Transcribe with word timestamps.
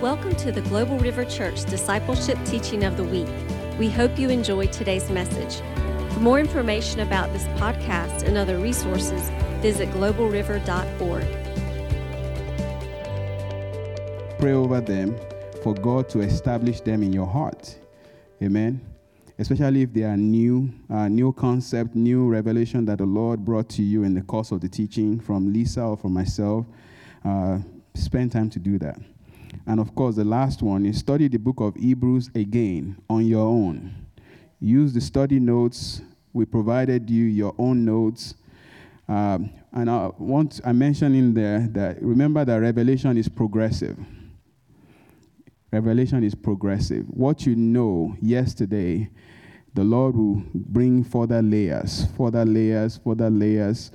Welcome 0.00 0.34
to 0.36 0.50
the 0.50 0.62
Global 0.62 0.98
River 0.98 1.26
Church 1.26 1.66
Discipleship 1.66 2.38
Teaching 2.46 2.84
of 2.84 2.96
the 2.96 3.04
Week. 3.04 3.28
We 3.78 3.90
hope 3.90 4.18
you 4.18 4.30
enjoy 4.30 4.68
today's 4.68 5.10
message. 5.10 5.60
For 6.14 6.20
more 6.20 6.40
information 6.40 7.00
about 7.00 7.30
this 7.34 7.44
podcast 7.60 8.22
and 8.22 8.38
other 8.38 8.56
resources, 8.56 9.28
visit 9.60 9.90
globalriver.org. 9.90 11.26
Pray 14.38 14.52
over 14.54 14.80
them 14.80 15.20
for 15.62 15.74
God 15.74 16.08
to 16.08 16.20
establish 16.20 16.80
them 16.80 17.02
in 17.02 17.12
your 17.12 17.26
heart. 17.26 17.76
Amen. 18.42 18.80
Especially 19.38 19.82
if 19.82 19.92
they 19.92 20.04
are 20.04 20.16
new, 20.16 20.72
uh, 20.88 21.08
new 21.08 21.30
concept, 21.34 21.94
new 21.94 22.26
revelation 22.26 22.86
that 22.86 22.96
the 22.96 23.04
Lord 23.04 23.44
brought 23.44 23.68
to 23.68 23.82
you 23.82 24.04
in 24.04 24.14
the 24.14 24.22
course 24.22 24.50
of 24.50 24.62
the 24.62 24.68
teaching 24.70 25.20
from 25.20 25.52
Lisa 25.52 25.82
or 25.82 25.98
from 25.98 26.14
myself. 26.14 26.64
Uh, 27.22 27.58
spend 27.92 28.32
time 28.32 28.48
to 28.48 28.58
do 28.58 28.78
that. 28.78 28.98
And 29.66 29.80
of 29.80 29.94
course, 29.94 30.16
the 30.16 30.24
last 30.24 30.62
one 30.62 30.86
is 30.86 30.98
study 30.98 31.28
the 31.28 31.38
book 31.38 31.60
of 31.60 31.74
Hebrews 31.76 32.30
again 32.34 32.96
on 33.08 33.26
your 33.26 33.46
own. 33.46 34.06
Use 34.60 34.92
the 34.92 35.00
study 35.00 35.40
notes. 35.40 36.02
We 36.32 36.44
provided 36.44 37.08
you 37.10 37.24
your 37.24 37.54
own 37.58 37.84
notes. 37.84 38.34
Um, 39.08 39.50
and 39.72 39.90
I 39.90 40.10
want 40.18 40.60
I 40.64 40.72
mentioned 40.72 41.16
in 41.16 41.34
there 41.34 41.66
that 41.72 42.02
remember 42.02 42.44
that 42.44 42.56
revelation 42.56 43.16
is 43.16 43.28
progressive. 43.28 43.96
Revelation 45.72 46.24
is 46.24 46.34
progressive. 46.34 47.06
What 47.08 47.46
you 47.46 47.54
know 47.54 48.16
yesterday, 48.20 49.08
the 49.74 49.84
Lord 49.84 50.16
will 50.16 50.42
bring 50.52 51.04
further 51.04 51.42
layers, 51.42 52.06
further 52.16 52.44
layers, 52.44 52.98
further 53.04 53.30
layers 53.30 53.92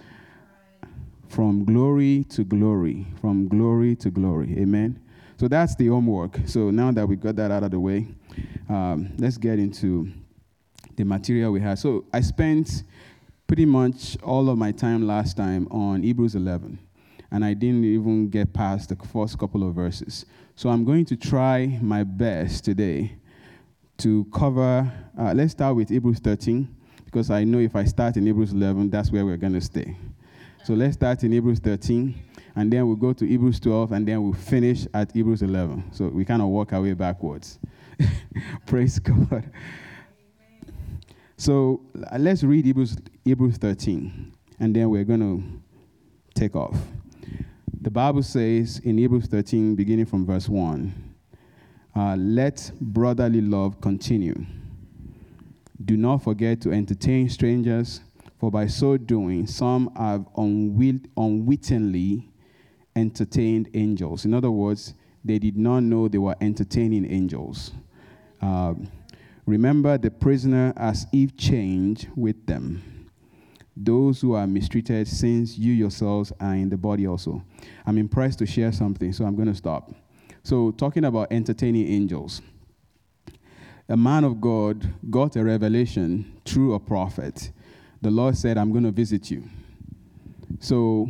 from 1.27 1.65
glory 1.65 2.25
to 2.29 2.45
glory, 2.45 3.05
from 3.19 3.49
glory 3.49 3.95
to 3.97 4.09
glory. 4.09 4.55
Amen. 4.57 5.01
So 5.37 5.49
that's 5.49 5.75
the 5.75 5.87
homework. 5.87 6.39
So 6.45 6.71
now 6.71 6.91
that 6.91 7.05
we 7.05 7.17
got 7.17 7.35
that 7.35 7.51
out 7.51 7.63
of 7.63 7.71
the 7.71 7.79
way, 7.79 8.07
um, 8.69 9.11
let's 9.17 9.37
get 9.37 9.59
into 9.59 10.11
the 10.95 11.03
material 11.03 11.51
we 11.51 11.59
have. 11.59 11.77
So 11.77 12.05
I 12.13 12.21
spent 12.21 12.83
pretty 13.47 13.65
much 13.65 14.17
all 14.23 14.49
of 14.49 14.57
my 14.57 14.71
time 14.71 15.05
last 15.05 15.35
time 15.35 15.67
on 15.71 16.03
Hebrews 16.03 16.35
11, 16.35 16.79
and 17.31 17.43
I 17.43 17.53
didn't 17.53 17.83
even 17.83 18.29
get 18.29 18.53
past 18.53 18.89
the 18.89 18.95
first 18.95 19.37
couple 19.37 19.67
of 19.67 19.75
verses. 19.75 20.25
So 20.55 20.69
I'm 20.69 20.85
going 20.85 21.03
to 21.05 21.17
try 21.17 21.79
my 21.81 22.03
best 22.03 22.63
today 22.63 23.17
to 23.97 24.25
cover. 24.33 24.89
Uh, 25.19 25.33
let's 25.33 25.51
start 25.51 25.75
with 25.75 25.89
Hebrews 25.89 26.19
13, 26.19 26.73
because 27.03 27.29
I 27.29 27.43
know 27.43 27.59
if 27.59 27.75
I 27.75 27.83
start 27.83 28.15
in 28.15 28.25
Hebrews 28.25 28.53
11, 28.53 28.89
that's 28.89 29.11
where 29.11 29.25
we're 29.25 29.37
going 29.37 29.53
to 29.53 29.61
stay. 29.61 29.97
So 30.63 30.73
let's 30.73 30.95
start 30.95 31.23
in 31.23 31.33
Hebrews 31.33 31.59
13, 31.59 32.15
and 32.55 32.71
then 32.71 32.87
we'll 32.87 32.95
go 32.95 33.11
to 33.13 33.25
Hebrews 33.25 33.59
12, 33.59 33.91
and 33.91 34.07
then 34.07 34.23
we'll 34.23 34.33
finish 34.33 34.87
at 34.93 35.11
Hebrews 35.11 35.41
11. 35.41 35.91
So 35.91 36.07
we 36.07 36.23
kind 36.23 36.41
of 36.41 36.47
walk 36.47 36.71
our 36.73 36.81
way 36.81 36.93
backwards. 36.93 37.59
Praise 38.65 38.97
God. 38.99 39.51
So 41.37 41.81
let's 42.17 42.43
read 42.43 42.65
Hebrews, 42.65 42.97
Hebrews 43.25 43.57
13, 43.57 44.31
and 44.59 44.75
then 44.75 44.89
we're 44.89 45.03
going 45.03 45.19
to 45.19 45.43
take 46.33 46.55
off. 46.55 46.77
The 47.81 47.91
Bible 47.91 48.23
says 48.23 48.79
in 48.79 48.97
Hebrews 48.97 49.27
13, 49.27 49.75
beginning 49.75 50.05
from 50.05 50.25
verse 50.25 50.47
1, 50.47 51.15
uh, 51.95 52.15
let 52.17 52.71
brotherly 52.79 53.41
love 53.41 53.81
continue. 53.81 54.45
Do 55.83 55.97
not 55.97 56.23
forget 56.23 56.61
to 56.61 56.71
entertain 56.71 57.27
strangers, 57.29 57.99
for 58.39 58.49
by 58.49 58.67
so 58.67 58.95
doing, 58.97 59.45
some 59.45 59.91
have 59.95 60.25
unwittingly 60.37 62.29
entertained 62.95 63.69
angels. 63.73 64.25
In 64.25 64.33
other 64.33 64.51
words, 64.51 64.93
they 65.23 65.39
did 65.39 65.57
not 65.57 65.81
know 65.81 66.07
they 66.07 66.17
were 66.17 66.35
entertaining 66.39 67.09
angels. 67.11 67.71
Um, 68.41 68.89
remember 69.45 69.97
the 69.97 70.11
prisoner 70.11 70.73
as 70.77 71.07
if 71.11 71.35
changed 71.35 72.07
with 72.15 72.45
them. 72.45 73.09
Those 73.75 74.21
who 74.21 74.33
are 74.33 74.47
mistreated, 74.47 75.07
since 75.07 75.57
you 75.57 75.73
yourselves 75.73 76.31
are 76.39 76.53
in 76.53 76.69
the 76.69 76.77
body 76.77 77.07
also. 77.07 77.43
I'm 77.85 77.97
impressed 77.97 78.39
to 78.39 78.45
share 78.45 78.71
something, 78.71 79.11
so 79.11 79.25
I'm 79.25 79.35
going 79.35 79.49
to 79.49 79.55
stop. 79.55 79.91
So, 80.43 80.71
talking 80.71 81.05
about 81.05 81.27
entertaining 81.31 81.87
angels, 81.87 82.41
a 83.89 83.97
man 83.97 84.23
of 84.23 84.39
God 84.39 84.87
got 85.09 85.35
a 85.35 85.43
revelation 85.43 86.39
through 86.45 86.75
a 86.75 86.79
prophet. 86.79 87.51
The 88.01 88.11
Lord 88.11 88.37
said, 88.37 88.57
I'm 88.57 88.71
going 88.71 88.83
to 88.83 88.91
visit 88.91 89.29
you. 89.29 89.43
So, 90.59 91.09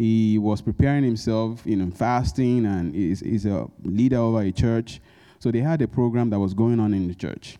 he 0.00 0.38
was 0.38 0.62
preparing 0.62 1.04
himself, 1.04 1.60
you 1.66 1.76
know, 1.76 1.90
fasting, 1.90 2.64
and 2.64 2.94
he's, 2.94 3.20
he's 3.20 3.44
a 3.44 3.66
leader 3.82 4.16
over 4.16 4.40
a 4.40 4.50
church. 4.50 4.98
So 5.40 5.50
they 5.50 5.58
had 5.58 5.82
a 5.82 5.88
program 5.88 6.30
that 6.30 6.38
was 6.38 6.54
going 6.54 6.80
on 6.80 6.94
in 6.94 7.06
the 7.06 7.14
church. 7.14 7.58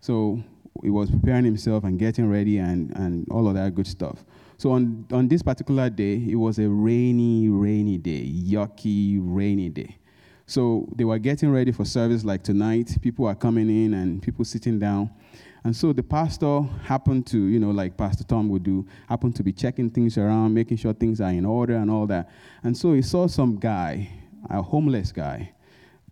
So 0.00 0.40
he 0.84 0.90
was 0.90 1.10
preparing 1.10 1.44
himself 1.44 1.82
and 1.82 1.98
getting 1.98 2.30
ready 2.30 2.58
and, 2.58 2.96
and 2.96 3.26
all 3.28 3.48
of 3.48 3.54
that 3.54 3.74
good 3.74 3.88
stuff. 3.88 4.24
So 4.56 4.70
on, 4.70 5.04
on 5.10 5.26
this 5.26 5.42
particular 5.42 5.90
day, 5.90 6.14
it 6.28 6.36
was 6.36 6.60
a 6.60 6.68
rainy, 6.68 7.48
rainy 7.48 7.98
day, 7.98 8.24
yucky, 8.24 9.18
rainy 9.20 9.68
day. 9.68 9.96
So 10.46 10.86
they 10.94 11.04
were 11.04 11.18
getting 11.18 11.50
ready 11.50 11.72
for 11.72 11.84
service 11.84 12.24
like 12.24 12.44
tonight. 12.44 12.98
People 13.02 13.26
are 13.26 13.34
coming 13.34 13.68
in 13.68 13.94
and 13.94 14.22
people 14.22 14.44
sitting 14.44 14.78
down. 14.78 15.10
And 15.64 15.76
so 15.76 15.92
the 15.92 16.02
pastor 16.02 16.62
happened 16.84 17.26
to, 17.28 17.38
you 17.38 17.58
know, 17.58 17.70
like 17.70 17.96
Pastor 17.96 18.24
Tom 18.24 18.48
would 18.48 18.62
do, 18.62 18.86
happened 19.08 19.36
to 19.36 19.42
be 19.42 19.52
checking 19.52 19.90
things 19.90 20.16
around, 20.16 20.54
making 20.54 20.78
sure 20.78 20.94
things 20.94 21.20
are 21.20 21.30
in 21.30 21.44
order 21.44 21.76
and 21.76 21.90
all 21.90 22.06
that. 22.06 22.30
And 22.62 22.76
so 22.76 22.94
he 22.94 23.02
saw 23.02 23.26
some 23.26 23.58
guy, 23.58 24.10
a 24.48 24.62
homeless 24.62 25.12
guy, 25.12 25.52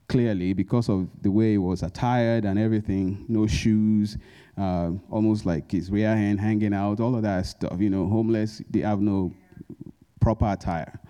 clearly 0.06 0.53
because 0.53 0.91
of 0.91 1.09
the 1.22 1.31
way 1.31 1.53
he 1.53 1.59
was 1.59 1.82
attired 1.82 2.44
and 2.44 2.59
everything, 2.59 3.25
no 3.28 3.47
shoes, 3.47 4.19
uh, 4.59 4.91
almost 5.10 5.47
like 5.47 5.70
his 5.70 5.91
rear 5.91 6.15
hand 6.15 6.41
hanging 6.41 6.75
out, 6.75 7.00
all 7.00 7.15
of 7.15 7.22
that 7.22 7.47
stuff. 7.47 7.80
You 7.80 7.88
know, 7.88 8.06
homeless, 8.06 8.60
they 8.69 8.80
have 8.80 9.00
no 9.00 9.32
proper 10.20 10.53
attire. 10.53 11.00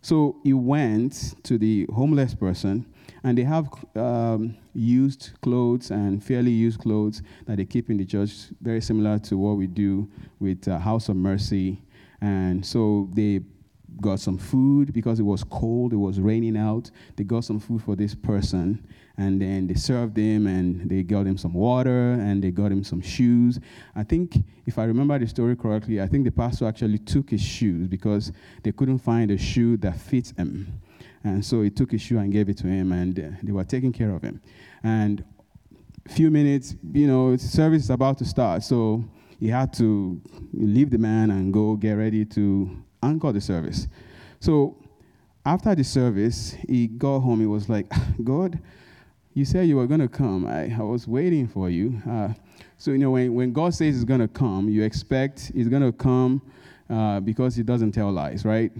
So 0.00 0.36
he 0.42 0.54
went 0.54 1.34
to 1.44 1.58
the 1.58 1.86
homeless 1.92 2.34
person 2.34 2.86
and 3.24 3.38
they 3.38 3.44
have 3.44 3.68
um, 3.94 4.56
used 4.74 5.30
clothes 5.42 5.90
and 5.90 6.22
fairly 6.22 6.50
used 6.50 6.80
clothes 6.80 7.22
that 7.46 7.56
they 7.56 7.64
keep 7.64 7.90
in 7.90 7.96
the 7.96 8.04
church, 8.04 8.48
very 8.60 8.80
similar 8.80 9.18
to 9.20 9.36
what 9.36 9.56
we 9.56 9.66
do 9.66 10.08
with 10.40 10.66
uh, 10.66 10.78
House 10.78 11.08
of 11.08 11.16
Mercy. 11.16 11.82
And 12.20 12.64
so 12.64 13.08
they 13.14 13.40
got 14.00 14.20
some 14.20 14.38
food 14.38 14.92
because 14.92 15.20
it 15.20 15.24
was 15.24 15.44
cold, 15.44 15.92
it 15.92 15.96
was 15.96 16.18
raining 16.18 16.56
out. 16.56 16.90
They 17.16 17.24
got 17.24 17.44
some 17.44 17.60
food 17.60 17.82
for 17.82 17.94
this 17.94 18.14
person, 18.14 18.84
and 19.16 19.40
then 19.40 19.66
they 19.66 19.74
served 19.74 20.16
him, 20.16 20.46
and 20.46 20.88
they 20.88 21.02
got 21.02 21.26
him 21.26 21.36
some 21.36 21.52
water, 21.52 22.12
and 22.12 22.42
they 22.42 22.50
got 22.50 22.72
him 22.72 22.82
some 22.82 23.00
shoes. 23.00 23.60
I 23.94 24.02
think, 24.02 24.36
if 24.66 24.78
I 24.78 24.84
remember 24.84 25.18
the 25.18 25.26
story 25.26 25.56
correctly, 25.56 26.00
I 26.00 26.06
think 26.06 26.24
the 26.24 26.30
pastor 26.30 26.66
actually 26.66 26.98
took 26.98 27.30
his 27.30 27.42
shoes 27.42 27.86
because 27.86 28.32
they 28.62 28.72
couldn't 28.72 28.98
find 28.98 29.30
a 29.30 29.38
shoe 29.38 29.76
that 29.78 30.00
fits 30.00 30.32
him. 30.36 30.80
And 31.24 31.44
so 31.44 31.62
he 31.62 31.70
took 31.70 31.92
his 31.92 32.02
shoe 32.02 32.18
and 32.18 32.32
gave 32.32 32.48
it 32.48 32.56
to 32.58 32.66
him, 32.66 32.92
and 32.92 33.18
uh, 33.18 33.22
they 33.42 33.52
were 33.52 33.64
taking 33.64 33.92
care 33.92 34.10
of 34.10 34.22
him. 34.22 34.40
And 34.82 35.24
a 36.04 36.08
few 36.08 36.30
minutes, 36.30 36.74
you 36.92 37.06
know, 37.06 37.36
service 37.36 37.84
is 37.84 37.90
about 37.90 38.18
to 38.18 38.24
start, 38.24 38.62
so 38.64 39.04
he 39.38 39.48
had 39.48 39.72
to 39.74 40.20
leave 40.52 40.90
the 40.90 40.98
man 40.98 41.30
and 41.30 41.52
go 41.52 41.76
get 41.76 41.92
ready 41.94 42.24
to 42.24 42.82
anchor 43.02 43.32
the 43.32 43.40
service. 43.40 43.88
So 44.40 44.76
after 45.44 45.74
the 45.74 45.84
service, 45.84 46.56
he 46.68 46.86
got 46.86 47.20
home. 47.20 47.40
He 47.40 47.46
was 47.46 47.68
like, 47.68 47.92
God, 48.24 48.58
you 49.34 49.44
said 49.44 49.66
you 49.66 49.76
were 49.76 49.86
going 49.86 50.00
to 50.00 50.08
come. 50.08 50.46
I, 50.46 50.74
I 50.74 50.82
was 50.82 51.08
waiting 51.08 51.48
for 51.48 51.70
you. 51.70 52.00
Uh, 52.08 52.28
so, 52.78 52.90
you 52.90 52.98
know, 52.98 53.12
when, 53.12 53.34
when 53.34 53.52
God 53.52 53.74
says 53.74 53.94
he's 53.94 54.04
going 54.04 54.20
to 54.20 54.28
come, 54.28 54.68
you 54.68 54.82
expect 54.82 55.52
he's 55.54 55.68
going 55.68 55.82
to 55.82 55.92
come 55.92 56.42
uh, 56.90 57.20
because 57.20 57.56
he 57.56 57.62
doesn't 57.62 57.92
tell 57.92 58.10
lies, 58.10 58.44
right? 58.44 58.72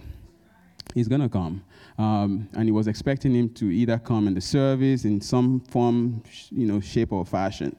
He's 0.94 1.08
going 1.08 1.20
to 1.22 1.28
come. 1.28 1.64
Um, 2.02 2.48
and 2.54 2.64
he 2.64 2.72
was 2.72 2.88
expecting 2.88 3.32
him 3.32 3.48
to 3.50 3.66
either 3.66 3.96
come 3.96 4.26
in 4.26 4.34
the 4.34 4.40
service 4.40 5.04
in 5.04 5.20
some 5.20 5.60
form, 5.60 6.24
you 6.50 6.66
know, 6.66 6.80
shape 6.80 7.12
or 7.12 7.24
fashion. 7.24 7.76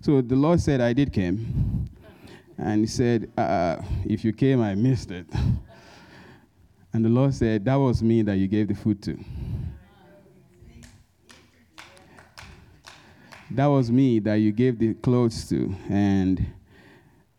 So 0.00 0.22
the 0.22 0.34
Lord 0.34 0.60
said, 0.60 0.80
I 0.80 0.94
did 0.94 1.12
come. 1.12 1.90
And 2.56 2.80
he 2.80 2.86
said, 2.86 3.30
uh, 3.36 3.76
if 4.06 4.24
you 4.24 4.32
came, 4.32 4.62
I 4.62 4.74
missed 4.74 5.10
it. 5.10 5.26
And 6.92 7.04
the 7.04 7.08
Lord 7.08 7.32
said, 7.32 7.64
That 7.66 7.76
was 7.76 8.02
me 8.02 8.22
that 8.22 8.34
you 8.34 8.48
gave 8.48 8.66
the 8.66 8.74
food 8.74 9.00
to. 9.02 9.16
That 13.52 13.66
was 13.66 13.92
me 13.92 14.18
that 14.18 14.34
you 14.34 14.50
gave 14.50 14.80
the 14.80 14.94
clothes 14.94 15.48
to. 15.50 15.72
And, 15.88 16.44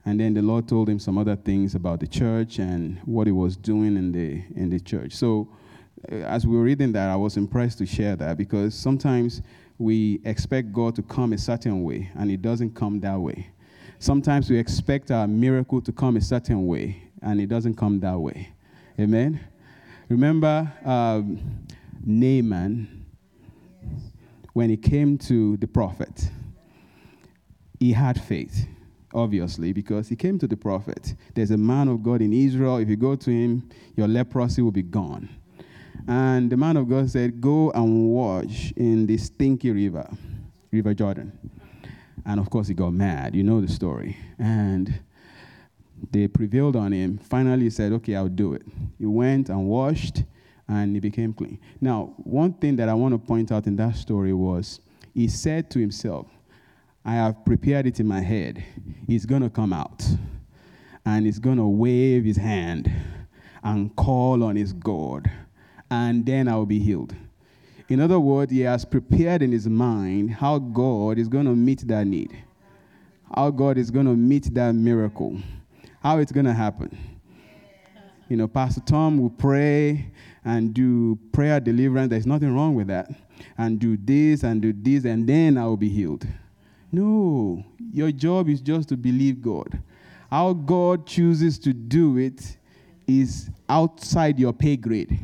and 0.06 0.18
then 0.18 0.34
the 0.36 0.42
Lord 0.42 0.70
told 0.70 0.88
him 0.88 1.00
some 1.00 1.18
other 1.18 1.36
things 1.36 1.76
about 1.76 2.00
the 2.00 2.08
church 2.08 2.60
and 2.60 2.98
what 3.04 3.28
he 3.28 3.34
was 3.34 3.58
doing 3.58 3.98
in 3.98 4.14
the, 4.14 4.42
in 4.56 4.70
the 4.70 4.80
church. 4.80 5.16
So, 5.16 5.50
uh, 5.52 5.61
as 6.10 6.46
we 6.46 6.56
were 6.56 6.64
reading 6.64 6.92
that, 6.94 7.10
I 7.10 7.16
was 7.16 7.38
impressed 7.38 7.78
to 7.80 7.86
share 7.86 8.16
that 8.18 8.38
because 8.38 8.74
sometimes 8.76 9.42
we 9.78 10.22
expect 10.26 10.72
God 10.72 10.96
to 10.96 11.02
come 11.02 11.34
a 11.34 11.38
certain 11.38 11.84
way, 11.84 12.10
and 12.16 12.30
it 12.32 12.42
doesn't 12.42 12.76
come 12.76 13.00
that 13.02 13.20
way. 13.20 13.48
Sometimes 14.00 14.50
we 14.50 14.58
expect 14.58 15.12
our 15.12 15.28
miracle 15.28 15.82
to 15.82 15.92
come 15.92 16.18
a 16.18 16.22
certain 16.22 16.66
way, 16.68 17.04
and 17.22 17.40
it 17.40 17.48
doesn't 17.48 17.76
come 17.76 18.00
that 18.00 18.18
way. 18.20 18.50
Amen. 19.00 19.40
Remember 20.10 20.72
um, 20.86 21.40
Naaman. 22.06 23.06
when 24.54 24.70
he 24.70 24.78
came 24.78 25.18
to 25.18 25.58
the 25.58 25.68
prophet, 25.68 26.30
he 27.80 27.94
had 27.94 28.20
faith, 28.20 28.68
obviously, 29.14 29.72
because 29.72 30.10
he 30.10 30.16
came 30.16 30.38
to 30.40 30.48
the 30.48 30.58
prophet. 30.58 31.16
There's 31.34 31.52
a 31.52 31.58
man 31.58 31.88
of 31.88 32.04
God 32.04 32.22
in 32.22 32.34
Israel. 32.34 32.78
If 32.78 32.90
you 32.90 32.96
go 32.96 33.16
to 33.16 33.30
him, 33.32 33.70
your 33.96 34.08
leprosy 34.08 34.62
will 34.62 34.72
be 34.72 34.84
gone. 34.84 35.30
And 36.08 36.52
the 36.52 36.58
man 36.58 36.78
of 36.78 36.90
God 36.90 37.10
said, 37.10 37.40
Go 37.40 37.72
and 37.72 38.10
wash 38.10 38.72
in 38.76 39.06
the 39.06 39.18
stinky 39.18 39.72
river, 39.72 40.10
River 40.72 40.94
Jordan. 40.94 41.38
And 42.26 42.40
of 42.40 42.50
course, 42.50 42.68
he 42.68 42.74
got 42.74 42.92
mad. 42.94 43.36
You 43.36 43.44
know 43.44 43.62
the 43.62 43.68
story. 43.68 44.18
And 44.38 45.00
they 46.12 46.28
prevailed 46.28 46.76
on 46.76 46.92
him. 46.92 47.18
Finally, 47.18 47.64
he 47.64 47.70
said, 47.70 47.92
Okay, 47.94 48.16
I'll 48.16 48.28
do 48.28 48.54
it. 48.54 48.64
He 48.98 49.06
went 49.06 49.50
and 49.50 49.68
washed, 49.68 50.24
and 50.68 50.96
he 50.96 51.00
became 51.00 51.34
clean. 51.34 51.60
Now, 51.80 52.14
one 52.18 52.54
thing 52.54 52.76
that 52.78 52.90
I 52.90 52.94
want 52.94 53.14
to 53.14 53.18
point 53.18 53.52
out 53.52 53.68
in 53.68 53.76
that 53.78 53.96
story 53.96 54.34
was 54.34 54.80
he 55.14 55.28
said 55.28 55.70
to 55.72 55.80
himself, 55.80 56.28
I 57.04 57.14
have 57.14 57.44
prepared 57.46 57.88
it 57.88 58.00
in 58.00 58.08
my 58.08 58.22
head. 58.22 58.64
He's 59.08 59.26
going 59.26 59.42
to 59.42 59.50
come 59.50 59.74
out, 59.74 60.06
and 61.06 61.26
he's 61.26 61.40
going 61.40 61.58
to 61.58 61.66
wave 61.66 62.24
his 62.24 62.38
hand 62.38 62.92
and 63.64 63.96
call 63.96 64.44
on 64.44 64.56
his 64.56 64.74
God, 64.74 65.30
and 65.92 66.26
then 66.26 66.48
I'll 66.48 66.66
be 66.66 66.80
healed. 66.80 67.14
In 67.90 68.00
other 68.00 68.20
words, 68.20 68.52
he 68.52 68.62
has 68.62 68.86
prepared 68.86 69.42
in 69.42 69.52
his 69.52 69.68
mind 69.68 70.32
how 70.32 70.58
God 70.58 71.20
is 71.20 71.28
going 71.28 71.46
to 71.46 71.54
meet 71.54 71.86
that 71.90 72.08
need, 72.08 72.36
how 73.36 73.52
God 73.52 73.78
is 73.78 73.92
going 73.92 74.06
to 74.06 74.16
meet 74.16 74.54
that 74.54 74.74
miracle, 74.74 75.38
how 76.02 76.20
it's 76.20 76.32
going 76.32 76.46
to 76.46 76.54
happen. 76.54 76.98
You 78.30 78.38
know, 78.38 78.48
Pastor 78.48 78.80
Tom 78.80 79.22
will 79.22 79.30
pray 79.30 80.10
and 80.46 80.74
do 80.74 81.20
prayer 81.34 81.60
deliverance. 81.60 82.10
There's 82.10 82.26
nothing 82.26 82.56
wrong 82.56 82.76
with 82.76 82.88
that. 82.88 83.12
And 83.58 83.78
do 83.78 83.98
this 83.98 84.44
and 84.44 84.62
do 84.62 84.72
this, 84.72 85.04
and 85.04 85.28
then 85.28 85.58
I 85.58 85.66
will 85.66 85.76
be 85.76 85.90
healed. 85.90 86.26
No, 86.94 87.66
your 87.92 88.12
job 88.12 88.48
is 88.48 88.62
just 88.62 88.88
to 88.90 88.98
believe 88.98 89.42
God. 89.42 89.82
How 90.30 90.54
God 90.54 91.06
chooses 91.06 91.60
to 91.60 91.74
do 91.74 92.18
it 92.18 92.58
is 93.08 93.50
outside 93.68 94.40
your 94.40 94.54
pay 94.54 94.78
grade. 94.78 95.20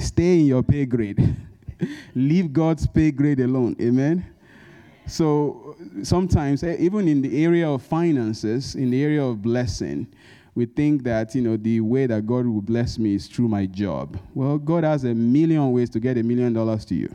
Stay 0.00 0.40
in 0.40 0.46
your 0.46 0.62
pay 0.62 0.86
grade. 0.86 1.36
Leave 2.14 2.52
God's 2.52 2.86
pay 2.86 3.10
grade 3.10 3.40
alone. 3.40 3.76
Amen. 3.80 4.24
So 5.06 5.76
sometimes, 6.02 6.62
eh, 6.62 6.76
even 6.78 7.08
in 7.08 7.20
the 7.20 7.44
area 7.44 7.68
of 7.68 7.82
finances, 7.82 8.74
in 8.76 8.90
the 8.90 9.02
area 9.02 9.22
of 9.22 9.42
blessing, 9.42 10.06
we 10.54 10.66
think 10.66 11.02
that 11.04 11.34
you 11.34 11.42
know 11.42 11.56
the 11.56 11.80
way 11.80 12.06
that 12.06 12.26
God 12.26 12.46
will 12.46 12.62
bless 12.62 12.98
me 12.98 13.14
is 13.14 13.26
through 13.26 13.48
my 13.48 13.66
job. 13.66 14.18
Well, 14.34 14.58
God 14.58 14.84
has 14.84 15.04
a 15.04 15.14
million 15.14 15.72
ways 15.72 15.90
to 15.90 16.00
get 16.00 16.16
a 16.16 16.22
million 16.22 16.52
dollars 16.52 16.84
to 16.86 16.94
you. 16.94 17.12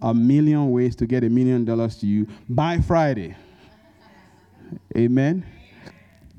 A 0.00 0.12
million 0.12 0.70
ways 0.70 0.94
to 0.96 1.06
get 1.06 1.24
a 1.24 1.28
million 1.28 1.64
dollars 1.64 1.96
to 1.98 2.06
you 2.06 2.26
by 2.48 2.80
Friday. 2.80 3.34
Amen. 4.96 5.44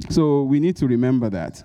So 0.10 0.44
we 0.44 0.60
need 0.60 0.76
to 0.78 0.88
remember 0.88 1.30
that. 1.30 1.64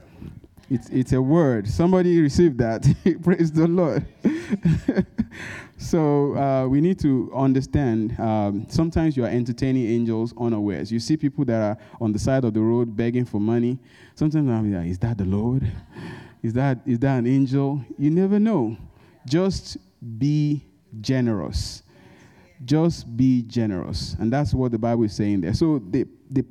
It's, 0.71 0.89
it's 0.89 1.13
a 1.13 1.21
word. 1.21 1.69
Somebody 1.69 2.21
received 2.21 2.59
that. 2.59 2.83
Praise 3.23 3.53
the 3.53 3.67
Lord. 3.67 4.07
so 5.77 6.37
uh, 6.37 6.67
we 6.67 6.81
need 6.81 6.99
to 7.01 7.31
understand 7.35 8.19
um, 8.19 8.67
sometimes 8.69 9.17
you 9.17 9.25
are 9.25 9.29
entertaining 9.29 9.87
angels 9.87 10.33
unawares. 10.39 10.91
You 10.91 11.01
see 11.01 11.17
people 11.17 11.45
that 11.47 11.61
are 11.61 11.79
on 12.01 12.13
the 12.13 12.19
side 12.19 12.45
of 12.45 12.55
the 12.55 12.61
road 12.61 12.97
begging 12.97 13.25
for 13.25 13.41
money. 13.41 13.79
Sometimes 14.15 14.49
I'm 14.49 14.73
like, 14.73 14.89
is 14.89 14.99
that 15.01 15.19
the 15.19 15.25
Lord? 15.25 15.71
Is 16.43 16.53
that, 16.55 16.79
is 16.87 16.99
that 17.01 17.19
an 17.19 17.27
angel? 17.27 17.85
You 17.99 18.11
never 18.11 18.39
know. 18.39 18.77
Just 19.27 19.77
be 20.19 20.65
generous. 21.01 21.83
Just 22.65 23.17
be 23.17 23.43
generous. 23.43 24.17
And 24.19 24.33
that's 24.33 24.55
what 24.55 24.73
the 24.73 24.79
Bible 24.79 25.05
is 25.05 25.15
saying 25.15 25.43
there. 25.43 25.55
So 25.55 25.79
the, 25.79 26.07
the 26.31 26.45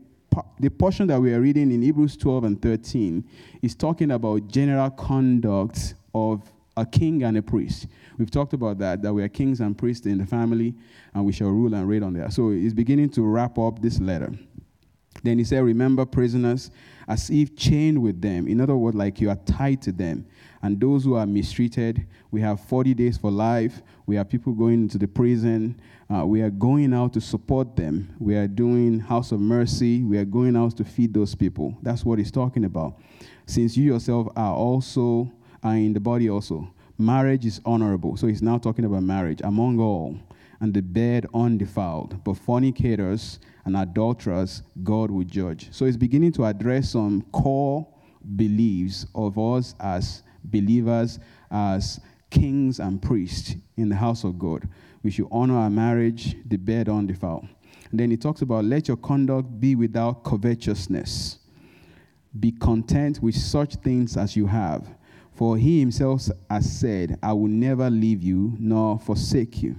the 0.59 0.69
portion 0.69 1.07
that 1.07 1.19
we 1.19 1.33
are 1.33 1.41
reading 1.41 1.71
in 1.71 1.81
Hebrews 1.81 2.15
12 2.17 2.43
and 2.43 2.61
13 2.61 3.23
is 3.61 3.75
talking 3.75 4.11
about 4.11 4.47
general 4.47 4.89
conduct 4.89 5.95
of 6.13 6.41
a 6.77 6.85
king 6.85 7.23
and 7.23 7.37
a 7.37 7.41
priest. 7.41 7.87
We've 8.17 8.31
talked 8.31 8.53
about 8.53 8.77
that, 8.79 9.01
that 9.01 9.13
we 9.13 9.23
are 9.23 9.29
kings 9.29 9.59
and 9.59 9.77
priests 9.77 10.05
in 10.05 10.17
the 10.17 10.25
family, 10.25 10.73
and 11.13 11.25
we 11.25 11.33
shall 11.33 11.49
rule 11.49 11.73
and 11.73 11.87
reign 11.87 12.03
on 12.03 12.13
that. 12.13 12.33
So 12.33 12.51
he's 12.51 12.73
beginning 12.73 13.09
to 13.11 13.23
wrap 13.23 13.57
up 13.57 13.81
this 13.81 13.99
letter. 13.99 14.31
Then 15.23 15.37
he 15.37 15.43
said, 15.43 15.63
Remember 15.63 16.05
prisoners 16.05 16.71
as 17.07 17.29
if 17.29 17.55
chained 17.55 18.01
with 18.01 18.21
them. 18.21 18.47
In 18.47 18.61
other 18.61 18.75
words, 18.75 18.95
like 18.95 19.19
you 19.19 19.29
are 19.29 19.39
tied 19.45 19.81
to 19.83 19.91
them. 19.91 20.25
And 20.63 20.79
those 20.79 21.03
who 21.03 21.15
are 21.15 21.25
mistreated, 21.25 22.05
we 22.29 22.41
have 22.41 22.59
40 22.61 22.93
days 22.93 23.17
for 23.17 23.31
life. 23.31 23.81
We 24.05 24.15
have 24.15 24.29
people 24.29 24.53
going 24.53 24.75
into 24.75 24.97
the 24.97 25.07
prison. 25.07 25.79
Uh, 26.11 26.25
we 26.25 26.41
are 26.41 26.49
going 26.49 26.93
out 26.93 27.13
to 27.13 27.21
support 27.21 27.75
them. 27.77 28.13
We 28.19 28.35
are 28.35 28.47
doing 28.47 28.99
House 28.99 29.31
of 29.31 29.39
Mercy. 29.39 30.03
We 30.03 30.17
are 30.17 30.25
going 30.25 30.57
out 30.57 30.75
to 30.77 30.83
feed 30.83 31.13
those 31.13 31.35
people. 31.35 31.77
That's 31.81 32.03
what 32.03 32.19
he's 32.19 32.31
talking 32.31 32.65
about. 32.65 32.99
Since 33.45 33.77
you 33.77 33.85
yourself 33.85 34.27
are 34.35 34.53
also 34.53 35.31
are 35.63 35.75
in 35.75 35.93
the 35.93 36.01
body 36.01 36.29
also. 36.29 36.73
Marriage 36.97 37.45
is 37.45 37.61
honorable. 37.65 38.17
So 38.17 38.27
he's 38.27 38.41
now 38.41 38.57
talking 38.57 38.83
about 38.83 39.03
marriage 39.03 39.39
among 39.45 39.79
all, 39.79 40.17
and 40.59 40.73
the 40.73 40.81
bed 40.81 41.27
undefiled. 41.33 42.21
But 42.25 42.35
fornicators 42.35 43.39
and 43.63 43.77
adulterers, 43.77 44.63
God 44.83 45.11
will 45.11 45.23
judge. 45.23 45.69
So 45.71 45.85
he's 45.85 45.97
beginning 45.97 46.33
to 46.33 46.45
address 46.45 46.89
some 46.89 47.21
core 47.31 47.87
beliefs 48.35 49.05
of 49.15 49.39
us 49.39 49.75
as 49.79 50.23
believers, 50.43 51.19
as 51.49 52.01
kings 52.31 52.79
and 52.79 53.01
priests 53.01 53.55
in 53.77 53.87
the 53.87 53.95
house 53.95 54.25
of 54.25 54.37
God. 54.37 54.67
We 55.03 55.12
should 55.12 55.27
honor 55.31 55.57
our 55.57 55.69
marriage, 55.69 56.36
the 56.45 56.57
bed 56.57 56.89
undefiled. 56.89 57.48
And 57.89 58.00
then 58.00 58.12
he 58.12 58.18
talks 58.18 58.42
about 58.42 58.65
let 58.65 58.88
your 58.88 58.98
conduct 58.98 59.59
be 59.59 59.75
without 59.75 60.24
covetousness. 60.24 61.39
Be 62.39 62.51
content 62.51 63.21
with 63.21 63.36
such 63.36 63.75
things 63.75 64.15
as 64.15 64.36
you 64.36 64.48
have. 64.48 64.88
For 65.33 65.57
he 65.57 65.80
himself 65.80 66.30
has 66.50 66.80
said, 66.80 67.18
I 67.21 67.33
will 67.33 67.48
never 67.50 67.89
leave 67.89 68.21
you 68.21 68.56
nor 68.59 69.00
forsake 69.00 69.62
you. 69.62 69.75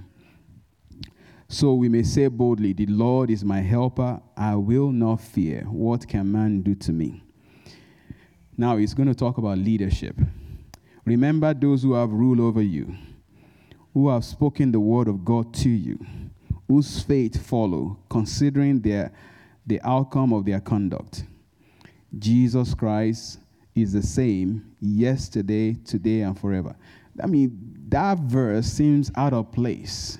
So 1.47 1.73
we 1.73 1.87
may 1.87 2.03
say 2.03 2.27
boldly, 2.27 2.73
The 2.73 2.87
Lord 2.87 3.29
is 3.29 3.45
my 3.45 3.61
helper. 3.61 4.19
I 4.35 4.55
will 4.55 4.91
not 4.91 5.21
fear. 5.21 5.61
What 5.69 6.07
can 6.07 6.31
man 6.31 6.61
do 6.61 6.75
to 6.75 6.91
me? 6.91 7.23
Now 8.57 8.77
he's 8.77 8.93
going 8.93 9.07
to 9.07 9.15
talk 9.15 9.37
about 9.37 9.57
leadership. 9.57 10.15
Remember 11.05 11.53
those 11.53 11.83
who 11.83 11.93
have 11.93 12.11
rule 12.11 12.41
over 12.41 12.61
you, 12.61 12.95
who 13.93 14.09
have 14.09 14.25
spoken 14.25 14.71
the 14.71 14.79
word 14.79 15.07
of 15.07 15.23
God 15.23 15.53
to 15.55 15.69
you, 15.69 16.03
whose 16.67 17.01
faith 17.01 17.45
follow, 17.45 17.97
considering 18.09 18.79
their, 18.81 19.11
the 19.67 19.79
outcome 19.81 20.33
of 20.33 20.45
their 20.45 20.59
conduct. 20.59 21.25
Jesus 22.17 22.73
Christ 22.73 23.39
is 23.75 23.93
the 23.93 24.01
same 24.01 24.75
yesterday, 24.79 25.73
today, 25.73 26.21
and 26.21 26.39
forever. 26.39 26.75
I 27.21 27.27
mean, 27.27 27.57
that 27.89 28.17
verse 28.19 28.65
seems 28.65 29.11
out 29.15 29.33
of 29.33 29.51
place. 29.51 30.17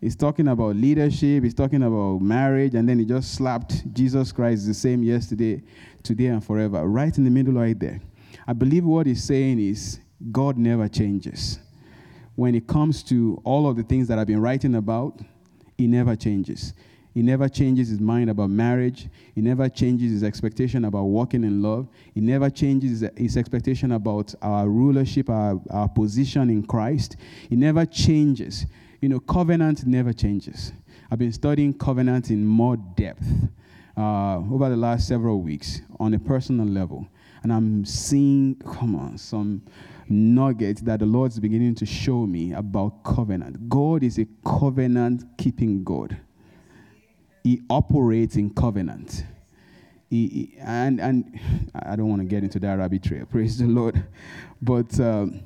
He's 0.00 0.16
talking 0.16 0.48
about 0.48 0.76
leadership, 0.76 1.44
he's 1.44 1.54
talking 1.54 1.82
about 1.82 2.20
marriage, 2.20 2.74
and 2.74 2.88
then 2.88 2.98
he 2.98 3.04
just 3.04 3.34
slapped 3.34 3.92
Jesus 3.92 4.32
Christ 4.32 4.60
is 4.62 4.66
the 4.66 4.74
same 4.74 5.02
yesterday, 5.02 5.62
today, 6.02 6.26
and 6.26 6.42
forever, 6.42 6.86
right 6.86 7.16
in 7.16 7.24
the 7.24 7.30
middle, 7.30 7.52
right 7.54 7.78
there. 7.78 8.00
I 8.46 8.54
believe 8.54 8.84
what 8.84 9.06
he's 9.06 9.22
saying 9.22 9.60
is 9.60 10.00
God 10.32 10.56
never 10.56 10.88
changes. 10.88 11.58
When 12.40 12.54
it 12.54 12.66
comes 12.66 13.02
to 13.02 13.38
all 13.44 13.68
of 13.68 13.76
the 13.76 13.82
things 13.82 14.08
that 14.08 14.18
I've 14.18 14.26
been 14.26 14.40
writing 14.40 14.76
about, 14.76 15.20
he 15.76 15.86
never 15.86 16.16
changes. 16.16 16.72
He 17.12 17.20
never 17.20 17.50
changes 17.50 17.90
his 17.90 18.00
mind 18.00 18.30
about 18.30 18.48
marriage. 18.48 19.10
He 19.34 19.42
never 19.42 19.68
changes 19.68 20.10
his 20.10 20.24
expectation 20.24 20.86
about 20.86 21.02
walking 21.02 21.44
in 21.44 21.60
love. 21.60 21.86
He 22.14 22.22
never 22.22 22.48
changes 22.48 23.04
his 23.14 23.36
expectation 23.36 23.92
about 23.92 24.34
our 24.40 24.70
rulership, 24.70 25.28
our, 25.28 25.60
our 25.68 25.86
position 25.90 26.48
in 26.48 26.62
Christ. 26.62 27.16
He 27.50 27.56
never 27.56 27.84
changes. 27.84 28.64
You 29.02 29.10
know, 29.10 29.20
covenant 29.20 29.84
never 29.84 30.14
changes. 30.14 30.72
I've 31.10 31.18
been 31.18 31.34
studying 31.34 31.74
covenant 31.74 32.30
in 32.30 32.46
more 32.46 32.78
depth 32.78 33.26
uh, 33.98 34.38
over 34.38 34.70
the 34.70 34.78
last 34.78 35.06
several 35.06 35.42
weeks 35.42 35.82
on 35.98 36.14
a 36.14 36.18
personal 36.18 36.64
level. 36.64 37.06
And 37.42 37.52
I'm 37.52 37.84
seeing, 37.84 38.54
come 38.64 38.96
on, 38.96 39.18
some 39.18 39.60
nuggets 40.10 40.82
that 40.82 41.00
the 41.00 41.06
Lord's 41.06 41.38
beginning 41.38 41.74
to 41.76 41.86
show 41.86 42.26
me 42.26 42.52
about 42.52 43.04
covenant. 43.04 43.68
God 43.68 44.02
is 44.02 44.18
a 44.18 44.26
covenant 44.44 45.24
keeping 45.38 45.84
God, 45.84 46.16
He 47.44 47.62
operates 47.70 48.36
in 48.36 48.50
covenant. 48.50 49.24
He, 50.10 50.26
he, 50.26 50.54
and, 50.58 51.00
and 51.00 51.38
I 51.72 51.94
don't 51.94 52.08
want 52.08 52.20
to 52.20 52.26
get 52.26 52.42
into 52.42 52.58
that 52.58 52.78
rabbit 52.78 53.04
trail, 53.04 53.26
praise 53.30 53.58
the 53.58 53.66
Lord. 53.66 54.04
But 54.60 54.98
um, 54.98 55.42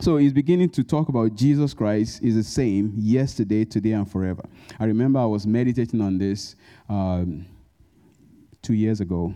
so 0.00 0.16
he's 0.16 0.32
beginning 0.32 0.70
to 0.70 0.82
talk 0.82 1.08
about 1.08 1.34
Jesus 1.36 1.74
Christ 1.74 2.22
is 2.22 2.34
the 2.34 2.42
same 2.42 2.94
yesterday, 2.96 3.64
today, 3.64 3.92
and 3.92 4.10
forever. 4.10 4.42
I 4.80 4.86
remember 4.86 5.20
I 5.20 5.26
was 5.26 5.46
meditating 5.46 6.00
on 6.00 6.18
this 6.18 6.56
um, 6.88 7.46
two 8.62 8.74
years 8.74 9.00
ago 9.00 9.34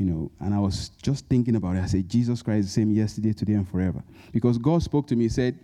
you 0.00 0.06
know, 0.06 0.30
and 0.40 0.54
I 0.54 0.58
was 0.58 0.88
just 1.02 1.26
thinking 1.26 1.56
about 1.56 1.76
it. 1.76 1.82
I 1.82 1.86
said, 1.86 2.08
Jesus 2.08 2.40
Christ 2.40 2.60
is 2.60 2.66
the 2.66 2.72
same 2.80 2.90
yesterday, 2.90 3.34
today, 3.34 3.52
and 3.52 3.68
forever. 3.68 4.02
Because 4.32 4.56
God 4.56 4.82
spoke 4.82 5.06
to 5.08 5.16
me, 5.16 5.24
He 5.24 5.28
said, 5.28 5.58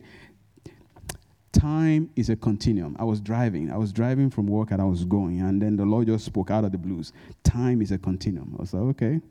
time 1.52 2.10
is 2.16 2.28
a 2.28 2.36
continuum. 2.36 2.94
I 3.00 3.04
was 3.04 3.18
driving. 3.18 3.72
I 3.72 3.78
was 3.78 3.94
driving 3.94 4.28
from 4.28 4.46
work 4.46 4.72
and 4.72 4.82
I 4.82 4.84
was 4.84 5.06
going, 5.06 5.40
and 5.40 5.60
then 5.60 5.74
the 5.76 5.86
Lord 5.86 6.08
just 6.08 6.26
spoke 6.26 6.50
out 6.50 6.64
of 6.64 6.72
the 6.72 6.76
blues. 6.76 7.14
Time 7.44 7.80
is 7.80 7.92
a 7.92 7.98
continuum. 7.98 8.54
I 8.58 8.60
was 8.60 8.74
like, 8.74 8.82
okay, 8.90 9.22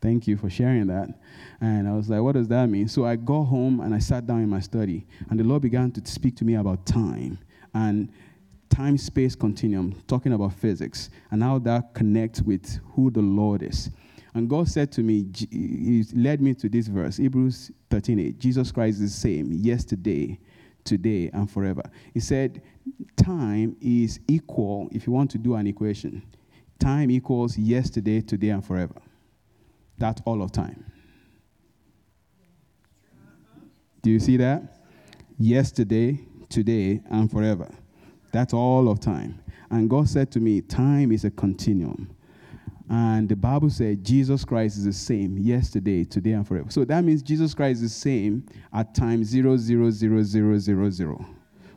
thank 0.00 0.26
you 0.26 0.36
for 0.36 0.50
sharing 0.50 0.88
that. 0.88 1.08
And 1.60 1.88
I 1.88 1.92
was 1.92 2.08
like, 2.08 2.20
what 2.20 2.32
does 2.32 2.48
that 2.48 2.66
mean? 2.68 2.88
So 2.88 3.06
I 3.06 3.14
got 3.14 3.44
home 3.44 3.78
and 3.78 3.94
I 3.94 4.00
sat 4.00 4.26
down 4.26 4.40
in 4.40 4.48
my 4.48 4.60
study, 4.60 5.06
and 5.30 5.38
the 5.38 5.44
Lord 5.44 5.62
began 5.62 5.92
to 5.92 6.04
speak 6.04 6.34
to 6.38 6.44
me 6.44 6.56
about 6.56 6.84
time 6.84 7.38
and 7.74 8.12
time 8.70 8.98
space 8.98 9.36
continuum, 9.36 10.02
talking 10.08 10.32
about 10.32 10.52
physics 10.54 11.10
and 11.30 11.44
how 11.44 11.60
that 11.60 11.94
connects 11.94 12.42
with 12.42 12.80
who 12.94 13.08
the 13.12 13.22
Lord 13.22 13.62
is. 13.62 13.90
And 14.38 14.48
God 14.48 14.68
said 14.68 14.92
to 14.92 15.02
me, 15.02 15.26
He 15.50 16.04
led 16.14 16.40
me 16.40 16.54
to 16.54 16.68
this 16.68 16.86
verse, 16.86 17.16
Hebrews 17.16 17.72
13 17.90 18.20
8. 18.20 18.38
Jesus 18.38 18.70
Christ 18.70 19.00
is 19.00 19.12
the 19.12 19.20
same 19.20 19.52
yesterday, 19.52 20.38
today, 20.84 21.28
and 21.32 21.50
forever. 21.50 21.82
He 22.14 22.20
said, 22.20 22.62
Time 23.16 23.76
is 23.80 24.20
equal, 24.28 24.90
if 24.92 25.08
you 25.08 25.12
want 25.12 25.32
to 25.32 25.38
do 25.38 25.56
an 25.56 25.66
equation, 25.66 26.22
time 26.78 27.10
equals 27.10 27.58
yesterday, 27.58 28.20
today, 28.20 28.50
and 28.50 28.64
forever. 28.64 28.94
That's 29.98 30.22
all 30.24 30.40
of 30.40 30.52
time. 30.52 30.84
Do 34.02 34.12
you 34.12 34.20
see 34.20 34.36
that? 34.36 34.62
Yesterday, 35.36 36.20
today, 36.48 37.02
and 37.10 37.28
forever. 37.28 37.68
That's 38.30 38.54
all 38.54 38.88
of 38.88 39.00
time. 39.00 39.42
And 39.68 39.90
God 39.90 40.08
said 40.08 40.30
to 40.30 40.38
me, 40.38 40.60
Time 40.60 41.10
is 41.10 41.24
a 41.24 41.30
continuum. 41.32 42.14
And 42.90 43.28
the 43.28 43.36
Bible 43.36 43.68
said 43.68 44.02
Jesus 44.02 44.44
Christ 44.44 44.78
is 44.78 44.84
the 44.84 44.92
same 44.92 45.36
yesterday, 45.36 46.04
today, 46.04 46.32
and 46.32 46.46
forever. 46.46 46.70
So 46.70 46.84
that 46.86 47.04
means 47.04 47.22
Jesus 47.22 47.52
Christ 47.52 47.82
is 47.82 47.92
the 47.92 48.00
same 48.00 48.46
at 48.72 48.94
time 48.94 49.24
zero 49.24 49.56
zero 49.58 49.90
zero 49.90 50.22
zero 50.22 50.58
zero 50.58 50.90
zero. 50.90 51.26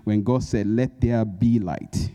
When 0.05 0.23
God 0.23 0.43
said, 0.43 0.67
Let 0.67 1.01
there 1.01 1.25
be 1.25 1.59
light, 1.59 2.11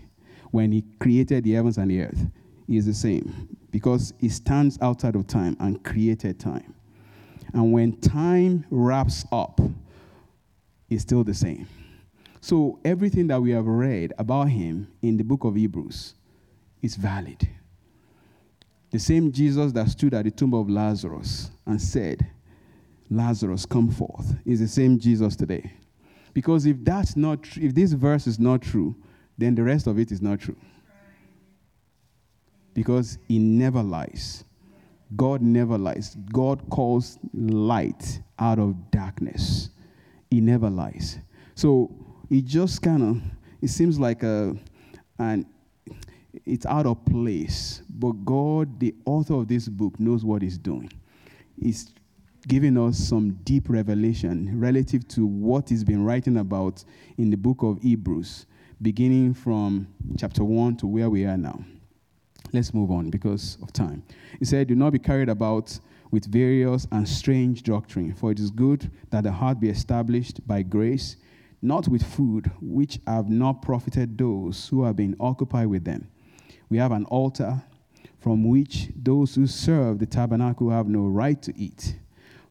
when 0.50 0.73
He 0.73 0.85
created 0.99 1.45
the 1.45 1.53
heavens 1.53 1.76
and 1.76 1.91
the 1.91 2.03
earth, 2.03 2.26
He 2.67 2.79
is 2.79 2.87
the 2.87 2.95
same 2.95 3.57
because 3.71 4.15
He 4.19 4.31
stands 4.31 4.79
outside 4.81 5.15
of 5.15 5.26
time 5.26 5.57
and 5.61 5.85
created 5.85 6.41
time. 6.41 6.75
And 7.53 7.73
when 7.73 8.00
time 8.00 8.65
wraps 8.71 9.26
up, 9.31 9.61
He's 10.88 11.03
still 11.03 11.23
the 11.23 11.35
same. 11.35 11.69
So 12.41 12.79
everything 12.85 13.26
that 13.26 13.43
we 13.43 13.50
have 13.50 13.67
read 13.67 14.15
about 14.19 14.49
Him 14.49 14.88
in 15.03 15.19
the 15.19 15.25
book 15.25 15.45
of 15.45 15.55
Hebrews 15.55 16.15
is 16.81 16.97
valid. 16.97 17.47
The 18.90 18.99
same 18.99 19.33
Jesus 19.33 19.73
that 19.73 19.88
stood 19.88 20.14
at 20.14 20.25
the 20.25 20.31
tomb 20.31 20.55
of 20.55 20.71
Lazarus 20.71 21.50
and 21.66 21.81
said, 21.81 22.26
Lazarus, 23.11 23.66
come 23.66 23.90
forth, 23.90 24.37
is 24.45 24.61
the 24.61 24.69
same 24.69 24.99
Jesus 24.99 25.37
today. 25.37 25.73
Because 26.33 26.66
if 26.66 26.76
that's 26.83 27.16
not 27.16 27.43
tr- 27.43 27.61
if 27.61 27.75
this 27.75 27.93
verse 27.93 28.26
is 28.26 28.38
not 28.38 28.62
true, 28.62 28.95
then 29.38 29.55
the 29.55 29.62
rest 29.62 29.87
of 29.87 29.99
it 29.99 30.12
is 30.12 30.21
not 30.21 30.40
true. 30.40 30.57
Because 32.75 33.19
he 33.26 33.38
never 33.38 33.83
lies. 33.83 34.45
God 35.14 35.40
never 35.40 35.78
lies. 35.78 36.16
God 36.33 36.69
calls 36.69 37.19
light 37.33 38.21
out 38.38 38.59
of 38.59 38.90
darkness. 38.90 39.71
He 40.31 40.40
never 40.40 40.69
lies. 40.69 41.19
So 41.55 41.90
it 42.28 42.45
just 42.45 42.83
kind 42.83 43.02
of 43.02 43.23
it 43.62 43.69
seems 43.69 43.99
like 43.99 44.23
a 44.23 44.57
and 45.19 45.47
it's 46.45 46.66
out 46.66 46.87
of 46.87 47.02
place. 47.07 47.83
But 47.99 48.25
God, 48.25 48.79
the 48.79 48.95
author 49.05 49.35
of 49.35 49.49
this 49.49 49.69
book, 49.69 49.99
knows 49.99 50.25
what 50.25 50.43
he's 50.43 50.59
doing. 50.59 50.91
He's 51.61 51.93
giving 52.47 52.76
us 52.76 52.99
some 52.99 53.33
deep 53.45 53.69
revelation 53.69 54.61
relative 54.61 55.09
to 55.09 55.26
what 55.26 55.69
he's 55.69 55.83
been 55.83 56.05
writing 56.05 56.37
about 56.37 56.85
in 57.17 57.31
the 57.31 57.37
book 57.37 57.62
of 57.62 57.81
Hebrews, 57.83 58.47
beginning 58.83 59.35
from 59.35 59.88
chapter 60.19 60.45
1 60.45 60.76
to 60.76 60.87
where 60.87 61.09
we 61.09 61.25
are 61.25 61.38
now. 61.38 61.65
Let's 62.53 62.75
move 62.75 62.91
on 62.91 63.11
because 63.11 63.59
of 63.62 63.73
time. 63.73 64.03
He 64.38 64.45
said, 64.45 64.69
Do 64.69 64.75
not 64.75 64.93
be 64.93 64.99
carried 64.99 65.29
about 65.29 65.79
with 66.11 66.31
various 66.31 66.87
and 66.93 67.09
strange 67.09 67.62
doctrine, 67.62 68.15
for 68.15 68.31
it 68.31 68.38
is 68.38 68.50
good 68.50 68.91
that 69.11 69.25
the 69.25 69.33
heart 69.33 69.59
be 69.59 69.71
established 69.71 70.47
by 70.47 70.62
grace, 70.62 71.17
not 71.62 71.88
with 71.88 72.03
food, 72.03 72.50
which 72.61 73.00
have 73.07 73.29
not 73.29 73.62
profited 73.62 74.17
those 74.17 74.69
who 74.69 74.85
have 74.85 74.97
been 74.97 75.17
occupied 75.19 75.67
with 75.67 75.85
them 75.85 76.09
we 76.69 76.79
have 76.79 76.93
an 76.93 77.05
altar 77.07 77.62
from 78.18 78.49
which 78.49 78.90
those 78.96 79.35
who 79.35 79.46
serve 79.46 79.99
the 79.99 80.06
tabernacle 80.06 80.70
have 80.70 80.88
no 80.88 81.06
right 81.06 81.40
to 81.42 81.52
eat. 81.56 81.96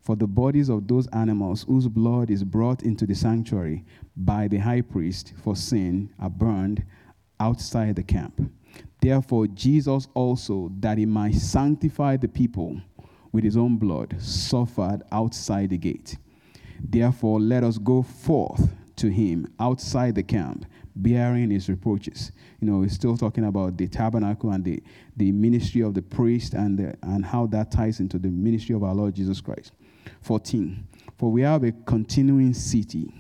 For 0.02 0.16
the 0.16 0.28
bodies 0.28 0.70
of 0.70 0.88
those 0.88 1.08
animals 1.08 1.66
whose 1.68 1.88
blood 1.88 2.30
is 2.30 2.44
brought 2.44 2.84
into 2.84 3.06
the 3.06 3.16
sanctuary 3.16 3.84
by 4.16 4.48
the 4.48 4.60
high 4.60 4.82
priest 4.82 5.34
for 5.44 5.56
sin 5.56 6.14
are 6.20 6.30
burned 6.30 6.84
outside 7.40 7.96
the 7.96 8.04
camp. 8.04 8.52
Therefore, 9.02 9.48
Jesus 9.48 10.08
also, 10.14 10.72
that 10.80 10.98
he 10.98 11.06
might 11.06 11.36
sanctify 11.36 12.18
the 12.18 12.28
people 12.28 12.80
with 13.32 13.44
his 13.44 13.58
own 13.58 13.78
blood, 13.78 14.16
suffered 14.20 15.02
outside 15.12 15.72
the 15.72 15.78
gate. 15.78 16.18
Therefore, 16.80 17.40
let 17.40 17.64
us 17.64 17.78
go 17.78 18.02
forth 18.02 18.74
to 18.98 19.10
him 19.10 19.52
outside 19.60 20.16
the 20.16 20.24
camp 20.24 20.66
bearing 20.96 21.52
his 21.52 21.70
reproaches. 21.70 22.32
You 22.60 22.70
know, 22.70 22.82
he's 22.82 22.94
still 22.94 23.18
talking 23.18 23.46
about 23.46 23.78
the 23.78 23.88
tabernacle 23.88 24.52
and 24.52 24.64
the, 24.64 24.82
the 25.18 25.32
ministry 25.32 25.82
of 25.82 25.94
the 25.94 26.02
priest 26.02 26.54
and, 26.54 26.78
the, 26.78 26.98
and 27.04 27.26
how 27.26 27.48
that 27.48 27.72
ties 27.72 28.00
into 28.00 28.18
the 28.18 28.30
ministry 28.30 28.76
of 28.76 28.84
our 28.84 28.96
Lord 28.96 29.16
Jesus 29.16 29.42
Christ. 29.42 29.74
14. 30.22 30.88
For 31.18 31.32
we 31.32 31.42
have 31.42 31.64
a 31.64 31.72
continuing 31.72 32.54
city, 32.54 33.14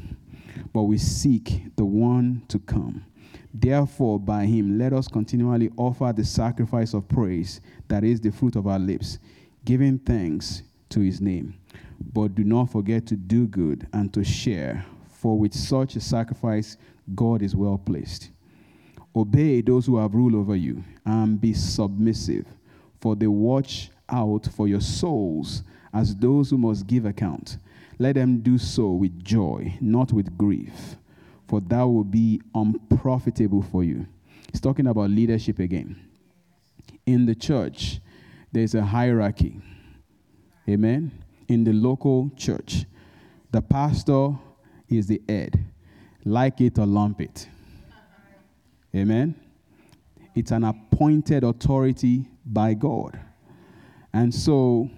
but 0.73 0.83
we 0.83 0.97
seek 0.97 1.63
the 1.75 1.85
one 1.85 2.43
to 2.49 2.59
come. 2.59 3.05
Therefore, 3.53 4.19
by 4.19 4.45
him, 4.45 4.77
let 4.77 4.91
us 4.91 5.07
continually 5.07 5.71
offer 5.77 6.11
the 6.13 6.25
sacrifice 6.25 6.93
of 6.93 7.07
praise, 7.07 7.61
that 7.87 8.03
is 8.03 8.19
the 8.19 8.31
fruit 8.31 8.57
of 8.57 8.67
our 8.67 8.79
lips, 8.79 9.17
giving 9.63 9.97
thanks 9.99 10.63
to 10.89 10.99
his 10.99 11.21
name. 11.21 11.55
But 12.13 12.35
do 12.35 12.43
not 12.43 12.69
forget 12.69 13.05
to 13.07 13.15
do 13.15 13.47
good 13.47 13.87
and 13.93 14.13
to 14.13 14.25
share, 14.25 14.85
for 15.07 15.37
with 15.37 15.53
such 15.53 15.95
a 15.95 16.01
sacrifice, 16.01 16.75
God 17.13 17.41
is 17.41 17.55
well 17.55 17.77
placed. 17.77 18.31
Obey 19.15 19.61
those 19.61 19.85
who 19.85 19.97
have 19.97 20.15
rule 20.15 20.35
over 20.35 20.55
you 20.55 20.83
and 21.05 21.39
be 21.39 21.53
submissive, 21.53 22.45
for 22.99 23.15
they 23.15 23.27
watch 23.27 23.89
out 24.09 24.47
for 24.55 24.67
your 24.67 24.81
souls 24.81 25.63
as 25.93 26.15
those 26.15 26.49
who 26.49 26.57
must 26.57 26.87
give 26.87 27.05
account. 27.05 27.57
Let 27.99 28.15
them 28.15 28.39
do 28.39 28.57
so 28.57 28.91
with 28.91 29.23
joy, 29.23 29.77
not 29.79 30.11
with 30.11 30.37
grief, 30.37 30.97
for 31.47 31.61
that 31.61 31.83
will 31.83 32.03
be 32.03 32.41
unprofitable 32.53 33.61
for 33.61 33.83
you. 33.83 34.05
He's 34.51 34.59
talking 34.59 34.87
about 34.87 35.09
leadership 35.11 35.59
again. 35.59 35.95
In 37.05 37.25
the 37.25 37.35
church, 37.35 37.99
there's 38.51 38.75
a 38.75 38.83
hierarchy. 38.83 39.61
Amen. 40.67 41.11
In 41.47 41.63
the 41.63 41.73
local 41.73 42.31
church, 42.35 42.85
the 43.51 43.61
pastor 43.61 44.31
is 44.89 45.07
the 45.07 45.21
head 45.29 45.63
like 46.25 46.59
it 46.59 46.79
or 46.79 46.85
lump 46.85 47.21
it. 47.21 47.47
Amen. 48.93 49.35
It's 50.33 50.51
an 50.51 50.63
appointed 50.63 51.43
authority 51.43 52.25
by 52.45 52.73
God. 52.73 53.17
And 54.11 54.33
so 54.33 54.89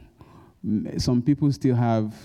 some 0.98 1.22
people 1.22 1.52
still 1.52 1.76
have 1.76 2.16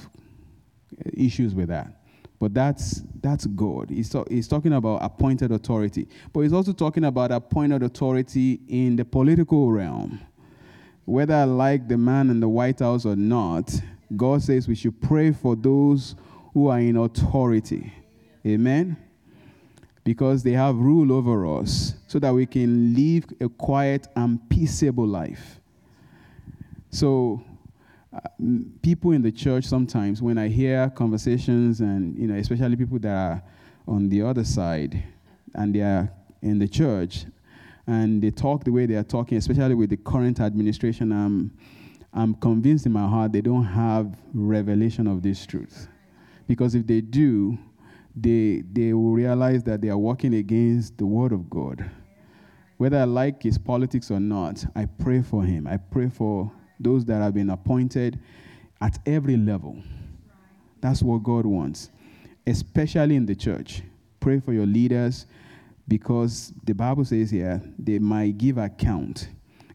issues 1.13 1.55
with 1.55 1.69
that. 1.69 1.99
But 2.39 2.55
that's, 2.55 3.03
that's 3.21 3.47
God. 3.47 3.91
He's, 3.91 4.15
he's 4.29 4.49
talking 4.49 4.73
about 4.73 4.99
appointed 5.03 5.53
authority. 5.53 6.09
But 6.33 6.41
he's 6.41 6.53
also 6.53 6.73
talking 6.73 7.05
about 7.05 7.31
appointed 7.31 7.83
authority 7.83 8.61
in 8.69 8.97
the 8.97 9.05
political 9.05 9.71
realm. 9.71 10.21
Whether 11.05 11.35
I 11.35 11.45
like 11.45 11.89
the 11.89 11.97
man 11.97 12.31
in 12.31 12.41
the 12.41 12.49
White 12.49 12.81
House 12.81 13.07
or 13.07 13.17
not, 13.17 13.73
God 14.17 14.43
says 14.43 14.69
we 14.69 14.75
should 14.75 15.01
pray 15.01 15.33
for 15.33 15.57
those 15.57 16.17
who 16.53 16.69
are 16.69 16.81
in 16.81 16.97
authority. 16.97 17.93
Amen? 18.47 18.97
Because 20.05 20.43
they 20.43 20.53
have 20.53 20.77
rule 20.77 21.13
over 21.13 21.59
us 21.59 21.95
so 22.09 22.19
that 22.19 22.35
we 22.35 22.47
can 22.47 22.95
live 22.95 23.25
a 23.41 23.49
quiet 23.49 24.09
and 24.17 24.41
peaceable 24.51 25.07
life. 25.07 25.61
So, 26.91 27.43
uh, 28.13 28.19
people 28.83 29.13
in 29.13 29.23
the 29.23 29.33
church 29.33 29.65
sometimes, 29.65 30.21
when 30.21 30.37
I 30.37 30.49
hear 30.49 30.91
conversations, 30.91 31.81
and 31.81 32.19
you 32.19 32.27
know, 32.27 32.35
especially 32.35 32.77
people 32.77 32.99
that 32.99 33.15
are 33.15 33.43
on 33.87 34.09
the 34.09 34.23
other 34.23 34.45
side 34.45 35.03
and 35.55 35.75
they 35.75 35.81
are 35.81 36.13
in 36.43 36.59
the 36.59 36.69
church, 36.69 37.25
and 37.87 38.23
they 38.23 38.31
talk 38.31 38.65
the 38.65 38.71
way 38.71 38.87
they 38.87 38.95
are 38.95 39.05
talking, 39.05 39.39
especially 39.39 39.75
with 39.75 39.91
the 39.91 39.97
current 39.97 40.41
administration, 40.41 41.13
I'm, 41.13 41.51
I'm 42.13 42.35
convinced 42.35 42.87
in 42.87 42.93
my 42.93 43.09
heart 43.09 43.33
they 43.33 43.41
don't 43.41 43.65
have 43.65 44.17
revelation 44.35 45.07
of 45.07 45.23
this 45.23 45.47
truth. 45.47 45.89
Because 46.47 46.75
if 46.75 46.87
they 46.87 47.01
do, 47.01 47.59
they, 48.15 48.63
they 48.73 48.93
will 48.93 49.13
realize 49.13 49.63
that 49.65 49.81
they 49.81 49.89
are 49.89 49.99
working 49.99 50.35
against 50.35 50.99
the 50.99 51.07
Word 51.07 51.33
of 51.33 51.49
God. 51.49 51.89
Whether 52.77 52.99
I 52.99 53.05
like 53.05 53.43
his 53.43 53.59
politics 53.59 54.11
or 54.11 54.21
not, 54.21 54.65
I 54.75 54.87
pray 54.87 55.23
for 55.23 55.45
him. 55.45 55.67
I 55.67 55.77
pray 55.77 56.09
for 56.09 56.51
those 56.81 57.05
that 57.07 57.23
have 57.23 57.35
been 57.35 57.51
appointed 57.51 58.19
at 58.81 58.99
every 59.07 59.37
level. 59.37 59.81
That's 60.81 61.03
what 61.03 61.23
God 61.23 61.47
wants, 61.47 61.91
especially 62.47 63.15
in 63.15 63.25
the 63.25 63.37
church. 63.37 63.83
Pray 64.19 64.41
for 64.41 64.53
your 64.53 64.67
leaders 64.67 65.27
because 65.87 66.53
the 66.65 66.75
Bible 66.75 67.05
says 67.05 67.31
here 67.31 67.63
they 67.79 67.99
might 67.99 68.37
give 68.37 68.59
account. 68.59 69.29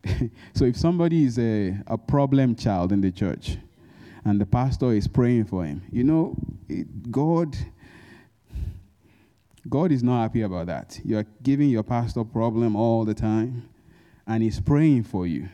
so 0.53 0.65
if 0.65 0.75
somebody 0.75 1.23
is 1.23 1.39
a, 1.39 1.77
a 1.87 1.97
problem 1.97 2.55
child 2.55 2.91
in 2.91 3.01
the 3.01 3.11
church 3.11 3.57
and 4.25 4.39
the 4.39 4.45
pastor 4.45 4.91
is 4.91 5.07
praying 5.07 5.45
for 5.45 5.63
him, 5.63 5.81
you 5.91 6.03
know, 6.03 6.35
it, 6.67 7.11
God. 7.11 7.57
God 9.69 9.91
is 9.91 10.03
not 10.03 10.21
happy 10.21 10.41
about 10.41 10.67
that. 10.67 10.99
You 11.03 11.17
are 11.17 11.25
giving 11.43 11.69
your 11.69 11.83
pastor 11.83 12.23
problem 12.23 12.75
all 12.75 13.03
the 13.05 13.13
time, 13.13 13.69
and 14.25 14.43
he's 14.43 14.59
praying 14.59 15.03
for 15.03 15.27
you. 15.27 15.49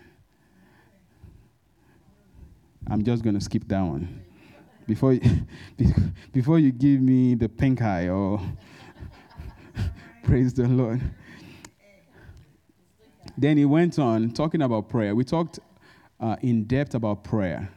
I'm 2.89 3.03
just 3.03 3.23
going 3.23 3.35
to 3.35 3.41
skip 3.41 3.67
that 3.69 3.81
one. 3.81 4.23
Before, 4.85 5.17
before 6.33 6.59
you 6.59 6.71
give 6.71 7.01
me 7.01 7.35
the 7.35 7.47
pink 7.47 7.81
eye 7.81 8.09
or 8.09 8.41
praise 10.23 10.53
the 10.53 10.67
Lord. 10.67 11.01
Then 13.37 13.57
he 13.57 13.65
went 13.65 13.97
on 13.97 14.31
talking 14.31 14.61
about 14.61 14.89
prayer. 14.89 15.15
We 15.15 15.23
talked 15.23 15.59
uh, 16.19 16.35
in 16.41 16.65
depth 16.65 16.93
about 16.93 17.23
prayer. 17.23 17.69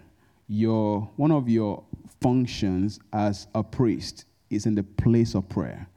Your, 0.48 1.08
one 1.16 1.30
of 1.30 1.48
your 1.48 1.84
functions 2.20 2.98
as 3.12 3.46
a 3.54 3.62
priest 3.62 4.26
is 4.50 4.66
in 4.66 4.74
the 4.74 4.82
place 4.82 5.34
of 5.34 5.48
prayer. 5.48 5.88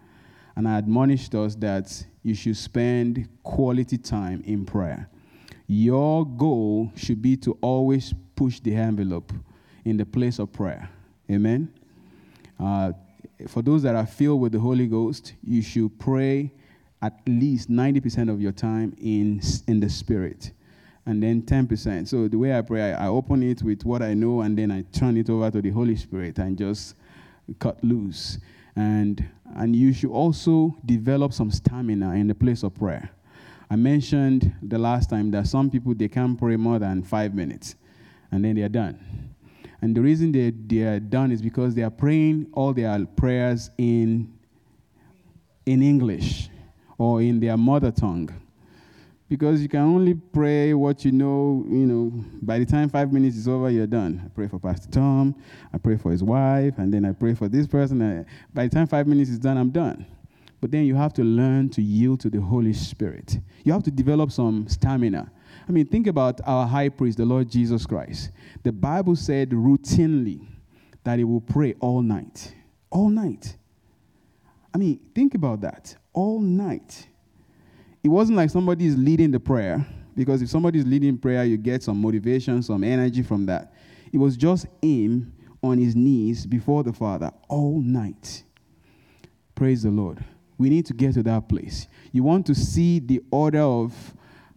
And 0.60 0.68
I 0.68 0.78
admonished 0.78 1.34
us 1.36 1.56
that 1.56 2.06
you 2.22 2.36
should 2.36 2.58
spend 2.58 3.30
quality 3.44 3.98
time 3.98 4.44
in 4.46 4.66
prayer. 4.66 5.10
Your 5.68 6.26
goal 6.26 6.92
should 6.98 7.22
be 7.22 7.38
to 7.38 7.58
always 7.62 8.14
push 8.36 8.60
the 8.60 8.76
envelope 8.76 9.32
in 9.86 9.96
the 9.96 10.06
place 10.06 10.38
of 10.38 10.52
prayer. 10.52 10.90
Amen. 11.32 11.74
Uh, 12.60 12.92
for 13.48 13.62
those 13.62 13.84
that 13.84 13.96
are 13.96 14.06
filled 14.06 14.42
with 14.42 14.52
the 14.52 14.60
Holy 14.60 14.86
Ghost, 14.88 15.32
you 15.42 15.62
should 15.62 15.98
pray 15.98 16.52
at 17.02 17.18
least 17.26 17.72
90% 17.72 18.30
of 18.30 18.42
your 18.42 18.52
time 18.52 18.94
in, 19.00 19.40
in 19.68 19.80
the 19.80 19.90
Spirit 19.90 20.52
and 21.06 21.24
then 21.24 21.42
10%. 21.42 22.06
So 22.06 22.28
the 22.28 22.38
way 22.38 22.54
I 22.54 22.64
pray, 22.64 22.92
I, 22.92 23.06
I, 23.06 23.08
open 23.08 23.44
it 23.44 23.64
with 23.64 23.86
what 23.86 24.02
I 24.02 24.14
know 24.14 24.42
and 24.42 24.58
then 24.58 24.72
I 24.72 24.82
turn 24.92 25.16
it 25.16 25.30
over 25.30 25.50
to 25.52 25.62
the 25.62 25.70
Holy 25.70 25.96
Spirit 25.96 26.38
and 26.38 26.58
just 26.58 26.96
cut 27.60 27.82
loose. 27.82 28.40
And, 28.76 29.26
and 29.56 29.76
you 29.76 29.94
should 29.94 30.12
also 30.12 30.76
develop 30.86 31.34
some 31.34 31.52
stamina 31.52 32.14
in 32.16 32.28
the 32.28 32.36
place 32.36 32.64
of 32.64 32.76
prayer. 32.76 33.10
I 33.70 33.76
mentioned 33.76 34.54
the 34.64 34.80
last 34.80 35.10
time 35.10 35.32
that 35.32 35.48
some 35.48 35.70
people, 35.70 35.94
they 35.94 36.08
can't 36.08 36.38
pray 36.38 36.56
more 36.56 36.80
than 36.80 37.04
five 37.04 37.36
minutes 37.36 37.76
and 38.32 38.44
then 38.44 38.56
they're 38.56 38.70
done. 38.70 39.00
And 39.82 39.96
the 39.96 40.02
reason 40.02 40.32
they, 40.32 40.52
they 40.52 40.84
are 40.84 41.00
done 41.00 41.32
is 41.32 41.42
because 41.42 41.76
they 41.76 41.84
are 41.84 41.92
praying 41.92 42.48
all 42.54 42.74
their 42.74 43.06
prayers 43.06 43.70
in, 43.78 44.34
in 45.66 45.82
English 45.82 46.50
or 46.98 47.22
in 47.22 47.40
their 47.40 47.58
mother 47.58 47.92
tongue. 47.92 48.30
Because 49.30 49.62
you 49.62 49.70
can 49.70 49.82
only 49.82 50.16
pray 50.16 50.74
what 50.74 51.06
you 51.06 51.12
know, 51.12 51.64
you 51.70 51.86
know, 51.86 52.12
by 52.42 52.58
the 52.58 52.66
time 52.66 52.90
five 52.90 53.14
minutes 53.14 53.38
is 53.38 53.48
over, 53.48 53.70
you're 53.70 53.86
done. 53.86 54.24
I 54.26 54.30
pray 54.30 54.48
for 54.48 54.60
Pastor 54.60 54.90
Tom, 54.90 55.36
I 55.72 55.78
pray 55.78 55.98
for 55.98 56.12
his 56.12 56.24
wife, 56.24 56.80
and 56.80 56.92
then 56.92 57.06
I 57.06 57.12
pray 57.12 57.36
for 57.36 57.48
this 57.48 57.68
person. 57.68 58.26
By 58.54 58.68
the 58.68 58.76
time 58.76 58.88
five 58.88 59.06
minutes 59.06 59.30
is 59.30 59.38
done, 59.38 59.58
I'm 59.58 59.70
done. 59.70 60.08
But 60.62 60.72
then 60.72 60.86
you 60.86 60.96
have 60.96 61.14
to 61.14 61.24
learn 61.24 61.70
to 61.70 61.82
yield 61.82 62.20
to 62.22 62.30
the 62.30 62.42
Holy 62.42 62.74
Spirit. 62.74 63.38
You 63.64 63.72
have 63.72 63.84
to 63.84 63.92
develop 63.92 64.32
some 64.32 64.68
stamina. 64.68 65.32
I 65.68 65.72
mean, 65.72 65.86
think 65.86 66.08
about 66.08 66.42
our 66.46 66.66
high 66.66 66.90
priest, 66.90 67.20
the 67.20 67.26
Lord 67.26 67.50
Jesus 67.50 67.86
Christ. 67.86 68.32
The 68.64 68.72
Bible 68.72 69.16
said 69.16 69.52
routinely 69.52 70.46
that 71.04 71.20
he 71.20 71.24
will 71.24 71.42
pray 71.42 71.76
all 71.80 72.02
night. 72.02 72.56
All 72.90 73.10
night. 73.10 73.56
I 74.74 74.80
mean, 74.80 75.00
think 75.14 75.36
about 75.36 75.62
that. 75.62 75.96
All 76.14 76.42
night. 76.42 77.09
It 78.04 78.10
wasn't 78.10 78.38
like 78.38 78.50
somebody 78.50 78.86
is 78.86 78.98
leading 78.98 79.32
the 79.32 79.40
prayer, 79.40 79.86
because 80.16 80.42
if 80.42 80.50
somebody 80.50 80.80
is 80.80 80.86
leading 80.86 81.18
prayer, 81.18 81.44
you 81.44 81.58
get 81.58 81.84
some 81.84 82.02
motivation, 82.02 82.62
some 82.62 82.84
energy 82.84 83.24
from 83.24 83.46
that. 83.48 83.74
It 84.12 84.18
was 84.18 84.38
just 84.38 84.68
him 84.82 85.34
on 85.62 85.78
his 85.78 85.96
knees 85.96 86.46
before 86.46 86.84
the 86.84 86.94
Father 86.94 87.32
all 87.48 87.82
night. 87.82 88.44
Praise 89.56 89.84
the 89.84 89.92
Lord. 89.92 90.24
We 90.58 90.70
need 90.70 90.86
to 90.88 90.94
get 90.94 91.14
to 91.14 91.24
that 91.24 91.48
place. 91.50 91.88
You 92.12 92.24
want 92.24 92.46
to 92.48 92.56
see 92.56 93.00
the 93.00 93.22
order 93.32 93.62
of 93.62 93.94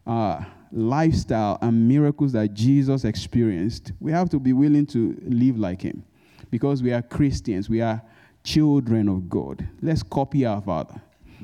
uh, 0.06 0.44
lifestyle 0.72 1.58
and 1.60 1.86
miracles 1.86 2.32
that 2.32 2.54
Jesus 2.54 3.04
experienced, 3.04 3.92
we 4.00 4.10
have 4.10 4.30
to 4.30 4.40
be 4.40 4.52
willing 4.52 4.86
to 4.86 5.16
live 5.26 5.58
like 5.58 5.82
him 5.82 6.04
because 6.50 6.82
we 6.82 6.92
are 6.92 7.02
Christians, 7.02 7.68
we 7.68 7.80
are 7.80 8.02
children 8.42 9.08
of 9.08 9.28
God. 9.28 9.66
Let's 9.80 10.02
copy 10.02 10.44
our 10.46 10.60
Father. 10.60 11.00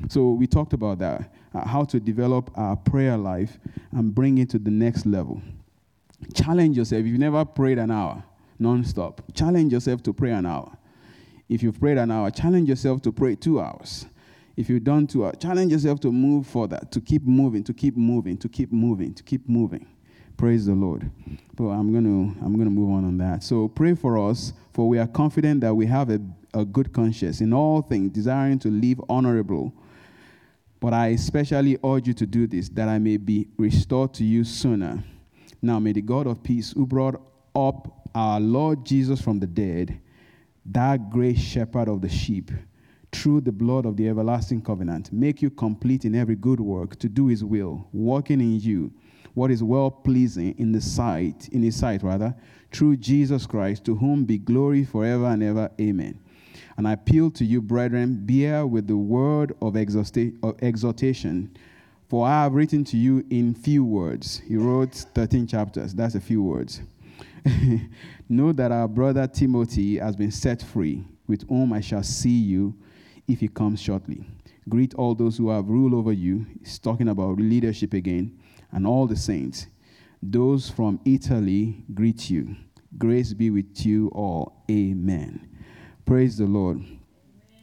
So 0.09 0.31
we 0.31 0.47
talked 0.47 0.73
about 0.73 0.99
that, 0.99 1.31
uh, 1.53 1.67
how 1.67 1.83
to 1.83 1.99
develop 1.99 2.51
our 2.55 2.75
prayer 2.75 3.17
life 3.17 3.57
and 3.91 4.13
bring 4.13 4.37
it 4.37 4.49
to 4.49 4.59
the 4.59 4.71
next 4.71 5.05
level. 5.05 5.41
Challenge 6.33 6.77
yourself. 6.77 7.01
If 7.01 7.07
you've 7.07 7.19
never 7.19 7.45
prayed 7.45 7.77
an 7.77 7.91
hour 7.91 8.23
non-stop, 8.61 9.21
challenge 9.33 9.71
yourself 9.71 10.03
to 10.03 10.11
pray 10.11 10.31
an 10.31 10.45
hour. 10.45 10.77
If 11.47 11.63
you've 11.63 11.79
prayed 11.79 11.97
an 11.97 12.11
hour, 12.11 12.29
challenge 12.29 12.67
yourself 12.67 13.01
to 13.03 13.11
pray 13.13 13.35
two 13.35 13.61
hours 13.61 14.05
if 14.59 14.69
you've 14.69 14.83
done 14.83 15.07
two, 15.07 15.23
hours, 15.23 15.37
challenge 15.39 15.71
yourself 15.71 16.01
to 16.01 16.11
move 16.11 16.45
further, 16.45 16.81
to 16.91 16.99
keep 16.99 17.23
moving, 17.23 17.63
to 17.63 17.73
keep 17.73 17.95
moving, 17.95 18.37
to 18.39 18.49
keep 18.49 18.73
moving, 18.73 19.13
to 19.13 19.23
keep 19.23 19.47
moving. 19.47 19.87
Praise 20.35 20.65
the 20.65 20.73
Lord. 20.73 21.09
But 21.55 21.69
I'm 21.69 21.93
going 21.93 22.03
to 22.03 22.45
I'm 22.45 22.55
going 22.55 22.65
to 22.65 22.69
move 22.69 22.91
on 22.91 23.05
on 23.05 23.17
that. 23.19 23.41
So 23.41 23.69
pray 23.69 23.95
for 23.95 24.17
us, 24.17 24.51
for 24.73 24.89
we 24.89 24.99
are 24.99 25.07
confident 25.07 25.61
that 25.61 25.73
we 25.73 25.85
have 25.85 26.09
a, 26.09 26.19
a 26.53 26.65
good 26.65 26.91
conscience 26.91 27.39
in 27.39 27.53
all 27.53 27.81
things, 27.81 28.11
desiring 28.11 28.59
to 28.59 28.69
live 28.69 28.99
honorable. 29.07 29.73
But 30.79 30.93
I 30.93 31.07
especially 31.07 31.77
urge 31.83 32.07
you 32.07 32.13
to 32.13 32.25
do 32.25 32.47
this, 32.47 32.69
that 32.69 32.87
I 32.87 32.99
may 32.99 33.17
be 33.17 33.47
restored 33.57 34.13
to 34.15 34.23
you 34.23 34.43
sooner. 34.43 35.03
Now 35.61 35.79
may 35.79 35.91
the 35.91 36.01
God 36.01 36.27
of 36.27 36.41
peace, 36.41 36.71
who 36.71 36.85
brought 36.85 37.21
up 37.55 38.09
our 38.15 38.39
Lord 38.39 38.85
Jesus 38.85 39.21
from 39.21 39.39
the 39.39 39.47
dead, 39.47 39.99
that 40.65 41.09
great 41.09 41.37
shepherd 41.37 41.89
of 41.89 42.01
the 42.01 42.09
sheep, 42.09 42.51
through 43.11 43.41
the 43.41 43.51
blood 43.51 43.85
of 43.85 43.97
the 43.97 44.07
everlasting 44.07 44.61
covenant, 44.61 45.11
make 45.11 45.41
you 45.41 45.49
complete 45.49 46.05
in 46.05 46.15
every 46.15 46.35
good 46.35 46.59
work 46.59 46.97
to 46.99 47.09
do 47.09 47.27
his 47.27 47.43
will, 47.43 47.87
working 47.91 48.39
in 48.39 48.59
you 48.59 48.91
what 49.33 49.51
is 49.51 49.63
well 49.63 49.89
pleasing 49.89 50.53
in 50.57 50.71
the 50.71 50.81
sight, 50.81 51.47
in 51.51 51.63
his 51.63 51.75
sight 51.75 52.03
rather, 52.03 52.35
through 52.71 52.97
Jesus 52.97 53.45
Christ, 53.45 53.85
to 53.85 53.95
whom 53.95 54.25
be 54.25 54.37
glory 54.37 54.83
forever 54.83 55.25
and 55.25 55.41
ever. 55.41 55.71
Amen. 55.79 56.19
And 56.79 56.87
I 56.87 56.93
appeal 56.93 57.29
to 57.31 57.43
you, 57.43 57.61
brethren, 57.61 58.25
bear 58.25 58.65
with 58.65 58.87
the 58.87 58.95
word 58.95 59.53
of, 59.61 59.75
exhortation, 59.75 61.57
for 62.07 62.25
I 62.25 62.43
have 62.43 62.53
written 62.53 62.85
to 62.85 62.95
you 62.95 63.25
in 63.29 63.53
few 63.53 63.83
words. 63.83 64.41
He 64.47 64.55
wrote 64.55 64.95
13 65.13 65.45
chapters. 65.45 65.93
That's 65.93 66.15
a 66.15 66.21
few 66.21 66.41
words. 66.41 66.79
know 68.29 68.53
that 68.53 68.71
our 68.71 68.87
brother 68.87 69.27
Timothy 69.27 69.97
has 69.97 70.15
been 70.15 70.31
set 70.31 70.61
free, 70.61 71.03
with 71.27 71.45
whom 71.49 71.73
I 71.73 71.81
shall 71.81 72.01
see 72.01 72.39
you 72.39 72.73
if 73.27 73.41
he 73.41 73.49
comes 73.49 73.81
shortly. 73.81 74.23
Greet 74.69 74.93
all 74.93 75.15
those 75.15 75.35
who 75.35 75.49
have 75.49 75.67
rule 75.67 75.93
over 75.93 76.13
you. 76.13 76.45
He's 76.61 76.79
talking 76.79 77.09
about 77.09 77.39
leadership 77.39 77.93
again, 77.93 78.39
and 78.71 78.87
all 78.87 79.05
the 79.05 79.17
saints. 79.17 79.67
Those 80.23 80.69
from 80.69 81.01
Italy 81.03 81.83
greet 81.93 82.29
you. 82.29 82.55
Grace 82.97 83.33
be 83.33 83.49
with 83.49 83.85
you 83.85 84.07
all. 84.15 84.63
Amen. 84.71 85.48
Praise 86.09 86.37
the 86.37 86.47
Lord. 86.47 86.81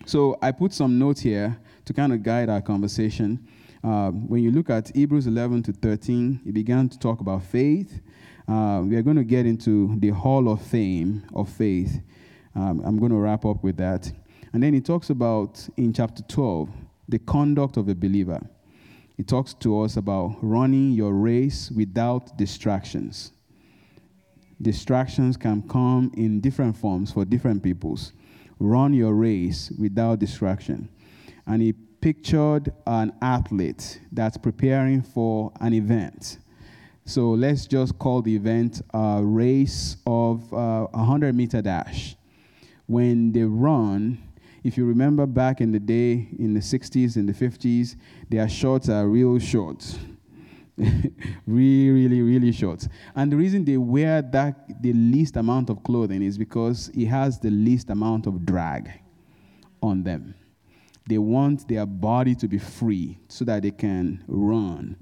So 0.05 0.39
I 0.41 0.53
put 0.53 0.73
some 0.73 1.01
notes 1.01 1.21
here 1.21 1.59
to 1.85 1.93
kind 1.93 2.13
of 2.13 2.23
guide 2.23 2.49
our 2.49 2.63
conversation. 2.63 3.45
Uh, 3.83 4.13
when 4.13 4.41
you 4.41 4.53
look 4.53 4.71
at 4.71 4.95
Hebrews 4.95 5.27
11 5.27 5.65
to 5.65 5.73
13, 5.73 6.43
he 6.45 6.53
began 6.53 6.89
to 6.89 6.97
talk 6.97 7.19
about 7.19 7.43
faith. 7.43 8.01
Uh, 8.47 8.85
we 8.85 8.95
are 8.95 9.03
going 9.03 9.17
to 9.17 9.25
get 9.25 9.47
into 9.47 9.97
the 9.99 10.11
hall 10.11 10.49
of 10.49 10.63
fame 10.63 11.25
of 11.35 11.49
faith. 11.49 12.01
Um, 12.55 12.83
I'm 12.87 13.01
going 13.01 13.11
to 13.11 13.19
wrap 13.19 13.45
up 13.45 13.65
with 13.65 13.79
that. 13.79 14.13
And 14.53 14.63
then 14.63 14.73
he 14.73 14.81
talks 14.81 15.11
about, 15.11 15.69
in 15.77 15.93
chapter 15.93 16.23
12, 16.23 16.71
the 17.09 17.19
conduct 17.19 17.77
of 17.77 17.89
a 17.89 17.97
believer. 17.97 18.41
He 19.17 19.25
talks 19.25 19.55
to 19.55 19.83
us 19.83 19.97
about 19.97 20.37
running 20.41 20.93
your 20.93 21.15
race 21.15 21.73
without 21.73 22.39
distractions. 22.39 23.33
Distractions 24.63 25.37
can 25.37 25.69
come 25.69 26.13
in 26.17 26.41
different 26.41 26.77
forms 26.77 27.11
for 27.11 27.25
different 27.25 27.61
peoples. 27.61 28.13
Run 28.59 28.95
your 28.95 29.14
race 29.14 29.71
without 29.79 30.19
distraction. 30.19 30.88
And 31.47 31.62
he 31.62 31.73
pictured 31.73 32.73
an 32.87 33.12
athlete 33.21 34.01
that's 34.12 34.37
preparing 34.37 35.03
for 35.03 35.53
an 35.61 35.75
event. 35.75 36.38
So 37.05 37.31
let's 37.31 37.66
just 37.66 37.99
call 37.99 38.23
the 38.23 38.35
event 38.35 38.83
a 38.92 39.21
race 39.23 39.97
of 40.07 40.53
uh, 40.53 40.88
a 40.92 40.99
100 40.99 41.35
meter 41.35 41.62
dash. 41.62 42.16
When 42.87 43.33
they 43.33 43.42
run, 43.42 44.19
if 44.64 44.77
you 44.77 44.85
remember 44.85 45.27
back 45.27 45.61
in 45.61 45.71
the 45.71 45.79
day, 45.79 46.29
in 46.38 46.55
the 46.55 46.61
60s 46.61 47.14
and 47.16 47.29
the 47.29 47.33
50s, 47.33 47.95
their 48.29 48.49
shorts 48.49 48.88
are 48.88 49.07
real 49.07 49.38
short. 49.38 49.97
really, 51.47 52.21
really, 52.21 52.53
short. 52.53 52.87
And 53.15 53.33
the 53.33 53.37
reason 53.37 53.65
they 53.65 53.77
wear 53.77 54.21
that 54.23 54.83
the 54.83 54.93
least 54.93 55.37
amount 55.37 55.71
of 55.71 55.83
clothing 55.83 56.23
is 56.23 56.37
because 56.37 56.91
it 56.95 57.07
has 57.07 57.39
the 57.39 57.51
least 57.51 57.91
amount 57.91 58.27
of 58.27 58.45
drag 58.45 58.91
on 59.83 60.03
them. 60.03 60.35
They 61.09 61.19
want 61.19 61.69
their 61.69 61.87
body 61.87 62.35
to 62.35 62.49
be 62.49 62.59
free 62.59 63.19
so 63.29 63.45
that 63.45 63.62
they 63.62 63.71
can 63.71 64.23
run. 64.27 64.97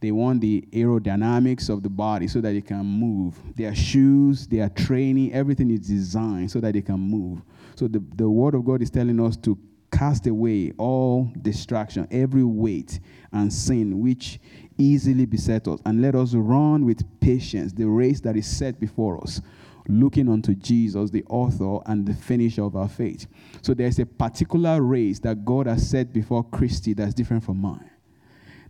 They 0.00 0.12
want 0.12 0.42
the 0.42 0.62
aerodynamics 0.72 1.70
of 1.70 1.82
the 1.82 1.88
body 1.88 2.28
so 2.28 2.40
that 2.42 2.52
they 2.52 2.60
can 2.60 2.84
move. 2.84 3.38
Their 3.56 3.74
shoes, 3.74 4.46
their 4.46 4.68
training, 4.68 5.32
everything 5.32 5.70
is 5.70 5.80
designed 5.80 6.50
so 6.50 6.60
that 6.60 6.74
they 6.74 6.82
can 6.82 7.00
move. 7.00 7.40
So 7.74 7.88
the, 7.88 8.04
the 8.14 8.28
Word 8.28 8.54
of 8.54 8.64
God 8.64 8.82
is 8.82 8.90
telling 8.90 9.18
us 9.18 9.36
to 9.38 9.58
cast 9.90 10.26
away 10.26 10.72
all 10.76 11.32
distraction, 11.40 12.06
every 12.10 12.44
weight 12.44 13.00
and 13.32 13.52
sin 13.52 14.00
which 14.00 14.40
easily 14.78 15.26
beset 15.26 15.68
us, 15.68 15.80
and 15.84 16.02
let 16.02 16.14
us 16.14 16.34
run 16.34 16.84
with 16.84 17.02
patience 17.20 17.72
the 17.72 17.86
race 17.86 18.20
that 18.20 18.36
is 18.36 18.46
set 18.46 18.80
before 18.80 19.22
us, 19.22 19.40
looking 19.88 20.28
unto 20.28 20.54
Jesus, 20.54 21.10
the 21.10 21.24
author 21.28 21.78
and 21.86 22.06
the 22.06 22.14
finisher 22.14 22.62
of 22.62 22.76
our 22.76 22.88
faith. 22.88 23.26
So 23.62 23.74
there's 23.74 23.98
a 23.98 24.06
particular 24.06 24.82
race 24.82 25.18
that 25.20 25.44
God 25.44 25.66
has 25.66 25.88
set 25.88 26.12
before 26.12 26.44
Christy 26.44 26.92
that's 26.92 27.14
different 27.14 27.44
from 27.44 27.58
mine. 27.58 27.90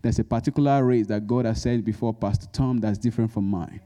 There's 0.02 0.18
a 0.18 0.24
particular 0.24 0.84
race 0.84 1.06
that 1.06 1.26
God 1.26 1.46
has 1.46 1.62
set 1.62 1.84
before 1.84 2.12
Pastor 2.12 2.46
Tom 2.52 2.78
that's 2.78 2.98
different 2.98 3.32
from 3.32 3.48
mine. 3.48 3.80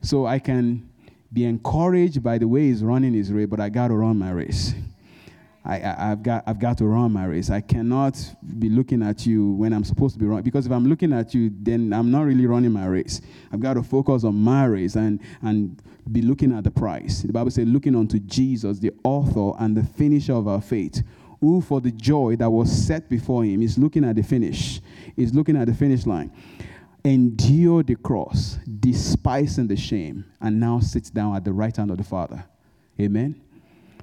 So 0.00 0.24
I 0.24 0.38
can 0.38 0.88
be 1.32 1.44
encouraged 1.44 2.22
by 2.22 2.38
the 2.38 2.48
way 2.48 2.68
he's 2.68 2.82
running 2.82 3.12
his 3.12 3.30
race, 3.30 3.46
but 3.46 3.60
I 3.60 3.68
got 3.68 3.88
to 3.88 3.94
run 3.94 4.18
my 4.18 4.30
race. 4.30 4.74
I, 5.62 5.76
have 5.78 6.22
got, 6.22 6.44
I've 6.46 6.58
got 6.58 6.78
to 6.78 6.86
run 6.86 7.12
my 7.12 7.26
race. 7.26 7.50
I 7.50 7.60
cannot 7.60 8.18
be 8.58 8.70
looking 8.70 9.02
at 9.02 9.26
you 9.26 9.52
when 9.52 9.74
I'm 9.74 9.84
supposed 9.84 10.14
to 10.14 10.18
be 10.18 10.24
running. 10.24 10.44
Because 10.44 10.64
if 10.64 10.72
I'm 10.72 10.86
looking 10.86 11.12
at 11.12 11.34
you, 11.34 11.50
then 11.60 11.92
I'm 11.92 12.10
not 12.10 12.22
really 12.22 12.46
running 12.46 12.72
my 12.72 12.86
race. 12.86 13.20
I've 13.52 13.60
got 13.60 13.74
to 13.74 13.82
focus 13.82 14.24
on 14.24 14.36
my 14.36 14.64
race 14.64 14.96
and, 14.96 15.20
and 15.42 15.82
be 16.10 16.22
looking 16.22 16.52
at 16.52 16.64
the 16.64 16.70
prize. 16.70 17.22
The 17.22 17.32
Bible 17.32 17.50
says, 17.50 17.68
looking 17.68 17.94
unto 17.94 18.18
Jesus, 18.20 18.78
the 18.78 18.92
author 19.04 19.52
and 19.62 19.76
the 19.76 19.84
finisher 19.84 20.32
of 20.32 20.48
our 20.48 20.62
faith, 20.62 21.02
who 21.40 21.60
for 21.60 21.80
the 21.80 21.90
joy 21.90 22.36
that 22.36 22.48
was 22.48 22.70
set 22.70 23.08
before 23.10 23.44
him 23.44 23.62
is 23.62 23.76
looking 23.76 24.04
at 24.04 24.16
the 24.16 24.22
finish, 24.22 24.80
is 25.16 25.34
looking 25.34 25.56
at 25.56 25.66
the 25.66 25.74
finish 25.74 26.06
line. 26.06 26.32
Endure 27.04 27.82
the 27.82 27.96
cross, 27.96 28.58
despising 28.80 29.66
the 29.66 29.76
shame, 29.76 30.24
and 30.40 30.58
now 30.58 30.80
sits 30.80 31.10
down 31.10 31.36
at 31.36 31.44
the 31.44 31.52
right 31.52 31.74
hand 31.74 31.90
of 31.90 31.98
the 31.98 32.04
Father. 32.04 32.44
Amen. 32.98 33.40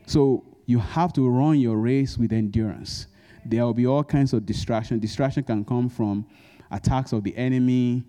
So 0.08 0.44
you 0.68 0.80
have 0.80 1.14
to 1.14 1.28
run 1.28 1.60
your 1.60 1.78
race 1.78 2.18
with 2.18 2.34
endurance. 2.34 3.08
There 3.46 3.64
will 3.64 3.74
be 3.74 3.88
all 3.88 4.04
kinds 4.04 4.34
of 4.34 4.46
distraction. 4.46 5.00
Distraction 5.00 5.44
can 5.44 5.64
come 5.64 5.90
from 5.90 6.28
attacks 6.70 7.14
of 7.14 7.24
the 7.24 7.36
enemy, 7.38 8.04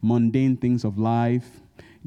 mundane 0.00 0.56
things 0.56 0.84
of 0.84 0.98
life, 0.98 1.60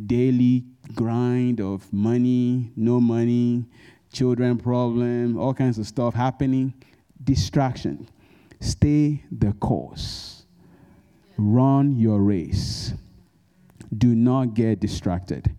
daily 0.07 0.65
grind 0.95 1.61
of 1.61 1.91
money, 1.93 2.71
no 2.75 2.99
money, 2.99 3.65
children 4.11 4.57
problem, 4.57 5.37
all 5.37 5.53
kinds 5.53 5.77
of 5.77 5.85
stuff 5.85 6.15
happening. 6.15 6.73
Distraction. 7.23 8.09
Stay 8.59 9.23
the 9.31 9.53
course. 9.53 10.45
Run 11.37 11.95
your 11.95 12.21
race. 12.21 12.93
Do 13.95 14.15
not 14.15 14.55
get 14.55 14.79
distracted. 14.79 15.55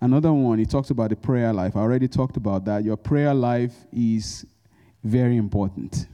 Another 0.00 0.32
one, 0.32 0.58
he 0.58 0.66
talks 0.66 0.90
about 0.90 1.10
the 1.10 1.16
prayer 1.16 1.52
life. 1.52 1.76
I 1.76 1.80
already 1.80 2.08
talked 2.08 2.36
about 2.36 2.64
that. 2.66 2.84
Your 2.84 2.96
prayer 2.96 3.32
life 3.32 3.74
is 3.92 4.44
very 5.02 5.36
important. 5.36 6.06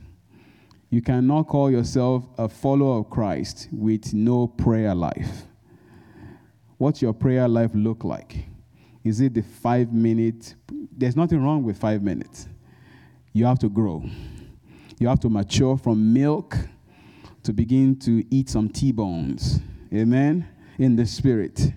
You 0.90 1.00
cannot 1.00 1.44
call 1.44 1.70
yourself 1.70 2.26
a 2.36 2.48
follower 2.48 2.98
of 2.98 3.10
Christ 3.10 3.68
with 3.72 4.12
no 4.12 4.48
prayer 4.48 4.94
life. 4.94 5.42
What's 6.78 7.00
your 7.00 7.12
prayer 7.12 7.46
life 7.46 7.70
look 7.74 8.04
like? 8.04 8.44
Is 9.04 9.20
it 9.20 9.34
the 9.34 9.42
five 9.42 9.92
minute? 9.92 10.54
There's 10.96 11.16
nothing 11.16 11.42
wrong 11.42 11.62
with 11.62 11.78
five 11.78 12.02
minutes. 12.02 12.48
You 13.32 13.46
have 13.46 13.58
to 13.60 13.68
grow. 13.68 14.04
You 14.98 15.08
have 15.08 15.20
to 15.20 15.28
mature 15.28 15.78
from 15.78 16.12
milk 16.12 16.56
to 17.44 17.52
begin 17.52 17.98
to 18.00 18.24
eat 18.34 18.50
some 18.50 18.68
T 18.68 18.92
bones. 18.92 19.60
Amen? 19.92 20.46
In 20.78 20.96
the 20.96 21.06
spirit 21.06 21.72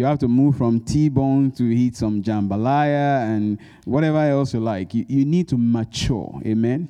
you 0.00 0.06
have 0.06 0.18
to 0.18 0.28
move 0.28 0.56
from 0.56 0.80
T-bone 0.80 1.50
to 1.50 1.62
eat 1.62 1.94
some 1.94 2.22
jambalaya 2.22 3.22
and 3.24 3.58
whatever 3.84 4.16
else 4.16 4.54
you 4.54 4.60
like. 4.60 4.94
You, 4.94 5.04
you 5.06 5.26
need 5.26 5.46
to 5.48 5.58
mature. 5.58 6.40
Amen. 6.46 6.88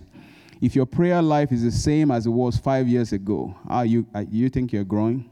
If 0.60 0.76
your 0.76 0.86
prayer 0.86 1.20
life 1.20 1.50
is 1.50 1.64
the 1.64 1.72
same 1.72 2.12
as 2.12 2.26
it 2.26 2.30
was 2.30 2.56
five 2.56 2.86
years 2.86 3.12
ago, 3.12 3.52
are 3.66 3.84
you, 3.84 4.06
are, 4.14 4.22
you 4.22 4.48
think 4.48 4.72
you're 4.72 4.84
growing? 4.84 5.28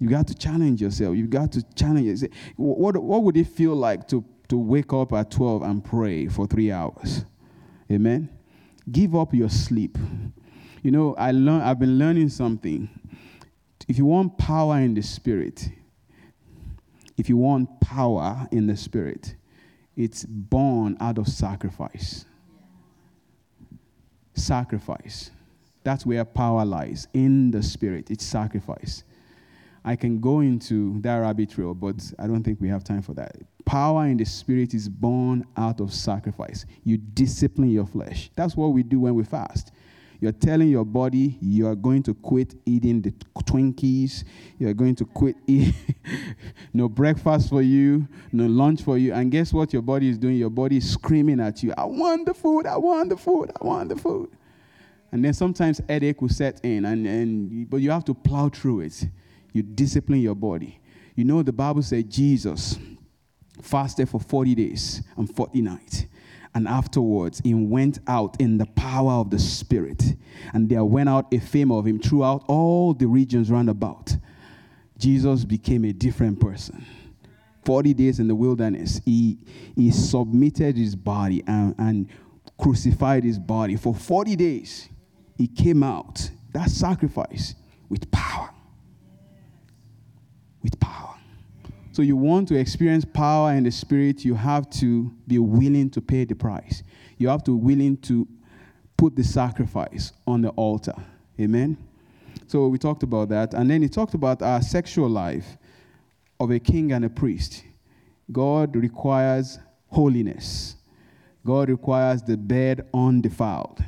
You 0.00 0.08
got 0.08 0.26
to 0.26 0.34
challenge 0.34 0.82
yourself. 0.82 1.16
You 1.16 1.28
got 1.28 1.52
to 1.52 1.62
challenge 1.76 2.06
yourself. 2.06 2.32
What, 2.56 2.96
what 3.00 3.22
would 3.22 3.36
it 3.36 3.46
feel 3.46 3.76
like 3.76 4.08
to, 4.08 4.24
to 4.48 4.58
wake 4.58 4.92
up 4.92 5.12
at 5.12 5.30
12 5.30 5.62
and 5.62 5.84
pray 5.84 6.26
for 6.26 6.48
three 6.48 6.72
hours? 6.72 7.24
Amen. 7.88 8.28
Give 8.90 9.14
up 9.14 9.32
your 9.32 9.48
sleep. 9.48 9.96
You 10.82 10.90
know, 10.90 11.14
I 11.14 11.30
learn, 11.30 11.60
I've 11.60 11.78
been 11.78 12.00
learning 12.00 12.30
something. 12.30 12.88
If 13.86 13.96
you 13.96 14.06
want 14.06 14.36
power 14.38 14.80
in 14.80 14.94
the 14.94 15.02
spirit, 15.02 15.68
if 17.16 17.28
you 17.28 17.36
want 17.36 17.80
power 17.80 18.46
in 18.50 18.66
the 18.66 18.76
spirit, 18.76 19.36
it's 19.96 20.24
born 20.24 20.96
out 21.00 21.18
of 21.18 21.28
sacrifice. 21.28 22.24
Sacrifice. 24.34 25.30
That's 25.84 26.04
where 26.04 26.24
power 26.24 26.64
lies 26.64 27.06
in 27.12 27.50
the 27.50 27.62
spirit. 27.62 28.10
It's 28.10 28.24
sacrifice. 28.24 29.04
I 29.84 29.96
can 29.96 30.18
go 30.18 30.40
into 30.40 31.00
that 31.02 31.18
rabbit 31.18 31.50
trail, 31.50 31.74
but 31.74 31.96
I 32.18 32.26
don't 32.26 32.42
think 32.42 32.60
we 32.60 32.68
have 32.68 32.84
time 32.84 33.02
for 33.02 33.12
that. 33.14 33.36
Power 33.66 34.06
in 34.06 34.16
the 34.16 34.24
spirit 34.24 34.72
is 34.72 34.88
born 34.88 35.44
out 35.56 35.80
of 35.80 35.92
sacrifice. 35.92 36.64
You 36.84 36.96
discipline 36.96 37.70
your 37.70 37.86
flesh. 37.86 38.30
That's 38.34 38.56
what 38.56 38.68
we 38.68 38.82
do 38.82 39.00
when 39.00 39.14
we 39.14 39.24
fast. 39.24 39.72
You're 40.24 40.32
telling 40.32 40.70
your 40.70 40.86
body 40.86 41.36
you 41.42 41.66
are 41.66 41.74
going 41.74 42.02
to 42.04 42.14
quit 42.14 42.54
eating 42.64 43.02
the 43.02 43.10
Twinkies. 43.10 44.24
You're 44.58 44.72
going 44.72 44.94
to 44.94 45.04
quit 45.04 45.36
eating 45.46 45.74
no 46.72 46.88
breakfast 46.88 47.50
for 47.50 47.60
you, 47.60 48.08
no 48.32 48.46
lunch 48.46 48.80
for 48.80 48.96
you. 48.96 49.12
And 49.12 49.30
guess 49.30 49.52
what 49.52 49.74
your 49.74 49.82
body 49.82 50.08
is 50.08 50.16
doing? 50.16 50.36
Your 50.36 50.48
body 50.48 50.78
is 50.78 50.90
screaming 50.90 51.40
at 51.40 51.62
you, 51.62 51.74
I 51.76 51.84
want 51.84 52.24
the 52.24 52.32
food, 52.32 52.64
I 52.64 52.78
want 52.78 53.10
the 53.10 53.18
food, 53.18 53.52
I 53.60 53.66
want 53.66 53.90
the 53.90 53.96
food. 53.96 54.30
And 55.12 55.22
then 55.22 55.34
sometimes 55.34 55.82
headache 55.90 56.22
will 56.22 56.30
set 56.30 56.58
in, 56.64 56.86
and, 56.86 57.06
and 57.06 57.68
but 57.68 57.82
you 57.82 57.90
have 57.90 58.06
to 58.06 58.14
plow 58.14 58.48
through 58.48 58.80
it. 58.80 59.06
You 59.52 59.62
discipline 59.62 60.22
your 60.22 60.34
body. 60.34 60.80
You 61.16 61.24
know, 61.24 61.42
the 61.42 61.52
Bible 61.52 61.82
says 61.82 62.02
Jesus 62.04 62.78
fasted 63.60 64.08
for 64.08 64.20
40 64.20 64.54
days 64.54 65.02
and 65.18 65.30
40 65.36 65.60
nights. 65.60 66.06
And 66.54 66.68
afterwards, 66.68 67.40
he 67.42 67.52
went 67.52 67.98
out 68.06 68.40
in 68.40 68.58
the 68.58 68.66
power 68.66 69.12
of 69.12 69.30
the 69.30 69.38
Spirit. 69.38 70.14
And 70.52 70.68
there 70.68 70.84
went 70.84 71.08
out 71.08 71.32
a 71.34 71.40
fame 71.40 71.72
of 71.72 71.86
him 71.86 71.98
throughout 71.98 72.44
all 72.46 72.94
the 72.94 73.06
regions 73.06 73.50
round 73.50 73.68
about. 73.68 74.16
Jesus 74.98 75.44
became 75.44 75.84
a 75.84 75.92
different 75.92 76.40
person. 76.40 76.86
40 77.64 77.94
days 77.94 78.20
in 78.20 78.28
the 78.28 78.34
wilderness, 78.34 79.00
he, 79.04 79.38
he 79.74 79.90
submitted 79.90 80.76
his 80.76 80.94
body 80.94 81.42
and, 81.46 81.74
and 81.78 82.08
crucified 82.58 83.24
his 83.24 83.38
body. 83.38 83.76
For 83.76 83.94
40 83.94 84.36
days, 84.36 84.88
he 85.36 85.48
came 85.48 85.82
out, 85.82 86.30
that 86.52 86.70
sacrifice, 86.70 87.54
with 87.88 88.10
power. 88.10 88.50
With 90.62 90.78
power. 90.78 91.13
So 91.94 92.02
you 92.02 92.16
want 92.16 92.48
to 92.48 92.56
experience 92.56 93.04
power 93.04 93.52
in 93.52 93.62
the 93.62 93.70
spirit, 93.70 94.24
you 94.24 94.34
have 94.34 94.68
to 94.80 95.14
be 95.28 95.38
willing 95.38 95.90
to 95.90 96.00
pay 96.00 96.24
the 96.24 96.34
price. 96.34 96.82
You 97.18 97.28
have 97.28 97.44
to 97.44 97.56
be 97.56 97.64
willing 97.64 97.98
to 97.98 98.26
put 98.96 99.14
the 99.14 99.22
sacrifice 99.22 100.12
on 100.26 100.42
the 100.42 100.48
altar. 100.48 100.96
Amen. 101.40 101.76
So 102.48 102.66
we 102.66 102.78
talked 102.78 103.04
about 103.04 103.28
that. 103.28 103.54
And 103.54 103.70
then 103.70 103.80
he 103.80 103.88
talked 103.88 104.14
about 104.14 104.42
our 104.42 104.60
sexual 104.60 105.08
life 105.08 105.56
of 106.40 106.50
a 106.50 106.58
king 106.58 106.90
and 106.90 107.04
a 107.04 107.08
priest. 107.08 107.62
God 108.32 108.74
requires 108.74 109.60
holiness. 109.86 110.74
God 111.46 111.68
requires 111.68 112.22
the 112.22 112.36
bed 112.36 112.88
undefiled. 112.92 113.84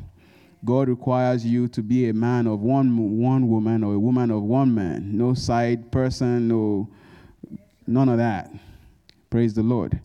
God 0.65 0.89
requires 0.89 1.45
you 1.45 1.67
to 1.67 1.83
be 1.83 2.09
a 2.09 2.15
man 2.15 2.47
of 2.47 2.61
one, 2.61 3.19
one 3.19 3.49
woman 3.49 3.83
or 3.83 3.95
a 3.95 3.99
woman 3.99 4.31
of 4.31 4.45
one 4.45 4.73
man. 4.73 5.19
No 5.19 5.35
side 5.35 5.91
person, 5.91 6.47
no 6.47 6.89
None 7.87 8.09
of 8.09 8.19
that. 8.19 8.51
Praise 9.31 9.55
the 9.55 9.63
Lord. 9.63 10.01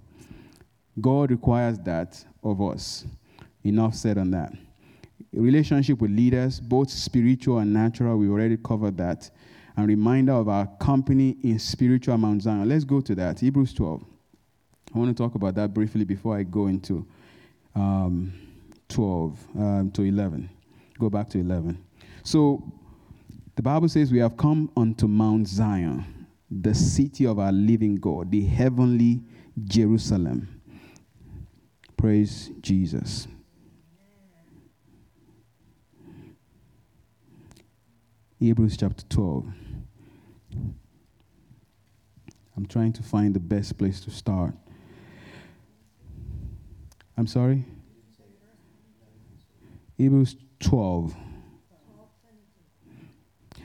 God 1.00 1.32
requires 1.32 1.80
that 1.80 2.24
of 2.44 2.62
us. 2.62 3.06
Enough 3.64 3.96
said 3.96 4.18
on 4.18 4.32
that. 4.32 4.54
Relationship 5.34 6.02
with 6.02 6.12
leaders, 6.12 6.60
both 6.60 6.90
spiritual 6.90 7.60
and 7.60 7.72
natural, 7.72 8.18
we 8.18 8.28
already 8.28 8.58
covered 8.58 8.98
that. 8.98 9.30
And 9.78 9.88
reminder 9.88 10.34
of 10.34 10.50
our 10.50 10.68
company 10.80 11.38
in 11.44 11.58
spiritual 11.58 12.18
Mount 12.18 12.42
Zion. 12.42 12.68
Let's 12.68 12.84
go 12.84 13.00
to 13.02 13.16
that. 13.16 13.40
Hebrews 13.40 13.74
12. 13.74 14.04
I 14.94 14.98
want 14.98 15.16
to 15.16 15.24
talk 15.24 15.36
about 15.36 15.56
that 15.56 15.74
briefly 15.74 16.04
before 16.04 16.38
I 16.38 16.44
go 16.44 16.68
into 16.68 17.06
um, 17.76 18.34
12 18.90 19.40
um, 19.58 19.92
to 19.92 20.02
11. 20.02 20.50
Go 21.00 21.10
back 21.10 21.30
to 21.30 21.40
11. 21.40 21.82
So 22.24 22.62
the 23.56 23.62
Bible 23.62 23.88
says 23.88 24.12
we 24.12 24.20
have 24.20 24.36
come 24.36 24.70
unto 24.76 25.08
Mount 25.08 25.48
Zion 25.48 26.21
the 26.52 26.76
city 26.76 27.26
of 27.26 27.40
our 27.40 27.52
living 27.52 27.96
God, 27.96 28.30
the 28.30 28.46
heavenly 28.46 29.22
Jerusalem. 29.64 30.62
Praise 31.96 32.52
Jesus. 32.60 33.28
Hebrews 38.38 38.76
chapter 38.76 39.06
12. 39.06 39.46
I'm 42.58 42.66
trying 42.66 42.92
to 42.94 43.04
find 43.04 43.34
the 43.34 43.40
best 43.40 43.78
place 43.78 44.02
to 44.02 44.12
start. 44.12 44.54
I'm 47.18 47.28
sorry? 47.28 47.64
Hebrews 49.98 50.36
12. 50.60 51.16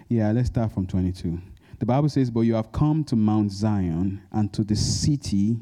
Yeah, 0.08 0.30
let's 0.30 0.48
start 0.48 0.70
from 0.72 0.86
22. 0.86 1.40
The 1.78 1.86
Bible 1.86 2.08
says, 2.08 2.30
But 2.30 2.42
you 2.42 2.54
have 2.54 2.72
come 2.72 3.04
to 3.04 3.16
Mount 3.16 3.52
Zion 3.52 4.22
and 4.32 4.52
to 4.54 4.64
the 4.64 4.76
city 4.76 5.58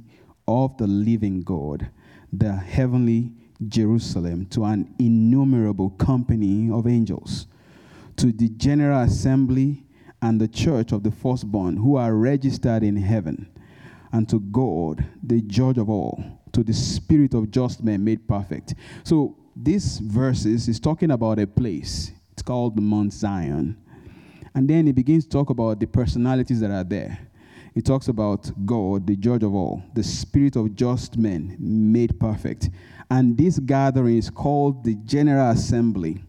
of 0.47 0.77
the 0.77 0.87
living 0.87 1.41
God, 1.43 1.91
the 2.33 2.53
heavenly 2.53 3.33
Jerusalem, 3.69 4.47
to 4.47 4.65
an 4.65 4.95
innumerable 4.99 5.91
company 5.91 6.71
of 6.71 6.87
angels, 6.87 7.47
to 8.17 8.33
the 8.33 8.49
general 8.51 9.03
assembly 9.03 9.85
and 10.23 10.41
the 10.41 10.49
church 10.49 10.93
of 10.93 11.03
the 11.03 11.11
firstborn 11.11 11.77
who 11.77 11.97
are 11.97 12.15
registered 12.15 12.83
in 12.83 12.97
heaven, 12.97 13.51
and 14.13 14.29
to 14.29 14.39
God, 14.41 15.05
the 15.23 15.41
judge 15.43 15.79
of 15.79 15.91
all, 15.91 16.23
to 16.53 16.63
the 16.63 16.73
spirit 16.73 17.35
of 17.35 17.51
just 17.51 17.83
men 17.83 18.05
made 18.05 18.29
perfect. 18.29 18.75
So, 19.03 19.37
this 19.57 19.99
verses 19.99 20.69
is 20.69 20.81
talking 20.81 21.11
about 21.11 21.39
a 21.39 21.47
place. 21.47 22.13
It's 22.33 22.43
called 22.43 22.81
Mount 22.81 23.13
Zion. 23.13 23.77
And 24.55 24.69
then 24.69 24.87
he 24.87 24.93
begins 24.93 25.25
to 25.25 25.31
talk 25.31 25.51
about 25.51 25.81
the 25.81 25.87
personalities 25.87 26.61
that 26.61 26.71
are 26.71 26.85
there. 26.85 27.19
He 27.75 27.83
talks 27.83 28.07
about 28.07 28.51
God, 28.65 29.07
the 29.07 29.17
judge 29.17 29.43
of 29.43 29.53
all, 29.53 29.83
the 29.95 30.05
spirit 30.05 30.55
of 30.55 30.77
just 30.77 31.17
men 31.17 31.57
made 31.59 32.21
perfect. 32.21 32.71
And 33.11 33.37
this 33.37 33.59
gathering 33.59 34.17
is 34.17 34.31
called 34.31 34.85
the 34.85 34.95
General 34.95 35.51
Assembly, 35.51 36.23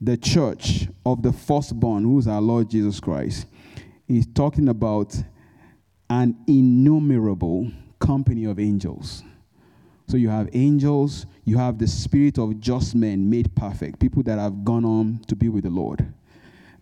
the 0.00 0.16
church 0.16 0.88
of 1.04 1.22
the 1.22 1.32
firstborn, 1.32 2.04
who 2.04 2.18
is 2.18 2.26
our 2.26 2.40
Lord 2.40 2.70
Jesus 2.70 3.00
Christ. 3.00 3.46
He's 4.08 4.26
talking 4.26 4.68
about 4.68 5.14
an 6.08 6.36
innumerable 6.46 7.70
company 7.98 8.44
of 8.44 8.58
angels. 8.58 9.22
So 10.08 10.16
you 10.16 10.30
have 10.30 10.48
angels, 10.52 11.26
you 11.44 11.58
have 11.58 11.78
the 11.78 11.86
spirit 11.86 12.38
of 12.38 12.60
just 12.60 12.94
men 12.94 13.28
made 13.28 13.54
perfect, 13.54 13.98
people 13.98 14.22
that 14.24 14.38
have 14.38 14.64
gone 14.64 14.84
on 14.84 15.20
to 15.28 15.36
be 15.36 15.48
with 15.48 15.64
the 15.64 15.70
Lord. 15.70 16.12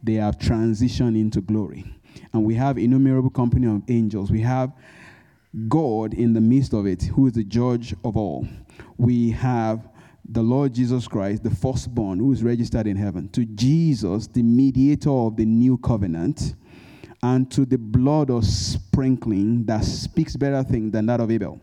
They 0.02 0.14
have 0.14 0.38
transitioned 0.38 1.18
into 1.18 1.40
glory. 1.40 1.84
And 2.32 2.44
we 2.44 2.54
have 2.54 2.78
innumerable 2.78 3.30
company 3.30 3.66
of 3.66 3.82
angels. 3.88 4.30
We 4.30 4.40
have 4.40 4.72
God 5.68 6.14
in 6.14 6.32
the 6.32 6.40
midst 6.40 6.72
of 6.72 6.86
it, 6.86 7.02
who 7.02 7.26
is 7.26 7.32
the 7.32 7.44
judge 7.44 7.94
of 8.04 8.16
all. 8.16 8.46
We 8.96 9.30
have 9.30 9.88
the 10.28 10.42
Lord 10.42 10.74
Jesus 10.74 11.08
Christ, 11.08 11.42
the 11.42 11.54
firstborn, 11.54 12.20
who 12.20 12.32
is 12.32 12.42
registered 12.42 12.86
in 12.86 12.96
heaven, 12.96 13.28
to 13.30 13.44
Jesus, 13.44 14.28
the 14.28 14.42
mediator 14.42 15.10
of 15.10 15.36
the 15.36 15.44
new 15.44 15.76
covenant, 15.78 16.54
and 17.22 17.50
to 17.50 17.66
the 17.66 17.78
blood 17.78 18.30
of 18.30 18.44
sprinkling 18.44 19.64
that 19.64 19.84
speaks 19.84 20.36
better 20.36 20.62
things 20.62 20.92
than 20.92 21.06
that 21.06 21.20
of 21.20 21.30
Abel. 21.30 21.60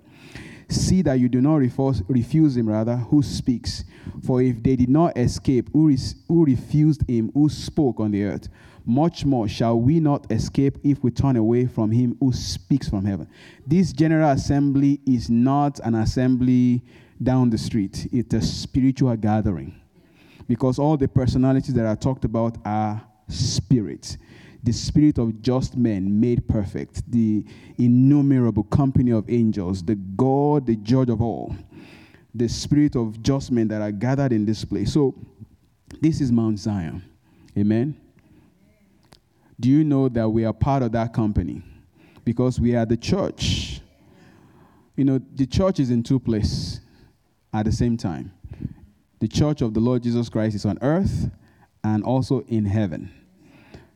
See 0.69 1.01
that 1.03 1.19
you 1.19 1.29
do 1.29 1.41
not 1.41 1.55
refuse, 1.55 2.03
refuse 2.07 2.57
him, 2.57 2.67
rather, 2.67 2.97
who 2.97 3.23
speaks. 3.23 3.85
For 4.25 4.41
if 4.41 4.61
they 4.61 4.75
did 4.75 4.89
not 4.89 5.17
escape, 5.17 5.69
who, 5.71 5.95
who 6.27 6.45
refused 6.45 7.07
him 7.09 7.31
who 7.33 7.47
spoke 7.49 7.99
on 7.99 8.11
the 8.11 8.23
earth, 8.23 8.49
much 8.85 9.25
more 9.25 9.47
shall 9.47 9.79
we 9.79 9.99
not 9.99 10.31
escape 10.31 10.77
if 10.83 11.03
we 11.03 11.11
turn 11.11 11.35
away 11.35 11.65
from 11.65 11.91
him 11.91 12.17
who 12.19 12.31
speaks 12.31 12.89
from 12.89 13.05
heaven. 13.05 13.27
This 13.65 13.91
general 13.91 14.31
assembly 14.31 15.01
is 15.05 15.29
not 15.29 15.79
an 15.79 15.95
assembly 15.95 16.83
down 17.21 17.49
the 17.49 17.57
street, 17.57 18.07
it's 18.11 18.33
a 18.33 18.41
spiritual 18.41 19.15
gathering. 19.17 19.75
Because 20.47 20.79
all 20.79 20.95
the 20.95 21.07
personalities 21.07 21.73
that 21.73 21.85
are 21.85 21.95
talked 21.95 22.23
about 22.23 22.57
are 22.63 23.01
spirits. 23.27 24.17
The 24.67 24.73
spirit 24.73 25.17
of 25.17 25.41
just 25.41 25.77
men 25.77 26.19
made 26.19 26.45
perfect, 26.45 27.09
the 27.09 27.45
innumerable 27.77 28.63
company 28.63 29.11
of 29.11 29.29
angels, 29.29 29.81
the 29.81 29.95
God, 29.95 30.65
the 30.65 30.75
judge 30.75 31.09
of 31.09 31.21
all, 31.21 31.55
the 32.35 32.49
spirit 32.49 32.97
of 32.97 33.23
just 33.23 33.49
men 33.49 33.69
that 33.69 33.81
are 33.81 33.93
gathered 33.93 34.33
in 34.33 34.45
this 34.45 34.65
place. 34.65 34.91
So, 34.91 35.15
this 36.01 36.19
is 36.19 36.33
Mount 36.33 36.59
Zion. 36.59 37.01
Amen. 37.57 37.95
Do 39.57 39.69
you 39.69 39.85
know 39.85 40.09
that 40.09 40.27
we 40.27 40.43
are 40.43 40.51
part 40.51 40.83
of 40.83 40.91
that 40.91 41.13
company? 41.13 41.61
Because 42.25 42.59
we 42.59 42.75
are 42.75 42.85
the 42.85 42.97
church. 42.97 43.79
You 44.97 45.05
know, 45.05 45.21
the 45.35 45.45
church 45.45 45.79
is 45.79 45.91
in 45.91 46.03
two 46.03 46.19
places 46.19 46.81
at 47.53 47.63
the 47.63 47.71
same 47.71 47.95
time. 47.95 48.33
The 49.21 49.29
church 49.29 49.61
of 49.61 49.73
the 49.73 49.79
Lord 49.79 50.03
Jesus 50.03 50.27
Christ 50.27 50.57
is 50.57 50.65
on 50.65 50.77
earth 50.81 51.31
and 51.85 52.03
also 52.03 52.41
in 52.49 52.65
heaven. 52.65 53.13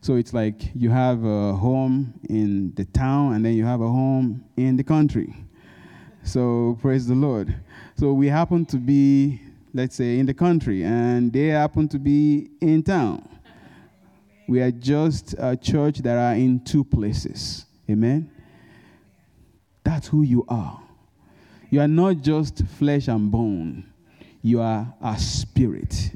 So 0.02 0.16
it's 0.16 0.34
like 0.34 0.74
you 0.74 0.90
have 0.90 1.24
a 1.24 1.54
home 1.54 2.12
in 2.28 2.74
the 2.74 2.84
town 2.86 3.34
and 3.34 3.44
then 3.44 3.54
you 3.54 3.64
have 3.64 3.80
a 3.80 3.86
home 3.86 4.44
in 4.56 4.76
the 4.76 4.82
country. 4.82 5.32
So 6.24 6.76
praise 6.82 7.06
the 7.06 7.14
Lord. 7.14 7.54
So 7.96 8.12
we 8.12 8.26
happen 8.26 8.66
to 8.66 8.78
be, 8.78 9.40
let's 9.72 9.94
say, 9.94 10.18
in 10.18 10.26
the 10.26 10.34
country 10.34 10.82
and 10.82 11.32
they 11.32 11.46
happen 11.46 11.86
to 11.86 12.00
be 12.00 12.50
in 12.60 12.82
town. 12.82 13.28
We 14.48 14.60
are 14.60 14.72
just 14.72 15.36
a 15.38 15.56
church 15.56 15.98
that 15.98 16.18
are 16.18 16.34
in 16.34 16.64
two 16.64 16.82
places. 16.82 17.66
Amen. 17.88 18.28
That's 19.84 20.08
who 20.08 20.22
you 20.22 20.44
are. 20.48 20.82
You 21.70 21.80
are 21.80 21.86
not 21.88 22.22
just 22.22 22.66
flesh 22.66 23.06
and 23.06 23.30
bone, 23.30 23.84
you 24.42 24.60
are 24.60 24.92
a 25.00 25.16
spirit. 25.16 26.10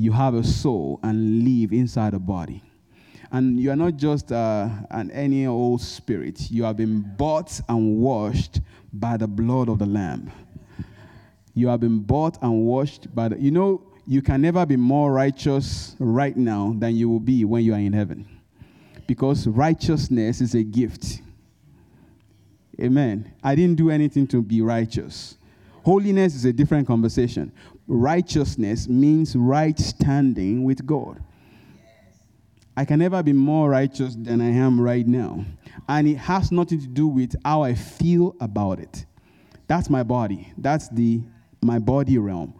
You 0.00 0.12
have 0.12 0.32
a 0.32 0.42
soul 0.42 0.98
and 1.02 1.44
live 1.44 1.74
inside 1.74 2.14
a 2.14 2.18
body. 2.18 2.62
And 3.32 3.60
you 3.60 3.70
are 3.70 3.76
not 3.76 3.98
just 3.98 4.32
uh, 4.32 4.66
an 4.90 5.10
any 5.10 5.46
old 5.46 5.82
spirit. 5.82 6.50
You 6.50 6.64
have 6.64 6.78
been 6.78 7.02
bought 7.18 7.60
and 7.68 7.98
washed 7.98 8.62
by 8.94 9.18
the 9.18 9.28
blood 9.28 9.68
of 9.68 9.78
the 9.78 9.84
Lamb. 9.84 10.32
You 11.52 11.68
have 11.68 11.80
been 11.80 11.98
bought 11.98 12.38
and 12.40 12.64
washed 12.64 13.14
by 13.14 13.28
the. 13.28 13.38
You 13.38 13.50
know, 13.50 13.82
you 14.06 14.22
can 14.22 14.40
never 14.40 14.64
be 14.64 14.76
more 14.76 15.12
righteous 15.12 15.96
right 15.98 16.34
now 16.34 16.74
than 16.78 16.96
you 16.96 17.10
will 17.10 17.20
be 17.20 17.44
when 17.44 17.62
you 17.62 17.74
are 17.74 17.78
in 17.78 17.92
heaven. 17.92 18.26
Because 19.06 19.46
righteousness 19.46 20.40
is 20.40 20.54
a 20.54 20.62
gift. 20.62 21.20
Amen. 22.80 23.34
I 23.44 23.54
didn't 23.54 23.76
do 23.76 23.90
anything 23.90 24.26
to 24.28 24.40
be 24.40 24.62
righteous. 24.62 25.36
Holiness 25.84 26.34
is 26.34 26.46
a 26.46 26.54
different 26.54 26.86
conversation. 26.86 27.52
Righteousness 27.92 28.86
means 28.86 29.34
right 29.34 29.76
standing 29.76 30.62
with 30.62 30.86
God. 30.86 31.20
I 32.76 32.84
can 32.84 33.00
never 33.00 33.20
be 33.20 33.32
more 33.32 33.68
righteous 33.68 34.14
than 34.14 34.40
I 34.40 34.50
am 34.50 34.80
right 34.80 35.04
now. 35.04 35.44
And 35.88 36.06
it 36.06 36.14
has 36.18 36.52
nothing 36.52 36.80
to 36.82 36.86
do 36.86 37.08
with 37.08 37.34
how 37.44 37.62
I 37.62 37.74
feel 37.74 38.36
about 38.40 38.78
it. 38.78 39.06
That's 39.66 39.90
my 39.90 40.04
body. 40.04 40.52
That's 40.56 40.88
the 40.88 41.20
my 41.62 41.80
body 41.80 42.16
realm. 42.16 42.54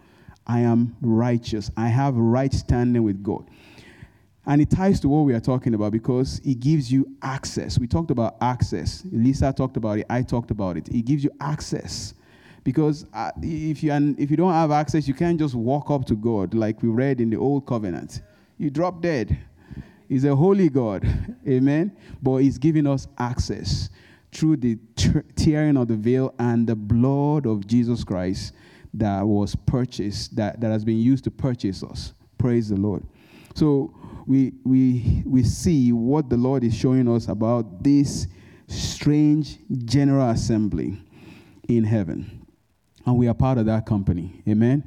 I 0.48 0.60
am 0.60 0.96
righteous. 1.00 1.70
I 1.76 1.86
have 1.86 2.16
right 2.16 2.52
standing 2.52 3.04
with 3.04 3.22
God. 3.22 3.48
And 4.46 4.60
it 4.60 4.68
ties 4.68 4.98
to 4.98 5.08
what 5.08 5.20
we 5.20 5.32
are 5.32 5.40
talking 5.40 5.74
about 5.74 5.92
because 5.92 6.40
it 6.40 6.58
gives 6.58 6.90
you 6.90 7.06
access. 7.22 7.78
We 7.78 7.86
talked 7.86 8.10
about 8.10 8.36
access. 8.40 9.04
Lisa 9.12 9.52
talked 9.52 9.76
about 9.76 10.00
it. 10.00 10.06
I 10.10 10.22
talked 10.22 10.50
about 10.50 10.76
it. 10.76 10.88
It 10.88 11.04
gives 11.04 11.22
you 11.22 11.30
access. 11.40 12.14
Because 12.62 13.06
uh, 13.14 13.30
if, 13.42 13.82
you, 13.82 14.14
if 14.18 14.30
you 14.30 14.36
don't 14.36 14.52
have 14.52 14.70
access, 14.70 15.08
you 15.08 15.14
can't 15.14 15.38
just 15.38 15.54
walk 15.54 15.90
up 15.90 16.04
to 16.06 16.14
God 16.14 16.54
like 16.54 16.82
we 16.82 16.88
read 16.88 17.20
in 17.20 17.30
the 17.30 17.36
Old 17.36 17.66
Covenant. 17.66 18.22
You 18.58 18.70
drop 18.70 19.00
dead. 19.00 19.38
He's 20.08 20.24
a 20.24 20.36
holy 20.36 20.68
God. 20.68 21.06
Amen. 21.48 21.96
But 22.22 22.38
He's 22.38 22.58
giving 22.58 22.86
us 22.86 23.08
access 23.18 23.88
through 24.32 24.56
the 24.58 24.78
tearing 25.36 25.76
of 25.76 25.88
the 25.88 25.96
veil 25.96 26.34
and 26.38 26.66
the 26.66 26.76
blood 26.76 27.46
of 27.46 27.66
Jesus 27.66 28.04
Christ 28.04 28.52
that 28.94 29.22
was 29.22 29.54
purchased, 29.54 30.36
that, 30.36 30.60
that 30.60 30.70
has 30.70 30.84
been 30.84 30.98
used 30.98 31.24
to 31.24 31.30
purchase 31.30 31.82
us. 31.82 32.12
Praise 32.38 32.68
the 32.68 32.76
Lord. 32.76 33.04
So 33.54 33.94
we, 34.26 34.52
we, 34.64 35.22
we 35.26 35.42
see 35.42 35.92
what 35.92 36.28
the 36.28 36.36
Lord 36.36 36.64
is 36.64 36.74
showing 36.74 37.08
us 37.08 37.28
about 37.28 37.82
this 37.82 38.26
strange 38.68 39.58
general 39.84 40.30
assembly 40.30 41.02
in 41.68 41.84
heaven. 41.84 42.39
And 43.06 43.16
we 43.16 43.28
are 43.28 43.34
part 43.34 43.58
of 43.58 43.66
that 43.66 43.86
company. 43.86 44.42
Amen? 44.48 44.84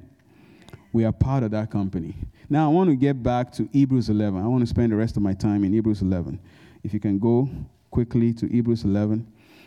We 0.92 1.06
are 1.06 1.12
part 1.12 1.44
of 1.44 1.52
that 1.52 1.72
company. 1.72 2.16
Now, 2.50 2.70
I 2.70 2.74
want 2.74 2.90
to 2.90 2.96
get 2.96 3.24
back 3.24 3.52
to 3.54 3.68
Hebrews 3.72 4.10
11. 4.10 4.44
I 4.44 4.48
want 4.48 4.62
to 4.62 4.68
spend 4.68 4.92
the 4.92 4.96
rest 4.96 5.18
of 5.18 5.24
my 5.24 5.34
time 5.34 5.64
in 5.64 5.74
Hebrews 5.74 6.02
11. 6.02 6.40
If 6.84 6.94
you 6.94 7.00
can 7.00 7.18
go 7.18 7.50
quickly 7.94 8.34
to 8.34 8.48
Hebrews 8.48 8.84
11. 8.84 9.26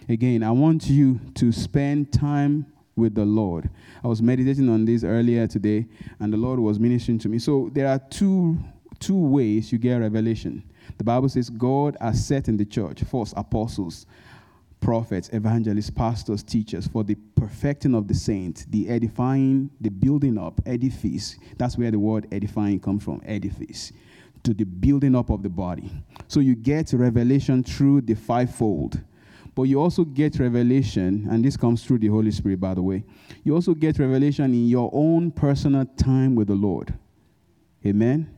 Again, 0.08 0.42
I 0.42 0.50
want 0.50 0.88
you 0.88 1.20
to 1.34 1.52
spend 1.52 2.12
time 2.12 2.66
with 2.96 3.14
the 3.14 3.24
Lord. 3.24 3.70
I 4.02 4.08
was 4.08 4.20
meditating 4.20 4.68
on 4.68 4.84
this 4.84 5.04
earlier 5.04 5.46
today, 5.46 5.86
and 6.18 6.32
the 6.32 6.36
Lord 6.36 6.58
was 6.58 6.80
ministering 6.80 7.18
to 7.20 7.28
me. 7.28 7.38
So 7.38 7.70
there 7.72 7.86
are 7.88 8.00
two 8.10 8.58
two 8.98 9.18
ways 9.18 9.70
you 9.70 9.78
get 9.78 9.96
revelation. 9.96 10.62
The 10.98 11.04
Bible 11.04 11.28
says 11.28 11.50
God 11.50 11.96
has 12.00 12.24
set 12.24 12.48
in 12.48 12.56
the 12.56 12.64
church 12.64 13.02
first 13.04 13.34
apostles, 13.36 14.06
prophets, 14.80 15.28
evangelists, 15.32 15.90
pastors, 15.90 16.42
teachers 16.42 16.86
for 16.86 17.02
the 17.02 17.16
perfecting 17.34 17.94
of 17.94 18.06
the 18.08 18.14
saints, 18.14 18.64
the 18.66 18.88
edifying, 18.88 19.70
the 19.80 19.88
building 19.88 20.38
up, 20.38 20.60
edifice. 20.66 21.36
That's 21.56 21.76
where 21.76 21.90
the 21.90 21.98
word 21.98 22.28
edifying 22.30 22.80
comes 22.80 23.02
from, 23.04 23.20
edifice. 23.24 23.92
to 24.46 24.54
the 24.54 24.64
building 24.64 25.16
up 25.16 25.28
of 25.28 25.42
the 25.42 25.48
body. 25.48 25.90
So 26.28 26.38
you 26.40 26.54
get 26.54 26.92
revelation 26.92 27.64
through 27.64 28.02
the 28.02 28.14
fivefold. 28.14 29.00
But 29.56 29.64
you 29.64 29.80
also 29.80 30.04
get 30.04 30.38
revelation, 30.38 31.26
and 31.30 31.44
this 31.44 31.56
comes 31.56 31.82
through 31.84 31.98
the 31.98 32.08
Holy 32.08 32.30
Spirit, 32.30 32.60
by 32.60 32.74
the 32.74 32.82
way. 32.82 33.04
You 33.42 33.54
also 33.54 33.74
get 33.74 33.98
revelation 33.98 34.44
in 34.44 34.68
your 34.68 34.90
own 34.92 35.32
personal 35.32 35.84
time 35.96 36.34
with 36.36 36.48
the 36.48 36.54
Lord. 36.54 36.94
Amen? 37.84 38.30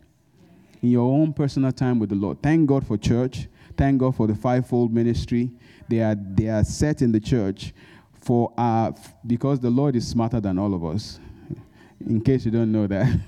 In 0.81 0.91
your 0.91 1.13
own 1.13 1.33
personal 1.33 1.73
time 1.73 1.99
with 1.99 2.09
the 2.09 2.15
Lord. 2.17 2.41
Thank 2.43 2.69
God 2.69 2.87
for 2.87 2.97
church. 2.97 3.49
Thank 3.79 4.01
God 4.01 4.17
for 4.17 4.27
the 4.27 4.35
fivefold 4.35 4.93
ministry. 4.93 5.51
They 5.89 6.01
are, 6.01 6.17
they 6.17 6.49
are 6.49 6.65
set 6.65 7.01
in 7.01 7.13
the 7.13 7.21
church 7.21 7.73
for 8.21 8.53
our, 8.59 8.93
because 9.25 9.61
the 9.61 9.71
Lord 9.71 9.95
is 9.95 10.07
smarter 10.07 10.41
than 10.41 10.59
all 10.59 10.75
of 10.75 10.85
us 10.85 11.21
in 12.05 12.21
case 12.21 12.45
you 12.45 12.51
don't 12.51 12.73
know 12.73 12.89
that. 12.89 13.21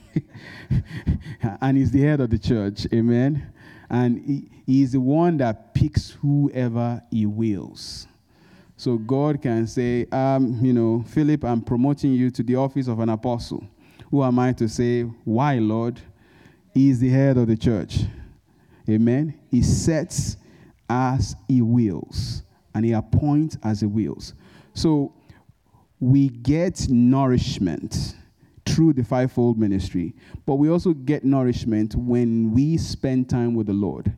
and 1.61 1.77
he's 1.77 1.93
the 1.93 2.03
head 2.03 2.21
of 2.21 2.31
the 2.31 2.39
church. 2.39 2.87
Amen. 2.93 3.53
And 3.89 4.25
he, 4.27 4.51
he's 4.67 4.93
the 4.93 5.01
one 5.01 5.37
that 5.39 5.73
picks 5.73 6.11
whoever 6.11 7.01
he 7.13 7.27
wills. 7.27 8.09
So 8.77 8.97
God 8.97 9.43
can 9.43 9.69
say, 9.69 10.07
um, 10.11 10.59
you 10.65 10.73
know, 10.73 11.05
Philip, 11.07 11.45
I'm 11.45 11.61
promoting 11.63 12.13
you 12.13 12.31
to 12.33 12.43
the 12.43 12.57
office 12.57 12.89
of 12.89 12.99
an 12.99 13.09
apostle. 13.09 13.65
Who 14.11 14.25
am 14.25 14.41
I 14.41 14.53
to 14.55 14.69
say, 14.69 15.03
why, 15.25 15.59
Lord? 15.59 16.01
He 16.75 16.91
is 16.91 16.99
the 16.99 17.11
head 17.11 17.37
of 17.37 17.47
the 17.47 17.57
church. 17.57 18.01
Amen. 18.89 19.39
He 19.51 19.63
sets 19.63 20.37
as 20.91 21.37
he 21.49 21.63
wills, 21.63 22.43
and 22.75 22.85
he 22.85 22.93
appoints 22.93 23.57
as 23.63 23.81
he 23.81 23.87
wills. 23.87 24.35
So 24.75 25.15
we 26.01 26.29
get 26.29 26.89
nourishment 26.89 28.17
through 28.67 28.95
the 28.95 29.05
fivefold 29.05 29.57
ministry, 29.57 30.15
but 30.47 30.57
we 30.57 30.69
also 30.69 30.93
get 30.93 31.25
nourishment 31.25 31.95
when 31.95 32.53
we 32.53 32.77
spend 32.77 33.31
time 33.31 33.55
with 33.55 33.69
the 33.69 33.73
Lord. 33.73 34.13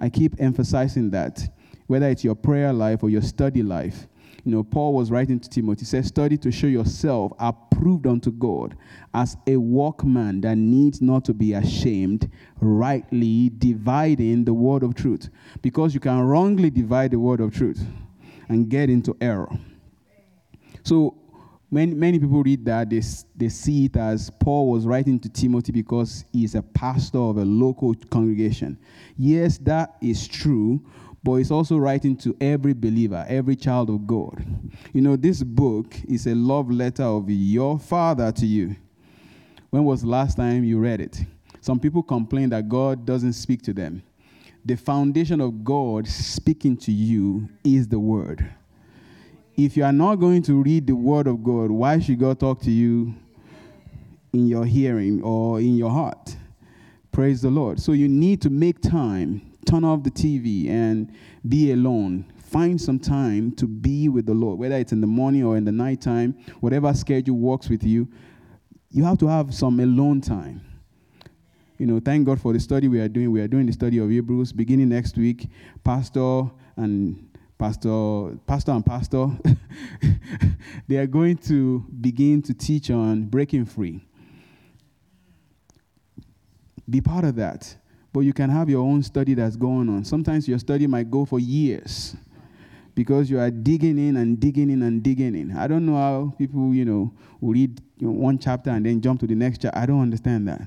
I 0.00 0.08
keep 0.08 0.34
emphasizing 0.40 1.10
that, 1.10 1.40
whether 1.86 2.08
it's 2.08 2.24
your 2.24 2.34
prayer 2.34 2.72
life 2.72 3.04
or 3.04 3.10
your 3.10 3.22
study 3.22 3.62
life. 3.62 4.07
You 4.44 4.52
know, 4.52 4.64
Paul 4.64 4.94
was 4.94 5.10
writing 5.10 5.40
to 5.40 5.48
Timothy, 5.48 5.80
he 5.80 5.84
says, 5.84 6.06
Study 6.06 6.36
to 6.38 6.50
show 6.50 6.68
yourself 6.68 7.32
approved 7.38 8.06
unto 8.06 8.30
God 8.30 8.76
as 9.14 9.36
a 9.46 9.56
workman 9.56 10.40
that 10.42 10.56
needs 10.56 11.02
not 11.02 11.24
to 11.26 11.34
be 11.34 11.54
ashamed, 11.54 12.30
rightly 12.60 13.50
dividing 13.58 14.44
the 14.44 14.54
word 14.54 14.82
of 14.82 14.94
truth. 14.94 15.28
Because 15.60 15.92
you 15.92 16.00
can 16.00 16.20
wrongly 16.20 16.70
divide 16.70 17.10
the 17.10 17.18
word 17.18 17.40
of 17.40 17.54
truth 17.54 17.84
and 18.48 18.68
get 18.68 18.88
into 18.88 19.16
error. 19.20 19.50
So 20.82 21.14
Many, 21.70 21.92
many 21.92 22.18
people 22.18 22.42
read 22.42 22.64
that, 22.64 22.88
they, 22.88 23.02
they 23.36 23.50
see 23.50 23.84
it 23.84 23.96
as 23.96 24.30
Paul 24.30 24.70
was 24.70 24.86
writing 24.86 25.20
to 25.20 25.28
Timothy 25.28 25.70
because 25.70 26.24
he's 26.32 26.54
a 26.54 26.62
pastor 26.62 27.18
of 27.18 27.36
a 27.36 27.44
local 27.44 27.94
congregation. 28.08 28.78
Yes, 29.18 29.58
that 29.58 29.96
is 30.00 30.26
true, 30.26 30.80
but 31.28 31.36
he's 31.36 31.50
also 31.50 31.76
writing 31.76 32.16
to 32.16 32.34
every 32.40 32.72
believer, 32.72 33.24
every 33.28 33.56
child 33.56 33.90
of 33.90 34.06
God. 34.06 34.42
You 34.92 35.02
know, 35.02 35.16
this 35.16 35.42
book 35.42 35.94
is 36.08 36.26
a 36.26 36.34
love 36.34 36.70
letter 36.70 37.04
of 37.04 37.28
your 37.28 37.78
father 37.78 38.32
to 38.32 38.46
you. 38.46 38.76
When 39.70 39.84
was 39.84 40.02
last 40.04 40.36
time 40.36 40.64
you 40.64 40.78
read 40.78 41.00
it? 41.00 41.20
Some 41.60 41.78
people 41.78 42.02
complain 42.02 42.48
that 42.50 42.68
God 42.68 43.04
doesn't 43.04 43.34
speak 43.34 43.60
to 43.62 43.74
them. 43.74 44.02
The 44.64 44.76
foundation 44.76 45.40
of 45.40 45.64
God 45.64 46.08
speaking 46.08 46.76
to 46.78 46.92
you 46.92 47.48
is 47.62 47.88
the 47.88 47.98
word 47.98 48.48
if 49.58 49.76
you 49.76 49.82
are 49.82 49.92
not 49.92 50.16
going 50.16 50.40
to 50.40 50.62
read 50.62 50.86
the 50.86 50.94
Word 50.94 51.26
of 51.26 51.42
God, 51.42 51.68
why 51.72 51.98
should 51.98 52.20
God 52.20 52.38
talk 52.38 52.60
to 52.62 52.70
you 52.70 53.12
in 54.32 54.46
your 54.46 54.64
hearing 54.64 55.20
or 55.22 55.58
in 55.58 55.76
your 55.76 55.90
heart? 55.90 56.36
Praise 57.10 57.42
the 57.42 57.50
Lord. 57.50 57.80
So 57.80 57.90
you 57.90 58.06
need 58.06 58.40
to 58.42 58.50
make 58.50 58.80
time, 58.80 59.47
turn 59.68 59.84
off 59.84 60.02
the 60.02 60.10
TV, 60.10 60.68
and 60.68 61.12
be 61.48 61.72
alone. 61.72 62.24
Find 62.38 62.80
some 62.80 62.98
time 62.98 63.52
to 63.52 63.66
be 63.66 64.08
with 64.08 64.26
the 64.26 64.34
Lord, 64.34 64.58
whether 64.58 64.76
it's 64.76 64.92
in 64.92 65.00
the 65.00 65.06
morning 65.06 65.44
or 65.44 65.56
in 65.56 65.64
the 65.64 65.72
nighttime, 65.72 66.34
whatever 66.60 66.92
schedule 66.94 67.36
works 67.36 67.68
with 67.68 67.84
you. 67.84 68.08
You 68.90 69.04
have 69.04 69.18
to 69.18 69.26
have 69.26 69.54
some 69.54 69.80
alone 69.80 70.22
time. 70.22 70.62
You 71.76 71.86
know, 71.86 72.00
thank 72.00 72.26
God 72.26 72.40
for 72.40 72.52
the 72.52 72.58
study 72.58 72.88
we 72.88 73.00
are 73.00 73.08
doing. 73.08 73.30
We 73.30 73.40
are 73.40 73.48
doing 73.48 73.66
the 73.66 73.72
study 73.72 73.98
of 73.98 74.10
Hebrews 74.10 74.52
beginning 74.52 74.88
next 74.88 75.16
week. 75.16 75.48
Pastor 75.84 76.50
and 76.76 77.28
Pastor, 77.58 78.36
Pastor 78.46 78.72
and 78.72 78.84
Pastor, 78.84 79.28
they 80.88 80.96
are 80.96 81.06
going 81.06 81.36
to 81.38 81.84
begin 82.00 82.40
to 82.42 82.54
teach 82.54 82.90
on 82.90 83.24
breaking 83.24 83.66
free. 83.66 84.00
Be 86.88 87.00
part 87.00 87.24
of 87.24 87.36
that. 87.36 87.76
But 88.12 88.20
you 88.20 88.32
can 88.32 88.50
have 88.50 88.68
your 88.70 88.82
own 88.82 89.02
study 89.02 89.34
that's 89.34 89.56
going 89.56 89.88
on. 89.88 90.04
Sometimes 90.04 90.48
your 90.48 90.58
study 90.58 90.86
might 90.86 91.10
go 91.10 91.24
for 91.24 91.38
years 91.38 92.16
because 92.94 93.30
you 93.30 93.38
are 93.38 93.50
digging 93.50 93.98
in 93.98 94.16
and 94.16 94.40
digging 94.40 94.70
in 94.70 94.82
and 94.82 95.02
digging 95.02 95.34
in. 95.34 95.56
I 95.56 95.66
don't 95.66 95.86
know 95.86 95.96
how 95.96 96.34
people, 96.36 96.74
you 96.74 96.84
know, 96.84 97.12
read 97.40 97.80
one 98.00 98.38
chapter 98.38 98.70
and 98.70 98.84
then 98.84 99.00
jump 99.00 99.20
to 99.20 99.26
the 99.26 99.34
next 99.34 99.62
chapter. 99.62 99.78
I 99.78 99.86
don't 99.86 100.00
understand 100.00 100.48
that 100.48 100.62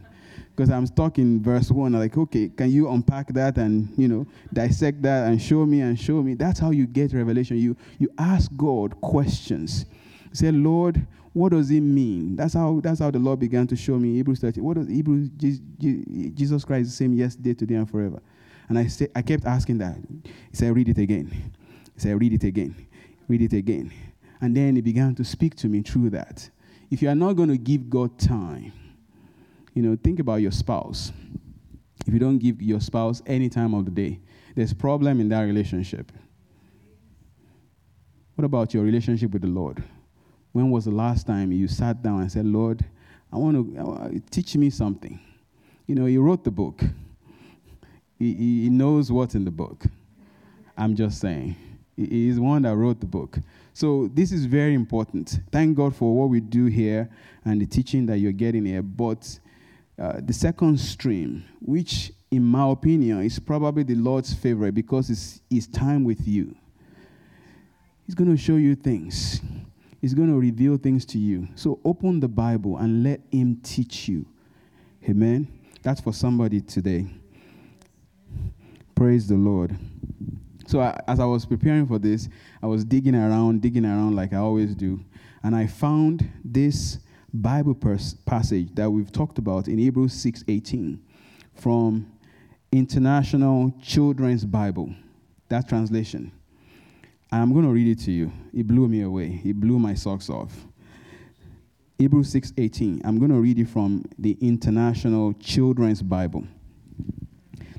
because 0.56 0.70
I'm 0.70 0.86
stuck 0.86 1.18
in 1.18 1.42
verse 1.42 1.72
one. 1.72 1.94
Like, 1.94 2.18
okay, 2.18 2.50
can 2.50 2.70
you 2.70 2.90
unpack 2.90 3.34
that 3.34 3.58
and 3.58 3.94
you 3.98 4.08
know 4.08 4.28
dissect 4.54 5.02
that 5.02 5.28
and 5.28 5.42
show 5.42 5.66
me 5.66 5.82
and 5.82 6.00
show 6.00 6.22
me? 6.22 6.36
That's 6.36 6.60
how 6.60 6.72
you 6.72 6.88
get 6.88 7.14
revelation. 7.14 7.58
You 7.58 7.76
you 8.00 8.10
ask 8.18 8.52
God 8.56 9.00
questions. 9.02 9.86
say, 10.34 10.52
Lord, 10.52 11.06
what 11.34 11.54
does 11.54 11.72
it 11.72 11.82
mean? 11.82 12.36
That's 12.36 12.54
how 12.54 12.82
that's 12.84 13.00
how 13.00 13.12
the 13.12 13.20
Lord 13.20 13.40
began 13.40 13.68
to 13.68 13.76
show 13.76 13.98
me 13.98 14.16
Hebrews 14.16 14.40
13. 14.40 14.64
What 14.64 14.78
does 14.78 14.88
Hebrews 14.88 15.30
Jesus 15.38 16.66
Christ 16.66 16.90
the 16.90 16.96
same 16.96 17.14
yesterday, 17.14 17.54
today, 17.54 17.76
and 17.76 17.90
forever? 17.90 18.22
And 18.68 18.78
I 18.78 18.88
say 18.88 19.08
I 19.16 19.22
kept 19.22 19.46
asking 19.46 19.78
that. 19.80 19.98
He 20.24 20.56
said, 20.56 20.76
read 20.76 20.90
it 20.90 20.98
again. 20.98 21.30
He 21.94 22.00
said, 22.00 22.20
read 22.20 22.34
it 22.34 22.44
again. 22.44 22.76
Read 23.28 23.42
it 23.42 23.54
again. 23.54 23.92
And 24.42 24.56
then 24.56 24.76
he 24.76 24.82
began 24.82 25.16
to 25.16 25.24
speak 25.24 25.56
to 25.58 25.68
me 25.68 25.82
through 25.82 26.10
that. 26.12 26.50
If 26.90 27.02
you 27.02 27.10
are 27.10 27.16
not 27.16 27.34
going 27.34 27.50
to 27.50 27.58
give 27.58 27.90
God 27.90 28.18
time, 28.20 28.74
you 29.74 29.82
know, 29.82 29.98
think 30.04 30.20
about 30.20 30.42
your 30.42 30.52
spouse. 30.52 31.14
If 32.06 32.14
you 32.14 32.20
don't 32.20 32.40
give 32.40 32.62
your 32.62 32.82
spouse 32.82 33.22
any 33.26 33.48
time 33.48 33.74
of 33.74 33.86
the 33.86 33.92
day, 33.92 34.20
there's 34.56 34.74
problem 34.74 35.22
in 35.22 35.30
that 35.30 35.42
relationship. 35.42 36.12
What 38.36 38.44
about 38.44 38.74
your 38.74 38.84
relationship 38.84 39.32
with 39.32 39.44
the 39.44 39.48
Lord? 39.48 39.82
When 40.52 40.70
was 40.70 40.86
the 40.86 40.92
last 40.92 41.28
time 41.28 41.52
you 41.52 41.68
sat 41.68 42.02
down 42.02 42.22
and 42.22 42.32
said, 42.32 42.46
Lord, 42.46 42.84
I 43.32 43.38
want 43.38 43.56
to 43.56 44.20
teach 44.30 44.56
me 44.56 44.70
something? 44.70 45.20
You 45.88 45.96
know, 45.96 46.06
he 46.06 46.18
wrote 46.18 46.44
the 46.44 46.52
book. 46.52 46.82
He, 48.20 48.34
he 48.34 48.70
knows 48.70 49.12
what's 49.12 49.36
in 49.36 49.46
the 49.46 49.52
book. 49.52 49.84
I'm 50.78 50.96
just 50.96 51.20
saying. 51.20 51.56
He 51.96 52.30
is 52.30 52.40
one 52.40 52.64
that 52.64 52.76
wrote 52.76 53.00
the 53.00 53.06
book. 53.06 53.38
So 53.74 54.10
this 54.14 54.32
is 54.32 54.46
very 54.46 54.74
important. 54.74 55.40
Thank 55.52 55.78
God 55.78 55.96
for 55.96 56.16
what 56.16 56.30
we 56.30 56.40
do 56.40 56.66
here 56.66 57.10
and 57.46 57.62
the 57.62 57.66
teaching 57.66 58.06
that 58.08 58.18
you're 58.18 58.32
getting 58.32 58.66
here. 58.66 58.82
But 58.82 59.40
uh, 59.98 60.20
the 60.22 60.34
second 60.34 60.80
stream, 60.80 61.46
which 61.62 62.12
in 62.32 62.44
my 62.44 62.70
opinion 62.70 63.22
is 63.22 63.40
probably 63.40 63.84
the 63.84 63.96
Lord's 63.96 64.34
favorite 64.34 64.74
because 64.74 65.10
it's, 65.10 65.42
it's 65.50 65.68
time 65.68 66.04
with 66.04 66.28
you. 66.28 66.56
He's 68.06 68.16
going 68.16 68.30
to 68.30 68.42
show 68.42 68.56
you 68.56 68.76
things. 68.76 69.42
He's 70.02 70.16
going 70.16 70.30
to 70.30 70.40
reveal 70.40 70.78
things 70.78 71.06
to 71.06 71.20
you. 71.20 71.48
So 71.54 71.80
open 71.86 72.20
the 72.20 72.28
Bible 72.28 72.78
and 72.78 73.04
let 73.04 73.22
Him 73.32 73.60
teach 73.62 74.10
you. 74.10 74.26
Amen. 75.08 75.48
That's 75.84 76.02
for 76.02 76.12
somebody 76.12 76.60
today. 76.60 77.06
Praise 78.96 79.28
the 79.28 79.36
Lord. 79.36 79.78
So 80.66 80.80
I, 80.80 81.00
as 81.08 81.20
I 81.20 81.26
was 81.26 81.46
preparing 81.46 81.86
for 81.86 82.00
this, 82.00 82.30
I 82.64 82.68
was 82.68 82.84
digging 82.84 83.16
around, 83.16 83.62
digging 83.62 83.86
around 83.86 84.16
like 84.16 84.34
I 84.34 84.38
always 84.38 84.74
do, 84.74 85.00
and 85.44 85.56
I 85.56 85.68
found 85.68 86.30
this 86.44 87.00
Bible 87.34 87.76
pers- 87.76 88.14
passage 88.26 88.74
that 88.76 88.90
we've 88.90 89.12
talked 89.12 89.38
about 89.38 89.68
in 89.68 89.78
Hebrews 89.78 90.14
6:18 90.14 91.00
from 91.54 92.08
International 92.72 93.74
Children's 93.82 94.46
Bible. 94.46 94.94
That 95.50 95.68
translation. 95.68 96.32
I'm 97.32 97.54
going 97.54 97.66
to 97.66 97.72
read 97.72 97.88
it 97.88 98.04
to 98.06 98.12
you. 98.12 98.32
It 98.54 98.68
blew 98.68 98.88
me 98.88 99.02
away. 99.02 99.42
It 99.44 99.60
blew 99.60 99.80
my 99.80 99.94
socks 99.94 100.30
off. 100.30 100.52
Hebrews 101.98 102.34
6:18. 102.34 103.02
I'm 103.06 103.20
going 103.20 103.32
to 103.32 103.40
read 103.40 103.60
it 103.60 103.70
from 103.70 104.04
the 104.18 104.38
International 104.42 105.34
Children's 105.34 106.02
Bible. 106.02 106.44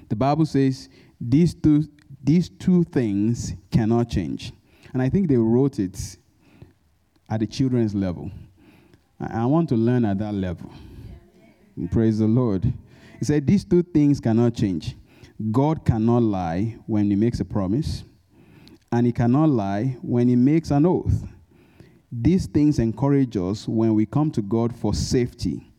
The 0.08 0.16
Bible 0.16 0.46
says 0.46 0.88
these 1.20 1.54
two 1.54 1.88
these 2.22 2.48
two 2.48 2.84
things 2.84 3.54
cannot 3.70 4.08
change. 4.08 4.52
And 4.92 5.02
I 5.02 5.08
think 5.08 5.28
they 5.28 5.36
wrote 5.36 5.78
it 5.78 6.16
at 7.28 7.40
the 7.40 7.46
children's 7.46 7.94
level. 7.94 8.30
I 9.18 9.44
want 9.46 9.68
to 9.70 9.76
learn 9.76 10.04
at 10.04 10.18
that 10.18 10.34
level. 10.34 10.70
Praise 11.90 12.18
the 12.18 12.26
Lord. 12.26 12.72
He 13.18 13.24
said, 13.24 13.46
These 13.46 13.64
two 13.64 13.82
things 13.82 14.20
cannot 14.20 14.54
change. 14.54 14.96
God 15.50 15.84
cannot 15.84 16.22
lie 16.22 16.76
when 16.86 17.08
he 17.08 17.16
makes 17.16 17.40
a 17.40 17.44
promise, 17.44 18.04
and 18.92 19.06
he 19.06 19.12
cannot 19.12 19.48
lie 19.48 19.96
when 20.02 20.28
he 20.28 20.36
makes 20.36 20.70
an 20.70 20.86
oath. 20.86 21.24
These 22.12 22.46
things 22.46 22.78
encourage 22.78 23.36
us 23.38 23.66
when 23.66 23.94
we 23.94 24.04
come 24.04 24.30
to 24.32 24.42
God 24.42 24.76
for 24.76 24.92
safety. 24.92 25.72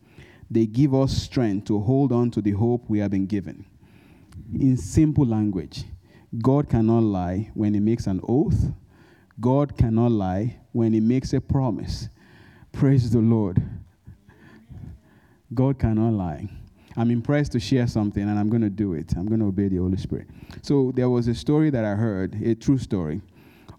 They 0.50 0.66
give 0.66 0.94
us 0.94 1.16
strength 1.16 1.66
to 1.66 1.80
hold 1.80 2.12
on 2.12 2.30
to 2.32 2.42
the 2.42 2.50
hope 2.50 2.84
we 2.88 2.98
have 2.98 3.12
been 3.12 3.26
given. 3.26 3.64
in 4.52 4.76
simple 4.76 5.24
language, 5.24 5.84
God 6.42 6.68
cannot 6.68 7.04
lie 7.04 7.50
when 7.54 7.74
He 7.74 7.80
makes 7.80 8.06
an 8.06 8.20
oath. 8.28 8.72
God 9.40 9.76
cannot 9.76 10.12
lie 10.12 10.60
when 10.72 10.92
He 10.92 11.00
makes 11.00 11.32
a 11.32 11.40
promise. 11.40 12.08
Praise 12.72 13.10
the 13.10 13.20
Lord. 13.20 13.62
God 15.54 15.78
cannot 15.78 16.12
lie. 16.14 16.48
I'm 16.96 17.10
impressed 17.10 17.52
to 17.52 17.60
share 17.60 17.86
something 17.86 18.22
and 18.22 18.38
I'm 18.38 18.48
going 18.48 18.62
to 18.62 18.70
do 18.70 18.94
it. 18.94 19.14
I'm 19.16 19.26
going 19.26 19.40
to 19.40 19.46
obey 19.46 19.68
the 19.68 19.78
Holy 19.78 19.96
Spirit. 19.96 20.28
So, 20.62 20.92
there 20.94 21.10
was 21.10 21.26
a 21.28 21.34
story 21.34 21.70
that 21.70 21.84
I 21.84 21.94
heard, 21.94 22.40
a 22.42 22.54
true 22.54 22.78
story, 22.78 23.20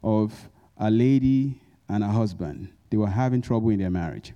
of 0.03 0.49
a 0.77 0.91
lady 0.91 1.59
and 1.89 2.03
a 2.03 2.07
husband. 2.07 2.69
They 2.89 2.97
were 2.97 3.07
having 3.07 3.41
trouble 3.41 3.69
in 3.69 3.79
their 3.79 3.89
marriage. 3.89 4.33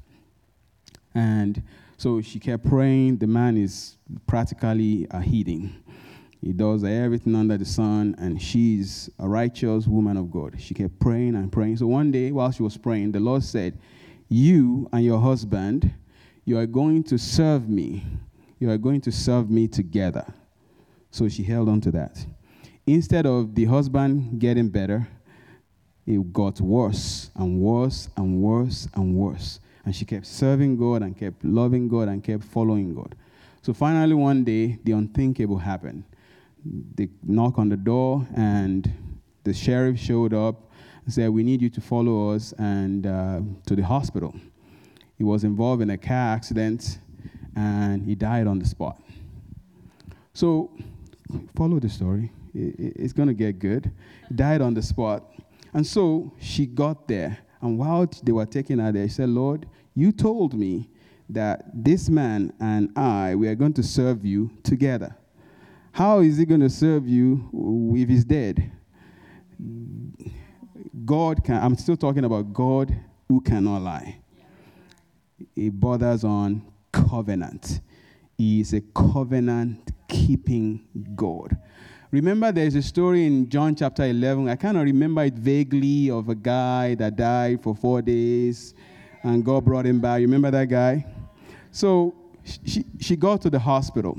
And 1.14 1.62
so 1.98 2.22
she 2.22 2.40
kept 2.40 2.66
praying. 2.66 3.18
The 3.18 3.28
man 3.28 3.58
is 3.58 3.98
practically 4.26 5.08
uh, 5.12 5.18
a 5.18 5.22
heathen. 5.22 5.84
He 6.42 6.54
does 6.54 6.86
everything 6.86 7.36
under 7.36 7.58
the 7.58 7.66
sun, 7.66 8.16
and 8.18 8.42
she's 8.42 9.10
a 9.20 9.28
righteous 9.28 9.86
woman 9.86 10.16
of 10.16 10.32
God. 10.32 10.56
She 10.58 10.74
kept 10.74 10.98
praying 11.00 11.36
and 11.36 11.52
praying. 11.52 11.78
So 11.78 11.88
one 11.88 12.12
day, 12.12 12.32
while 12.32 12.52
she 12.52 12.64
was 12.64 12.78
praying, 12.78 13.12
the 13.12 13.20
Lord 13.20 13.44
said, 13.44 13.78
You 14.30 14.88
and 14.94 15.04
your 15.04 15.20
husband, 15.20 15.94
you 16.46 16.58
are 16.58 16.66
going 16.66 17.04
to 17.04 17.18
serve 17.18 17.68
me. 17.68 18.06
You 18.60 18.70
are 18.70 18.78
going 18.78 19.02
to 19.02 19.12
serve 19.12 19.50
me 19.50 19.68
together. 19.68 20.26
So 21.12 21.28
she 21.30 21.44
held 21.44 21.70
on 21.70 21.82
to 21.82 21.92
that. 21.92 22.26
Instead 22.86 23.26
of 23.26 23.56
the 23.56 23.66
husband 23.66 24.40
getting 24.40 24.70
better, 24.70 25.08
it 26.06 26.34
got 26.34 26.60
worse 26.60 27.32
and 27.36 27.60
worse 27.60 28.10
and 28.18 28.42
worse 28.42 28.88
and 28.96 29.16
worse. 29.16 29.60
And 29.86 29.96
she 29.96 30.06
kept 30.06 30.26
serving 30.26 30.78
God 30.78 31.02
and 31.02 31.18
kept 31.18 31.44
loving 31.44 31.88
God 31.88 32.10
and 32.10 32.24
kept 32.24 32.44
following 32.44 32.94
God. 32.94 33.16
So 33.62 33.74
finally, 33.74 34.14
one 34.14 34.44
day, 34.44 34.80
the 34.84 34.94
unthinkable 34.94 35.58
happened. 35.58 36.04
They 36.96 37.10
knock 37.24 37.58
on 37.58 37.70
the 37.70 37.78
door, 37.78 38.28
and 38.36 38.92
the 39.44 39.54
sheriff 39.54 40.00
showed 40.00 40.34
up 40.34 40.72
and 41.06 41.14
said, 41.14 41.30
We 41.30 41.44
need 41.44 41.62
you 41.62 41.70
to 41.70 41.82
follow 41.82 42.32
us 42.32 42.54
and 42.58 43.06
uh, 43.06 43.42
to 43.66 43.76
the 43.76 43.84
hospital. 43.84 44.34
He 45.18 45.24
was 45.24 45.44
involved 45.44 45.82
in 45.82 45.90
a 45.90 45.98
car 45.98 46.34
accident 46.34 47.00
and 47.56 48.06
he 48.06 48.16
died 48.16 48.48
on 48.48 48.60
the 48.60 48.66
spot. 48.66 49.02
So, 50.34 50.72
follow 51.56 51.80
the 51.80 51.90
story. 51.90 52.32
It's 52.54 53.14
going 53.14 53.28
to 53.28 53.34
get 53.34 53.60
good. 53.60 53.92
He 54.28 54.36
died 54.36 54.62
on 54.62 54.74
the 54.74 54.82
spot. 54.82 55.24
And 55.74 55.86
so 55.86 56.34
she 56.40 56.66
got 56.66 57.08
there. 57.08 57.38
And 57.62 57.78
while 57.78 58.10
they 58.24 58.32
were 58.32 58.46
taking 58.46 58.80
her 58.80 58.92
there, 58.92 59.08
she 59.08 59.14
said, 59.14 59.30
Lord, 59.30 59.68
you 59.94 60.12
told 60.12 60.54
me 60.54 60.90
that 61.30 61.66
this 61.74 62.10
man 62.10 62.54
and 62.60 62.98
I, 62.98 63.36
we 63.36 63.48
are 63.48 63.56
going 63.56 63.74
to 63.74 63.84
serve 63.84 64.26
you 64.26 64.50
together. 64.64 65.16
How 65.92 66.20
is 66.20 66.38
he 66.38 66.46
going 66.46 66.62
to 66.62 66.70
serve 66.70 67.08
you 67.08 67.94
if 67.96 68.10
he's 68.10 68.26
dead? 68.26 68.72
God 71.06 71.44
can, 71.44 71.62
I'm 71.62 71.76
still 71.76 71.98
talking 71.98 72.24
about 72.24 72.54
God 72.54 72.96
who 73.28 73.42
cannot 73.42 73.82
lie. 73.82 74.20
He 75.56 75.70
bothers 75.70 76.24
on 76.24 76.64
covenant. 77.08 77.82
He 78.38 78.62
is 78.62 78.74
a 78.74 78.82
covenant 78.82 79.92
keeping 80.08 80.88
God. 81.16 81.58
Remember, 82.12 82.52
there's 82.52 82.76
a 82.76 82.82
story 82.82 83.28
in 83.28 83.50
John 83.50 83.76
chapter 83.76 84.04
11. 84.04 84.50
I 84.50 84.56
kind 84.56 84.78
of 84.78 84.84
remember 84.84 85.24
it 85.24 85.36
vaguely 85.36 86.10
of 86.10 86.30
a 86.30 86.36
guy 86.36 86.96
that 86.96 87.16
died 87.16 87.62
for 87.62 87.76
four 87.76 88.02
days 88.02 88.74
and 89.24 89.44
God 89.44 89.66
brought 89.66 89.86
him 89.86 90.00
back. 90.00 90.20
You 90.22 90.28
remember 90.28 90.50
that 90.52 90.66
guy? 90.66 91.06
So 91.72 92.16
she, 92.66 92.86
she 93.00 93.16
got 93.16 93.42
to 93.42 93.50
the 93.50 93.60
hospital 93.60 94.18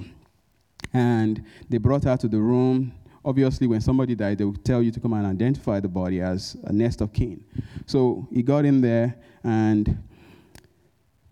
and 0.92 1.44
they 1.68 1.78
brought 1.78 2.04
her 2.04 2.16
to 2.16 2.28
the 2.28 2.38
room. 2.38 2.92
Obviously, 3.24 3.66
when 3.66 3.80
somebody 3.80 4.14
died, 4.14 4.38
they 4.38 4.44
would 4.44 4.64
tell 4.64 4.82
you 4.82 4.90
to 4.90 5.00
come 5.00 5.12
and 5.12 5.26
identify 5.26 5.80
the 5.80 5.88
body 5.88 6.20
as 6.20 6.56
a 6.64 6.72
nest 6.72 7.00
of 7.00 7.12
kin. 7.12 7.44
So 7.86 8.26
he 8.32 8.42
got 8.42 8.64
in 8.64 8.80
there 8.80 9.16
and 9.44 9.98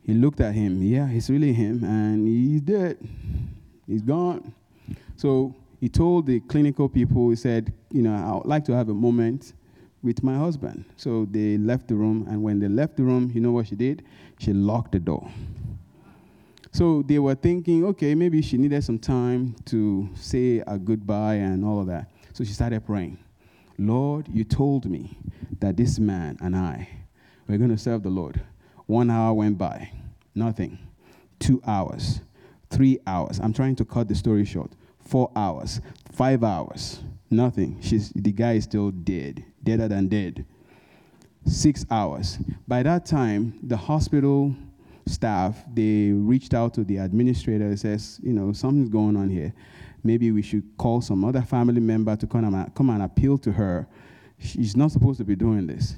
he 0.08 0.14
looked 0.14 0.40
at 0.40 0.54
him. 0.54 0.82
Yeah, 0.82 1.06
it's 1.10 1.28
really 1.28 1.52
him, 1.52 1.84
and 1.84 2.26
he's 2.26 2.62
dead. 2.62 2.96
He's 3.86 4.00
gone. 4.00 4.54
So 5.16 5.54
he 5.80 5.90
told 5.90 6.24
the 6.24 6.40
clinical 6.40 6.88
people, 6.88 7.28
he 7.28 7.36
said, 7.36 7.74
You 7.92 8.00
know, 8.00 8.14
I 8.14 8.34
would 8.36 8.46
like 8.46 8.64
to 8.64 8.72
have 8.72 8.88
a 8.88 8.94
moment 8.94 9.52
with 10.02 10.22
my 10.22 10.34
husband. 10.34 10.86
So 10.96 11.26
they 11.30 11.58
left 11.58 11.88
the 11.88 11.94
room, 11.94 12.26
and 12.26 12.42
when 12.42 12.58
they 12.58 12.68
left 12.68 12.96
the 12.96 13.02
room, 13.02 13.30
you 13.34 13.42
know 13.42 13.52
what 13.52 13.66
she 13.66 13.76
did? 13.76 14.02
She 14.38 14.54
locked 14.54 14.92
the 14.92 14.98
door. 14.98 15.30
So 16.72 17.02
they 17.02 17.18
were 17.18 17.34
thinking, 17.34 17.84
okay, 17.84 18.14
maybe 18.14 18.40
she 18.40 18.56
needed 18.56 18.82
some 18.84 18.98
time 18.98 19.56
to 19.66 20.08
say 20.14 20.62
a 20.66 20.78
goodbye 20.78 21.34
and 21.34 21.62
all 21.66 21.80
of 21.80 21.86
that. 21.88 22.10
So 22.32 22.44
she 22.44 22.54
started 22.54 22.86
praying. 22.86 23.18
Lord, 23.76 24.26
you 24.28 24.44
told 24.44 24.86
me 24.86 25.18
that 25.60 25.76
this 25.76 25.98
man 25.98 26.38
and 26.40 26.56
I 26.56 26.88
were 27.46 27.58
going 27.58 27.68
to 27.68 27.76
serve 27.76 28.02
the 28.02 28.08
Lord. 28.08 28.40
One 28.86 29.10
hour 29.10 29.34
went 29.34 29.58
by, 29.58 29.90
nothing. 30.38 30.78
Two 31.38 31.60
hours, 31.66 32.20
three 32.70 32.98
hours. 33.06 33.38
I'm 33.40 33.52
trying 33.52 33.76
to 33.76 33.84
cut 33.84 34.08
the 34.08 34.14
story 34.14 34.44
short. 34.44 34.72
Four 35.00 35.30
hours, 35.36 35.80
five 36.12 36.42
hours, 36.44 37.00
nothing. 37.30 37.78
She's, 37.80 38.10
the 38.10 38.32
guy 38.32 38.54
is 38.54 38.64
still 38.64 38.90
dead 38.90 39.44
deader 39.68 39.88
than 39.88 40.08
dead. 40.08 40.44
Six 41.46 41.84
hours. 41.90 42.38
By 42.66 42.82
that 42.82 43.06
time, 43.06 43.58
the 43.62 43.76
hospital 43.76 44.54
staff 45.06 45.56
they 45.72 46.10
reached 46.10 46.52
out 46.52 46.74
to 46.74 46.84
the 46.84 46.98
administrator 46.98 47.64
and 47.64 47.78
says, 47.78 48.20
you 48.22 48.32
know, 48.32 48.52
something's 48.52 48.88
going 48.88 49.16
on 49.16 49.30
here. 49.30 49.52
Maybe 50.04 50.30
we 50.30 50.42
should 50.42 50.64
call 50.76 51.00
some 51.00 51.24
other 51.24 51.42
family 51.42 51.80
member 51.80 52.16
to 52.16 52.26
come 52.26 52.44
and, 52.44 52.74
come 52.74 52.90
and 52.90 53.02
appeal 53.02 53.38
to 53.38 53.52
her. 53.52 53.86
She's 54.38 54.76
not 54.76 54.92
supposed 54.92 55.18
to 55.18 55.24
be 55.24 55.34
doing 55.34 55.66
this. 55.66 55.96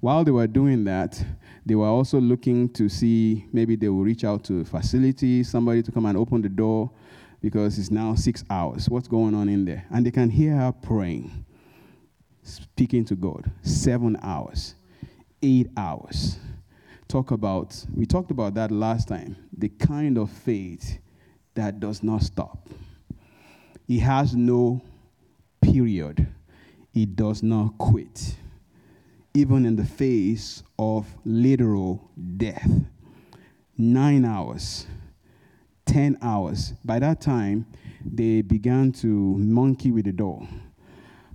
While 0.00 0.24
they 0.24 0.30
were 0.30 0.46
doing 0.46 0.84
that, 0.84 1.22
they 1.66 1.74
were 1.74 1.86
also 1.86 2.20
looking 2.20 2.68
to 2.70 2.88
see 2.88 3.46
maybe 3.52 3.76
they 3.76 3.88
will 3.88 4.02
reach 4.02 4.24
out 4.24 4.44
to 4.44 4.60
a 4.60 4.64
facility, 4.64 5.42
somebody 5.44 5.82
to 5.82 5.92
come 5.92 6.06
and 6.06 6.16
open 6.16 6.42
the 6.42 6.48
door 6.48 6.90
because 7.42 7.78
it's 7.78 7.90
now 7.90 8.14
six 8.14 8.44
hours. 8.50 8.88
What's 8.88 9.08
going 9.08 9.34
on 9.34 9.48
in 9.48 9.64
there? 9.64 9.86
And 9.90 10.04
they 10.04 10.10
can 10.10 10.30
hear 10.30 10.54
her 10.56 10.72
praying 10.72 11.44
speaking 12.42 13.04
to 13.06 13.14
God. 13.14 13.50
Seven 13.62 14.18
hours, 14.22 14.74
eight 15.42 15.68
hours. 15.76 16.38
Talk 17.08 17.30
about, 17.30 17.84
we 17.94 18.06
talked 18.06 18.30
about 18.30 18.54
that 18.54 18.70
last 18.70 19.08
time, 19.08 19.36
the 19.56 19.68
kind 19.68 20.16
of 20.16 20.30
faith 20.30 20.98
that 21.54 21.80
does 21.80 22.02
not 22.02 22.22
stop. 22.22 22.68
It 23.88 23.98
has 24.00 24.36
no 24.36 24.80
period, 25.60 26.28
it 26.94 27.16
does 27.16 27.42
not 27.42 27.76
quit, 27.78 28.36
even 29.34 29.64
in 29.64 29.76
the 29.76 29.84
face 29.84 30.62
of 30.78 31.06
literal 31.24 32.10
death. 32.36 32.70
Nine 33.76 34.24
hours, 34.24 34.86
10 35.86 36.18
hours. 36.20 36.74
By 36.84 36.98
that 36.98 37.20
time, 37.20 37.66
they 38.04 38.42
began 38.42 38.92
to 38.92 39.06
monkey 39.08 39.90
with 39.90 40.04
the 40.04 40.12
door 40.12 40.46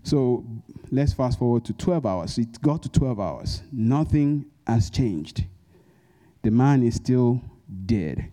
so 0.06 0.46
let's 0.92 1.14
fast 1.14 1.40
forward 1.40 1.66
to 1.66 1.74
12 1.74 2.06
hours. 2.06 2.38
It 2.38 2.62
got 2.62 2.84
to 2.84 2.90
12 2.90 3.20
hours. 3.20 3.64
Nothing 3.72 4.46
has 4.68 4.92
changed. 4.92 5.44
The 6.44 6.52
man 6.52 6.84
is 6.84 6.96
still 6.96 7.42
dead. 7.88 8.32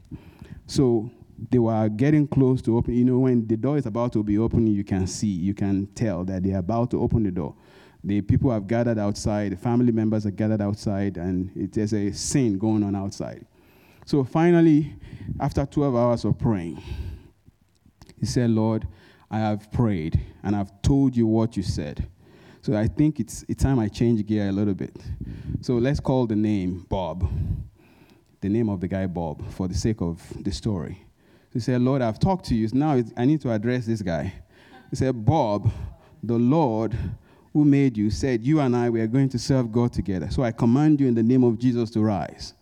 So 0.67 1.11
they 1.51 1.59
were 1.59 1.89
getting 1.89 2.29
close 2.29 2.61
to 2.63 2.77
open. 2.77 2.93
You 2.93 3.07
know, 3.07 3.19
when 3.21 3.47
the 3.47 3.57
door 3.57 3.79
is 3.79 3.87
about 3.87 4.13
to 4.13 4.23
be 4.23 4.37
opened, 4.37 4.69
you 4.69 4.85
can 4.85 5.07
see, 5.07 5.29
you 5.29 5.55
can 5.55 5.87
tell 5.95 6.25
that 6.25 6.43
they're 6.43 6.59
about 6.59 6.91
to 6.91 7.01
open 7.01 7.23
the 7.23 7.31
door. 7.31 7.55
The 8.05 8.21
people 8.21 8.51
have 8.51 8.67
gathered 8.67 8.99
outside, 8.99 9.53
the 9.53 9.57
family 9.57 9.93
members 9.93 10.27
are 10.27 10.31
gathered 10.31 10.61
outside, 10.61 11.17
and 11.17 11.51
it, 11.57 11.73
there's 11.73 11.95
a 11.95 12.13
scene 12.13 12.59
going 12.59 12.83
on 12.83 12.97
outside. 12.97 13.47
So 14.05 14.25
finally, 14.25 14.95
after 15.39 15.65
12 15.65 15.95
hours 15.95 16.25
of 16.25 16.39
praying, 16.39 16.83
he 18.19 18.27
said, 18.27 18.51
Lord, 18.51 18.87
I 19.31 19.39
have 19.39 19.71
prayed 19.73 20.21
and 20.43 20.55
I've 20.55 20.83
told 20.83 21.17
you 21.17 21.27
what 21.27 21.57
you 21.57 21.63
said. 21.63 22.07
So 22.61 22.77
I 22.77 22.87
think 22.87 23.19
it's, 23.19 23.45
it's 23.49 23.63
time 23.63 23.79
I 23.79 23.89
change 23.89 24.25
gear 24.27 24.49
a 24.49 24.53
little 24.53 24.75
bit. 24.75 24.97
So 25.63 25.75
let's 25.75 26.01
call 26.01 26.27
the 26.27 26.37
name 26.37 26.87
Bob, 26.89 27.29
the 28.41 28.49
name 28.49 28.69
of 28.69 28.81
the 28.81 28.89
guy 28.89 29.07
Bob, 29.07 29.51
for 29.53 29.67
the 29.67 29.75
sake 29.75 30.01
of 30.01 30.23
the 30.45 30.53
story. 30.53 31.05
He 31.53 31.61
said, 31.61 31.81
Lord, 31.81 32.03
I've 32.03 32.19
talked 32.19 32.45
to 32.47 32.55
you. 32.55 32.69
Now 32.73 33.01
I 33.17 33.25
need 33.25 33.41
to 33.43 33.51
address 33.51 33.87
this 33.87 34.03
guy. 34.03 34.33
He 34.91 34.97
said, 34.97 35.25
Bob, 35.25 35.73
the 36.23 36.39
Lord 36.39 36.97
who 37.53 37.65
made 37.65 37.97
you 37.97 38.11
said, 38.11 38.43
You 38.43 38.61
and 38.61 38.75
I, 38.75 38.91
we 38.91 39.01
are 39.01 39.07
going 39.07 39.29
to 39.31 39.39
serve 39.39 39.71
God 39.73 39.93
together. 39.93 40.31
So 40.31 40.43
I 40.43 40.53
command 40.53 41.01
you 41.01 41.07
in 41.07 41.15
the 41.15 41.23
name 41.23 41.45
of 41.45 41.59
Jesus 41.59 41.91
to 41.91 42.01
rise. 42.01 42.55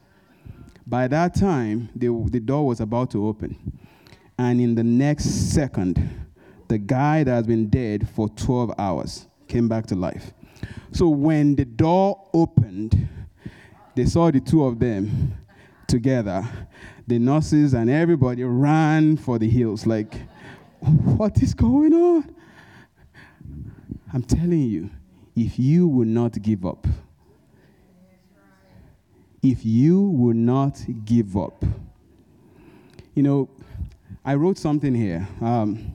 By 0.87 1.07
that 1.09 1.35
time, 1.35 1.89
the, 1.95 2.09
the 2.31 2.41
door 2.41 2.67
was 2.67 2.81
about 2.81 3.11
to 3.13 3.27
open. 3.27 3.57
And 4.39 4.61
in 4.61 4.75
the 4.75 4.83
next 4.83 5.53
second, 5.53 6.27
the 6.69 6.79
guy 6.79 7.25
that 7.25 7.31
has 7.31 7.47
been 7.47 7.69
dead 7.69 8.09
for 8.09 8.29
12 8.29 8.75
hours 8.79 9.27
came 9.47 9.69
back 9.69 9.87
to 9.87 9.95
life. 9.95 10.33
So 10.93 11.09
when 11.09 11.55
the 11.55 11.65
door 11.65 12.27
opened, 12.33 13.09
they 13.95 14.07
saw 14.07 14.31
the 14.31 14.41
two 14.41 14.65
of 14.65 14.79
them 14.79 15.35
together. 15.87 16.49
The 17.07 17.19
nurses 17.19 17.75
and 17.75 17.91
everybody 17.91 18.45
ran 18.45 19.17
for 19.17 19.39
the 19.39 19.49
hills, 19.49 19.87
like, 19.87 20.15
what 20.81 21.43
is 21.43 21.55
going 21.55 21.93
on? 21.93 22.35
I'm 24.13 24.23
telling 24.25 24.63
you, 24.63 24.91
if 25.37 25.57
you 25.57 25.87
will 25.87 26.07
not 26.07 26.43
give 26.43 26.67
up, 26.67 26.85
if 29.41 29.65
you 29.65 30.03
will 30.03 30.35
not 30.35 30.81
give 31.05 31.37
up, 31.37 31.65
you 33.15 33.23
know, 33.23 33.49
I 34.25 34.35
wrote 34.35 34.59
something 34.59 34.95
here. 34.95 35.29
Um, 35.41 35.93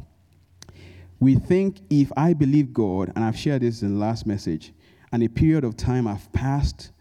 we 1.19 1.35
think 1.35 1.81
if 1.89 2.11
I 2.15 2.33
believe 2.33 2.73
God, 2.73 3.11
and 3.15 3.25
I've 3.25 3.37
shared 3.37 3.61
this 3.61 3.81
in 3.81 3.95
the 3.95 3.99
last 3.99 4.25
message, 4.25 4.71
and 5.11 5.21
a 5.21 5.27
period 5.27 5.65
of 5.65 5.75
time 5.75 6.05
have 6.05 6.31
passed 6.31 6.91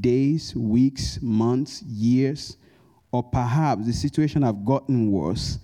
days, 0.00 0.54
weeks, 0.54 1.20
months, 1.20 1.82
years, 1.82 2.56
or 3.10 3.24
perhaps 3.24 3.86
the 3.86 3.92
situation 3.92 4.42
have 4.42 4.64
gotten 4.64 5.10
worse, 5.10 5.58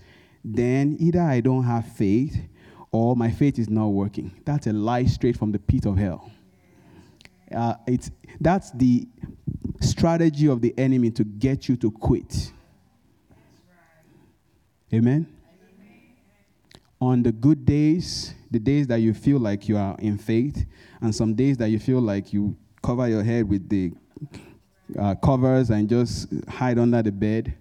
then 0.44 0.96
either 0.98 1.22
I 1.22 1.40
don't 1.40 1.62
have 1.62 1.86
faith 1.92 2.36
or 2.96 3.14
my 3.14 3.30
faith 3.30 3.58
is 3.58 3.68
not 3.68 3.88
working. 3.88 4.32
That's 4.44 4.66
a 4.66 4.72
lie 4.72 5.04
straight 5.04 5.36
from 5.36 5.52
the 5.52 5.58
pit 5.58 5.84
of 5.84 5.98
hell. 5.98 6.30
Uh, 7.54 7.74
it's, 7.86 8.10
that's 8.40 8.70
the 8.72 9.06
strategy 9.80 10.48
of 10.48 10.62
the 10.62 10.74
enemy 10.78 11.10
to 11.10 11.24
get 11.24 11.68
you 11.68 11.76
to 11.76 11.90
quit. 11.90 12.52
Amen? 14.94 15.26
On 17.00 17.22
the 17.22 17.32
good 17.32 17.66
days, 17.66 18.34
the 18.50 18.58
days 18.58 18.86
that 18.86 18.96
you 18.96 19.12
feel 19.12 19.38
like 19.38 19.68
you 19.68 19.76
are 19.76 19.96
in 19.98 20.16
faith, 20.16 20.64
and 21.02 21.14
some 21.14 21.34
days 21.34 21.58
that 21.58 21.68
you 21.68 21.78
feel 21.78 22.00
like 22.00 22.32
you 22.32 22.56
cover 22.82 23.06
your 23.08 23.22
head 23.22 23.46
with 23.46 23.68
the 23.68 23.92
uh, 24.98 25.14
covers 25.16 25.68
and 25.68 25.88
just 25.88 26.28
hide 26.48 26.78
under 26.78 27.02
the 27.02 27.12
bed, 27.12 27.54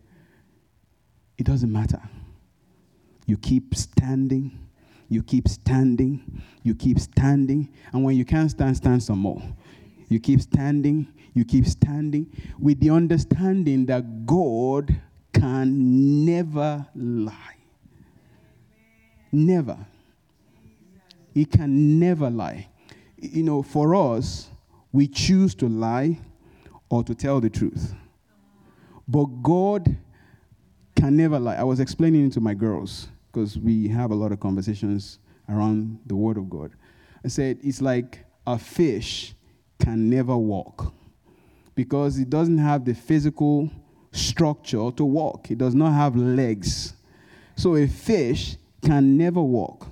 it 1.37 1.45
doesn't 1.45 1.71
matter. 1.71 2.01
You 3.25 3.37
keep 3.37 3.75
standing, 3.75 4.64
you 5.15 5.23
keep 5.23 5.47
standing, 5.47 6.43
you 6.61 6.75
keep 6.75 6.99
standing, 6.99 7.69
and 7.93 8.03
when 8.03 8.17
you 8.17 8.25
can't 8.25 8.51
stand, 8.51 8.75
stand 8.75 9.01
some 9.01 9.19
more. 9.19 9.41
You 10.09 10.19
keep 10.19 10.41
standing, 10.41 11.07
you 11.33 11.45
keep 11.45 11.65
standing 11.65 12.29
with 12.59 12.81
the 12.81 12.89
understanding 12.89 13.85
that 13.85 14.25
God 14.25 14.93
can 15.31 16.25
never 16.25 16.85
lie. 16.93 17.55
Never. 19.31 19.77
He 21.33 21.45
can 21.45 21.97
never 21.97 22.29
lie. 22.29 22.67
You 23.17 23.43
know, 23.43 23.63
for 23.63 23.95
us, 23.95 24.49
we 24.91 25.07
choose 25.07 25.55
to 25.55 25.69
lie 25.69 26.19
or 26.89 27.05
to 27.05 27.15
tell 27.15 27.39
the 27.39 27.49
truth. 27.49 27.93
But 29.07 29.25
God 29.41 29.95
can 30.93 31.15
never 31.15 31.39
lie. 31.39 31.55
I 31.55 31.63
was 31.63 31.79
explaining 31.79 32.27
it 32.27 32.33
to 32.33 32.41
my 32.41 32.53
girls 32.53 33.07
because 33.35 33.59
we 33.59 33.89
have 33.89 34.11
a 34.11 34.15
lot 34.15 34.31
of 34.31 34.39
conversations 34.39 35.19
around 35.49 35.99
the 36.05 36.15
Word 36.15 36.37
of 36.37 36.49
God. 36.49 36.71
I 37.25 37.27
said, 37.27 37.59
it's 37.61 37.81
like 37.81 38.23
a 38.47 38.57
fish 38.57 39.33
can 39.77 40.09
never 40.09 40.37
walk 40.37 40.93
because 41.75 42.17
it 42.17 42.29
doesn't 42.29 42.59
have 42.59 42.85
the 42.85 42.93
physical 42.93 43.69
structure 44.13 44.89
to 44.89 45.03
walk, 45.03 45.51
it 45.51 45.57
does 45.57 45.75
not 45.75 45.91
have 45.91 46.15
legs. 46.15 46.93
So 47.57 47.75
a 47.75 47.87
fish 47.87 48.55
can 48.81 49.17
never 49.17 49.41
walk. 49.41 49.89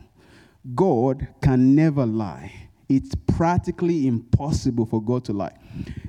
God 0.73 1.27
can 1.41 1.75
never 1.75 2.05
lie. 2.05 2.69
It's 2.87 3.13
practically 3.27 4.07
impossible 4.07 4.85
for 4.85 5.03
God 5.03 5.25
to 5.25 5.33
lie. 5.33 5.57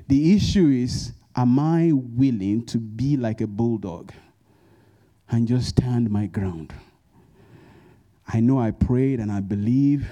The 0.07 0.33
issue 0.33 0.67
is 0.67 1.11
am 1.35 1.59
I 1.59 1.91
willing 1.91 2.65
to 2.67 2.77
be 2.77 3.17
like 3.17 3.41
a 3.41 3.47
bulldog 3.47 4.13
and 5.27 5.49
just 5.49 5.67
stand 5.67 6.09
my 6.09 6.27
ground? 6.27 6.73
I 8.27 8.39
know 8.39 8.59
I 8.59 8.71
prayed 8.71 9.19
and 9.19 9.31
I 9.31 9.39
believe, 9.39 10.07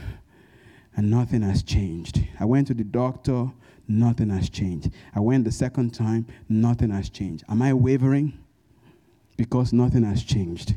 and 0.95 1.09
nothing 1.09 1.41
has 1.41 1.63
changed. 1.63 2.19
I 2.39 2.45
went 2.45 2.67
to 2.67 2.73
the 2.73 2.83
doctor, 2.83 3.51
nothing 3.87 4.29
has 4.29 4.49
changed. 4.49 4.91
I 5.15 5.19
went 5.19 5.45
the 5.45 5.51
second 5.51 5.93
time, 5.93 6.27
nothing 6.47 6.91
has 6.91 7.09
changed. 7.09 7.43
Am 7.49 7.61
I 7.61 7.73
wavering? 7.73 8.37
Because 9.35 9.73
nothing 9.73 10.03
has 10.03 10.23
changed. 10.23 10.75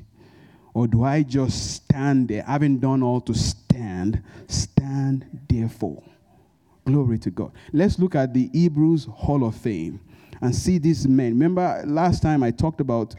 Or 0.73 0.87
do 0.87 1.05
I 1.05 1.23
just 1.23 1.75
stand 1.75 2.29
there, 2.29 2.43
having 2.43 2.79
done 2.79 3.03
all 3.03 3.21
to 3.23 3.35
stand, 3.35 4.23
stand 4.49 5.27
therefore? 5.49 6.03
Glory 6.85 7.19
to 7.19 7.31
God. 7.31 7.53
Let's 7.73 7.99
look 7.99 8.15
at 8.15 8.33
the 8.33 8.49
Hebrews 8.53 9.07
Hall 9.07 9.45
of 9.45 9.57
Fame 9.57 10.01
and 10.41 10.55
see 10.55 10.79
these 10.79 11.07
men. 11.07 11.33
Remember 11.33 11.83
last 11.87 12.23
time 12.23 12.43
I 12.43 12.51
talked 12.51 12.81
about 12.81 13.15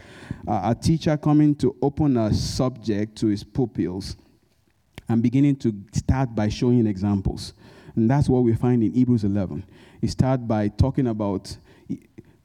uh, 0.47 0.61
a 0.63 0.75
teacher 0.75 1.17
coming 1.17 1.55
to 1.55 1.75
open 1.81 2.17
a 2.17 2.33
subject 2.33 3.17
to 3.17 3.27
his 3.27 3.43
pupils 3.43 4.15
and 5.09 5.23
beginning 5.23 5.55
to 5.57 5.73
start 5.93 6.35
by 6.35 6.49
showing 6.49 6.85
examples. 6.87 7.53
And 7.95 8.09
that's 8.09 8.29
what 8.29 8.43
we 8.43 8.53
find 8.53 8.83
in 8.83 8.93
Hebrews 8.93 9.23
11. 9.23 9.65
He 10.01 10.07
starts 10.07 10.43
by 10.43 10.67
talking 10.67 11.07
about 11.07 11.57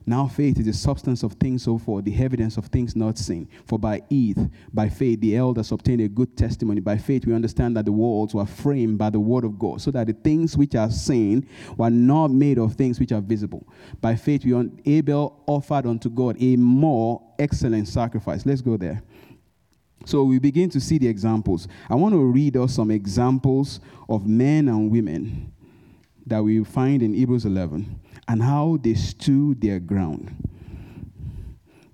now 0.06 0.26
faith 0.26 0.58
is 0.58 0.66
the 0.66 0.72
substance 0.72 1.22
of 1.22 1.34
things 1.34 1.62
so 1.62 1.78
forth, 1.78 2.04
the 2.04 2.22
evidence 2.22 2.56
of 2.56 2.66
things 2.66 2.96
not 2.96 3.18
seen. 3.18 3.48
For 3.66 3.78
by 3.78 4.02
it, 4.10 4.38
by 4.72 4.88
faith, 4.88 5.20
the 5.20 5.36
elders 5.36 5.70
obtained 5.72 6.00
a 6.00 6.08
good 6.08 6.36
testimony. 6.36 6.80
By 6.80 6.98
faith, 6.98 7.26
we 7.26 7.34
understand 7.34 7.76
that 7.76 7.84
the 7.84 7.92
worlds 7.92 8.34
were 8.34 8.46
framed 8.46 8.98
by 8.98 9.10
the 9.10 9.20
word 9.20 9.44
of 9.44 9.58
God, 9.58 9.80
so 9.80 9.90
that 9.92 10.06
the 10.06 10.12
things 10.12 10.56
which 10.56 10.74
are 10.74 10.90
seen 10.90 11.46
were 11.76 11.90
not 11.90 12.30
made 12.30 12.58
of 12.58 12.74
things 12.74 12.98
which 12.98 13.12
are 13.12 13.20
visible. 13.20 13.66
By 14.00 14.16
faith, 14.16 14.44
we 14.44 14.52
Abel 14.86 15.42
offered 15.46 15.86
unto 15.86 16.10
God 16.10 16.36
a 16.40 16.56
more 16.56 17.22
excellent 17.38 17.88
sacrifice. 17.88 18.44
Let's 18.44 18.60
go 18.60 18.76
there. 18.76 19.02
So 20.04 20.24
we 20.24 20.38
begin 20.38 20.68
to 20.70 20.80
see 20.80 20.98
the 20.98 21.06
examples. 21.06 21.68
I 21.88 21.94
want 21.94 22.14
to 22.14 22.24
read 22.24 22.56
us 22.56 22.74
some 22.74 22.90
examples 22.90 23.80
of 24.08 24.26
men 24.26 24.68
and 24.68 24.90
women 24.90 25.52
that 26.26 26.42
we 26.42 26.62
find 26.64 27.02
in 27.02 27.14
Hebrews 27.14 27.44
11 27.44 28.00
and 28.28 28.42
how 28.42 28.78
they 28.80 28.94
stood 28.94 29.60
their 29.60 29.80
ground. 29.80 30.34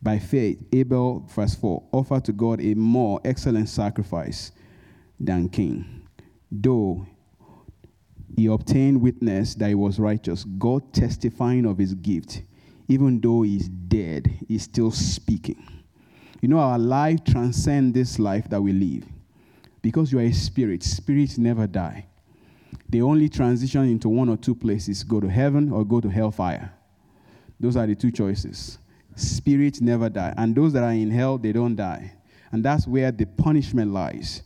By 0.02 0.18
faith, 0.18 0.58
Abel, 0.72 1.26
verse 1.34 1.54
4, 1.54 1.82
offered 1.92 2.24
to 2.26 2.32
God 2.32 2.60
a 2.60 2.74
more 2.74 3.20
excellent 3.24 3.68
sacrifice 3.68 4.52
than 5.18 5.48
Cain. 5.48 6.06
Though 6.50 7.06
he 8.36 8.46
obtained 8.46 9.00
witness 9.00 9.54
that 9.56 9.68
he 9.68 9.74
was 9.74 9.98
righteous, 9.98 10.44
God 10.44 10.92
testifying 10.92 11.66
of 11.66 11.78
his 11.78 11.94
gift, 11.94 12.42
even 12.86 13.20
though 13.20 13.42
he's 13.42 13.68
dead, 13.68 14.32
he's 14.46 14.62
still 14.62 14.90
speaking. 14.90 15.82
You 16.40 16.48
know, 16.48 16.58
our 16.58 16.78
life 16.78 17.24
transcends 17.24 17.94
this 17.94 18.18
life 18.18 18.48
that 18.50 18.62
we 18.62 18.72
live. 18.72 19.04
Because 19.82 20.12
you 20.12 20.18
are 20.18 20.22
a 20.22 20.32
spirit, 20.32 20.82
spirits 20.82 21.38
never 21.38 21.66
die 21.66 22.07
they 22.88 23.02
only 23.02 23.28
transition 23.28 23.84
into 23.84 24.08
one 24.08 24.28
or 24.28 24.36
two 24.36 24.54
places 24.54 25.04
go 25.04 25.20
to 25.20 25.28
heaven 25.28 25.70
or 25.70 25.84
go 25.84 26.00
to 26.00 26.08
hellfire. 26.08 26.72
Those 27.60 27.76
are 27.76 27.86
the 27.86 27.94
two 27.94 28.10
choices. 28.10 28.78
Spirits 29.14 29.80
never 29.80 30.08
die. 30.08 30.32
And 30.36 30.54
those 30.54 30.72
that 30.72 30.84
are 30.84 30.92
in 30.92 31.10
hell, 31.10 31.38
they 31.38 31.52
don't 31.52 31.76
die. 31.76 32.12
And 32.52 32.64
that's 32.64 32.86
where 32.86 33.10
the 33.10 33.26
punishment 33.26 33.92
lies. 33.92 34.42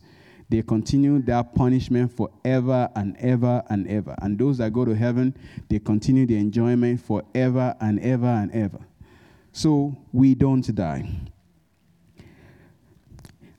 They 0.49 0.61
continue 0.61 1.19
their 1.21 1.43
punishment 1.43 2.11
forever 2.11 2.89
and 2.95 3.15
ever 3.17 3.63
and 3.69 3.87
ever. 3.87 4.15
And 4.21 4.37
those 4.37 4.57
that 4.57 4.73
go 4.73 4.83
to 4.83 4.93
heaven, 4.93 5.35
they 5.69 5.79
continue 5.79 6.25
the 6.25 6.37
enjoyment 6.37 7.01
forever 7.01 7.75
and 7.79 7.99
ever 8.01 8.27
and 8.27 8.51
ever. 8.51 8.79
So 9.51 9.95
we 10.11 10.35
don't 10.35 10.75
die. 10.75 11.09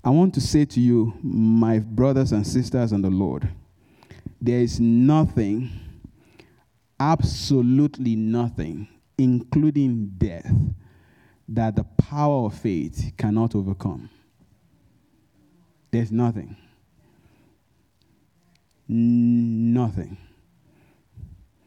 I 0.04 0.10
want 0.10 0.34
to 0.34 0.40
say 0.40 0.66
to 0.66 0.80
you, 0.80 1.14
my 1.22 1.78
brothers 1.78 2.32
and 2.32 2.46
sisters 2.46 2.92
and 2.92 3.02
the 3.02 3.10
Lord, 3.10 3.48
there 4.44 4.58
is 4.58 4.78
nothing, 4.78 5.70
absolutely 7.00 8.14
nothing, 8.14 8.86
including 9.16 10.12
death, 10.18 10.52
that 11.48 11.76
the 11.76 11.84
power 11.84 12.46
of 12.46 12.54
faith 12.54 13.12
cannot 13.16 13.54
overcome. 13.54 14.10
There's 15.90 16.12
nothing. 16.12 16.56
Nothing. 18.86 20.18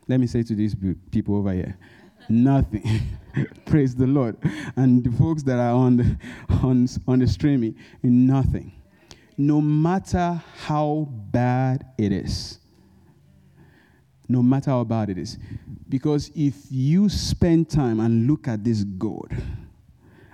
Let 0.07 0.19
me 0.19 0.27
say 0.27 0.43
to 0.43 0.53
these 0.53 0.75
people 1.09 1.35
over 1.35 1.53
here 1.53 1.77
nothing. 2.29 2.83
Praise 3.65 3.95
the 3.95 4.05
Lord. 4.05 4.37
And 4.75 5.03
the 5.03 5.11
folks 5.17 5.41
that 5.43 5.57
are 5.57 5.73
on 5.73 5.97
the, 5.97 6.17
on, 6.61 6.87
on 7.07 7.19
the 7.19 7.27
streaming, 7.27 7.75
nothing. 8.03 8.71
No 9.35 9.61
matter 9.61 10.41
how 10.57 11.07
bad 11.09 11.87
it 11.97 12.11
is, 12.11 12.59
no 14.29 14.43
matter 14.43 14.71
how 14.71 14.83
bad 14.83 15.09
it 15.09 15.17
is. 15.17 15.37
Because 15.89 16.31
if 16.35 16.55
you 16.69 17.09
spend 17.09 17.69
time 17.69 17.99
and 17.99 18.27
look 18.27 18.47
at 18.47 18.63
this 18.63 18.83
God 18.83 19.35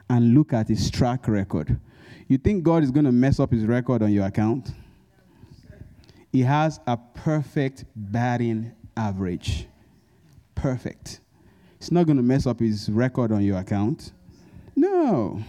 and 0.09 0.33
look 0.33 0.53
at 0.53 0.67
his 0.67 0.89
track 0.89 1.27
record, 1.27 1.79
you 2.27 2.37
think 2.37 2.63
God 2.63 2.83
is 2.83 2.91
going 2.91 3.05
to 3.05 3.11
mess 3.11 3.39
up 3.39 3.51
his 3.51 3.65
record 3.65 4.01
on 4.01 4.11
your 4.11 4.25
account? 4.25 4.71
He 6.31 6.41
has 6.41 6.79
a 6.87 6.97
perfect 6.97 7.85
batting 7.95 8.71
average. 8.97 9.67
Perfect. 10.55 11.19
It's 11.77 11.91
not 11.91 12.07
going 12.07 12.17
to 12.17 12.23
mess 12.23 12.47
up 12.47 12.59
his 12.59 12.89
record 12.89 13.31
on 13.31 13.43
your 13.43 13.59
account. 13.59 14.13
No. 14.75 15.43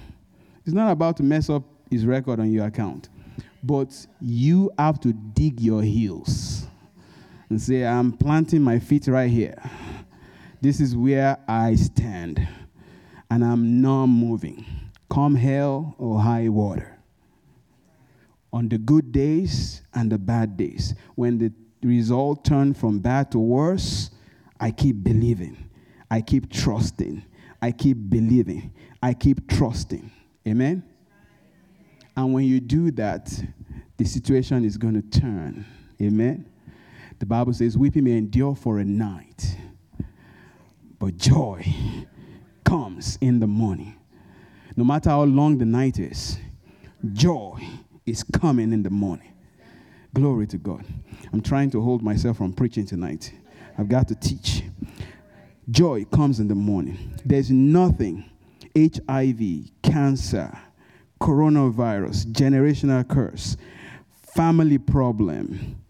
It's 0.67 0.75
not 0.75 0.91
about 0.91 1.17
to 1.19 1.23
mess 1.23 1.49
up 1.49 1.63
his 1.91 2.05
record 2.05 2.41
on 2.41 2.53
your 2.53 2.67
account. 2.67 3.09
But 3.63 4.07
you 4.21 4.71
have 4.79 5.01
to 5.01 5.15
dig 5.15 5.61
your 5.61 5.83
heels 5.83 6.64
and 7.55 7.63
say, 7.63 7.87
I'm 7.87 8.11
planting 8.11 8.63
my 8.63 8.81
feet 8.81 9.07
right 9.07 9.31
here. 9.31 9.55
This 10.61 10.81
is 10.81 10.97
where 10.97 11.39
I 11.47 11.77
stand, 11.77 12.49
and 13.31 13.45
I'm 13.45 13.81
not 13.81 14.07
moving. 14.07 14.67
Come 15.09 15.37
hell 15.37 15.95
or 15.97 16.19
high 16.19 16.49
water. 16.49 16.99
On 18.53 18.69
the 18.69 18.77
good 18.77 19.13
days 19.13 19.83
and 19.95 20.11
the 20.11 20.19
bad 20.19 20.57
days, 20.57 20.97
when 21.15 21.39
the 21.39 21.53
result 21.85 22.45
turned 22.45 22.77
from 22.77 22.99
bad 22.99 23.31
to 23.31 23.39
worse, 23.39 24.11
I 24.59 24.73
keep 24.73 25.05
believing. 25.05 25.71
I 26.11 26.23
keep 26.23 26.51
trusting. 26.51 27.25
I 27.63 27.71
keep 27.71 28.11
believing. 28.11 28.73
I 29.01 29.15
keep 29.15 29.49
trusting. 29.49 30.11
Amen? 30.45 30.83
And 32.17 32.35
when 32.35 32.47
you 32.47 32.59
do 32.59 32.91
that, 32.91 33.33
the 33.97 34.05
situation 34.07 34.65
is 34.65 34.77
going 34.77 35.01
to 35.01 35.21
turn. 35.21 35.65
Amen? 36.03 36.47
The 37.25 37.29
Bible 37.29 37.55
says, 37.55 37.79
Weeping 37.79 38.05
may 38.05 38.19
endure 38.19 38.55
for 38.55 38.81
a 38.81 38.85
night, 38.85 39.57
but 40.99 41.17
joy 41.17 41.65
comes 42.65 43.17
in 43.23 43.41
the 43.41 43.47
morning. 43.47 43.97
No 44.77 44.85
matter 44.85 45.09
how 45.09 45.23
long 45.23 45.57
the 45.57 45.65
night 45.65 45.99
is, 45.99 46.37
joy 47.15 47.67
is 48.05 48.23
coming 48.25 48.75
in 48.75 48.83
the 48.83 48.91
morning. 48.91 49.33
Glory 50.13 50.47
to 50.49 50.59
God. 50.59 50.85
I'm 51.33 51.41
trying 51.41 51.71
to 51.71 51.81
hold 51.81 52.03
myself 52.03 52.37
from 52.37 52.53
preaching 52.53 52.85
tonight. 52.85 53.33
I've 53.79 53.89
got 53.89 54.07
to 54.09 54.15
teach. 54.15 54.63
Joy 55.71 56.05
comes 56.05 56.41
in 56.41 56.49
the 56.49 56.55
morning. 56.55 57.19
There's 57.25 57.51
nothing 57.51 58.23
HIV, 58.77 59.71
cancer, 59.83 60.59
coronavirus, 61.23 62.27
generational 62.33 63.09
curse, 63.09 63.57
family 64.35 64.77
problem, 64.77 65.81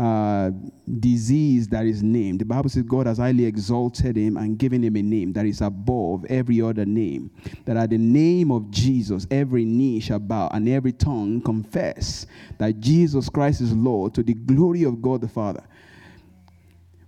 uh, 0.00 0.50
disease 0.98 1.68
that 1.68 1.84
is 1.84 2.02
named. 2.02 2.40
The 2.40 2.46
Bible 2.46 2.70
says 2.70 2.84
God 2.84 3.06
has 3.06 3.18
highly 3.18 3.44
exalted 3.44 4.16
him 4.16 4.38
and 4.38 4.56
given 4.58 4.82
him 4.82 4.96
a 4.96 5.02
name 5.02 5.34
that 5.34 5.44
is 5.44 5.60
above 5.60 6.24
every 6.30 6.62
other 6.62 6.86
name. 6.86 7.30
That 7.66 7.76
at 7.76 7.90
the 7.90 7.98
name 7.98 8.50
of 8.50 8.70
Jesus, 8.70 9.26
every 9.30 9.66
knee 9.66 10.00
shall 10.00 10.18
bow 10.18 10.48
and 10.54 10.66
every 10.70 10.92
tongue 10.92 11.42
confess 11.42 12.26
that 12.56 12.80
Jesus 12.80 13.28
Christ 13.28 13.60
is 13.60 13.74
Lord 13.74 14.14
to 14.14 14.22
the 14.22 14.32
glory 14.32 14.84
of 14.84 15.02
God 15.02 15.20
the 15.20 15.28
Father. 15.28 15.64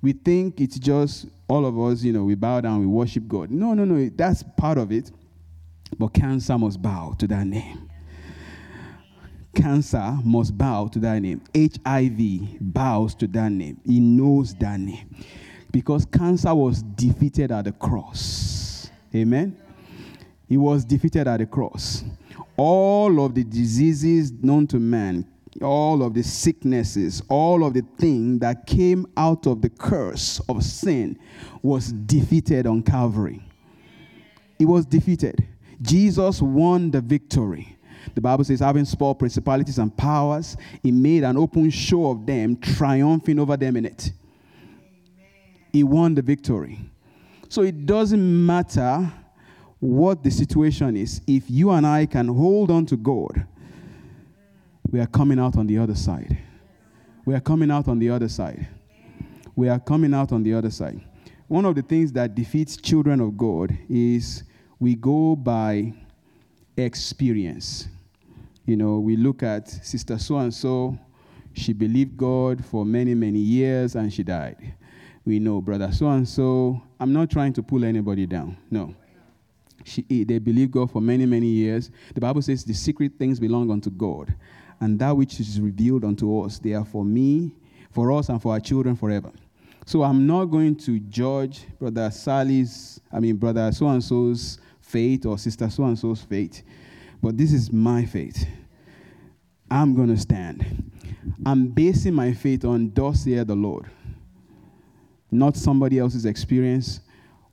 We 0.02 0.12
think 0.12 0.60
it's 0.60 0.78
just 0.78 1.26
all 1.48 1.64
of 1.64 1.78
us, 1.80 2.02
you 2.02 2.12
know, 2.12 2.24
we 2.24 2.34
bow 2.34 2.60
down, 2.60 2.80
we 2.80 2.86
worship 2.86 3.26
God. 3.26 3.50
No, 3.50 3.72
no, 3.72 3.86
no, 3.86 4.10
that's 4.14 4.42
part 4.58 4.76
of 4.76 4.92
it. 4.92 5.10
But 5.98 6.08
cancer 6.08 6.58
must 6.58 6.82
bow 6.82 7.14
to 7.20 7.26
that 7.28 7.46
name. 7.46 7.88
Cancer 9.54 10.18
must 10.24 10.56
bow 10.56 10.88
to 10.88 10.98
that 11.00 11.20
name. 11.20 11.42
HIV 11.54 12.58
bows 12.60 13.14
to 13.16 13.26
that 13.28 13.52
name. 13.52 13.80
He 13.84 14.00
knows 14.00 14.54
that 14.56 14.80
name. 14.80 15.14
Because 15.70 16.04
cancer 16.06 16.54
was 16.54 16.82
defeated 16.82 17.50
at 17.50 17.64
the 17.64 17.72
cross. 17.72 18.90
Amen. 19.14 19.56
He 20.48 20.56
was 20.56 20.84
defeated 20.84 21.26
at 21.26 21.38
the 21.38 21.46
cross. 21.46 22.04
All 22.56 23.24
of 23.24 23.34
the 23.34 23.44
diseases 23.44 24.32
known 24.32 24.66
to 24.68 24.78
man, 24.78 25.26
all 25.60 26.02
of 26.02 26.14
the 26.14 26.22
sicknesses, 26.22 27.22
all 27.28 27.64
of 27.64 27.74
the 27.74 27.84
things 27.98 28.40
that 28.40 28.66
came 28.66 29.06
out 29.16 29.46
of 29.46 29.62
the 29.62 29.70
curse 29.70 30.40
of 30.48 30.62
sin 30.62 31.18
was 31.62 31.92
defeated 31.92 32.66
on 32.66 32.82
Calvary. 32.82 33.42
It 34.58 34.66
was 34.66 34.86
defeated. 34.86 35.46
Jesus 35.80 36.40
won 36.40 36.90
the 36.90 37.00
victory. 37.00 37.71
The 38.14 38.20
Bible 38.20 38.44
says, 38.44 38.60
having 38.60 38.84
spoiled 38.84 39.18
principalities 39.18 39.78
and 39.78 39.96
powers, 39.96 40.56
he 40.82 40.90
made 40.90 41.24
an 41.24 41.36
open 41.36 41.70
show 41.70 42.10
of 42.10 42.26
them, 42.26 42.56
triumphing 42.56 43.38
over 43.38 43.56
them 43.56 43.76
in 43.76 43.86
it. 43.86 44.12
He 45.72 45.82
won 45.82 46.14
the 46.14 46.22
victory. 46.22 46.78
So 47.48 47.62
it 47.62 47.86
doesn't 47.86 48.46
matter 48.46 49.12
what 49.78 50.22
the 50.22 50.30
situation 50.30 50.96
is, 50.96 51.20
if 51.26 51.50
you 51.50 51.70
and 51.70 51.86
I 51.86 52.06
can 52.06 52.28
hold 52.28 52.70
on 52.70 52.86
to 52.86 52.96
God, 52.96 53.46
we 54.90 55.00
are 55.00 55.06
coming 55.06 55.38
out 55.38 55.56
on 55.56 55.66
the 55.66 55.78
other 55.78 55.94
side. 55.94 56.38
We 57.24 57.34
are 57.34 57.40
coming 57.40 57.70
out 57.70 57.88
on 57.88 57.98
the 57.98 58.10
other 58.10 58.28
side. 58.28 58.68
We 59.56 59.68
are 59.68 59.80
coming 59.80 60.14
out 60.14 60.32
on 60.32 60.42
the 60.42 60.54
other 60.54 60.70
side. 60.70 61.00
One 61.48 61.64
of 61.64 61.74
the 61.74 61.82
things 61.82 62.12
that 62.12 62.34
defeats 62.34 62.76
children 62.76 63.20
of 63.20 63.36
God 63.36 63.76
is 63.88 64.44
we 64.78 64.94
go 64.94 65.36
by 65.36 65.92
experience. 66.76 67.88
You 68.66 68.76
know, 68.76 68.98
we 68.98 69.16
look 69.16 69.42
at 69.42 69.68
Sister 69.68 70.18
so 70.18 70.38
and 70.38 70.52
so, 70.52 70.98
she 71.52 71.72
believed 71.72 72.16
God 72.16 72.64
for 72.64 72.84
many, 72.84 73.14
many 73.14 73.38
years 73.38 73.94
and 73.94 74.12
she 74.12 74.22
died. 74.22 74.74
We 75.24 75.38
know 75.38 75.60
Brother 75.60 75.92
so 75.92 76.08
and 76.08 76.28
so, 76.28 76.80
I'm 76.98 77.12
not 77.12 77.30
trying 77.30 77.52
to 77.54 77.62
pull 77.62 77.84
anybody 77.84 78.26
down. 78.26 78.56
No. 78.70 78.94
She, 79.84 80.02
they 80.24 80.38
believe 80.38 80.70
God 80.70 80.90
for 80.90 81.00
many, 81.00 81.26
many 81.26 81.48
years. 81.48 81.90
The 82.14 82.20
Bible 82.20 82.42
says 82.42 82.64
the 82.64 82.72
secret 82.72 83.12
things 83.18 83.40
belong 83.40 83.70
unto 83.70 83.90
God, 83.90 84.34
and 84.80 84.98
that 85.00 85.16
which 85.16 85.40
is 85.40 85.60
revealed 85.60 86.04
unto 86.04 86.40
us, 86.40 86.58
they 86.58 86.74
are 86.74 86.84
for 86.84 87.04
me, 87.04 87.52
for 87.90 88.12
us, 88.12 88.28
and 88.28 88.40
for 88.40 88.52
our 88.52 88.60
children 88.60 88.94
forever. 88.94 89.32
So 89.84 90.04
I'm 90.04 90.26
not 90.26 90.46
going 90.46 90.76
to 90.76 91.00
judge 91.00 91.66
Brother 91.78 92.10
Sally's, 92.10 93.00
I 93.12 93.18
mean, 93.18 93.36
Brother 93.36 93.72
so 93.72 93.88
and 93.88 94.02
so's 94.02 94.58
faith 94.92 95.26
or 95.26 95.38
Sister 95.38 95.70
so 95.70 95.84
and 95.84 95.98
so's 95.98 96.22
faith. 96.22 96.62
But 97.22 97.38
this 97.38 97.52
is 97.52 97.72
my 97.72 98.04
faith. 98.04 98.46
I'm 99.70 99.94
going 99.94 100.08
to 100.08 100.18
stand. 100.18 100.92
I'm 101.46 101.68
basing 101.68 102.14
my 102.14 102.34
faith 102.34 102.64
on 102.64 102.92
thus 102.92 103.24
saith 103.24 103.46
the 103.46 103.54
Lord, 103.54 103.86
not 105.30 105.56
somebody 105.56 105.98
else's 105.98 106.26
experience. 106.26 107.00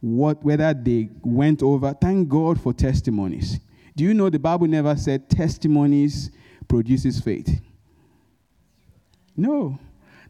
What, 0.01 0.43
whether 0.43 0.73
they 0.73 1.09
went 1.23 1.63
over, 1.63 1.93
thank 1.93 2.29
God 2.29 2.59
for 2.59 2.73
testimonies. 2.73 3.59
Do 3.95 4.03
you 4.03 4.13
know 4.13 4.29
the 4.29 4.39
Bible 4.39 4.67
never 4.67 4.95
said 4.95 5.29
testimonies 5.29 6.31
produces 6.67 7.19
faith? 7.19 7.61
No. 9.35 9.79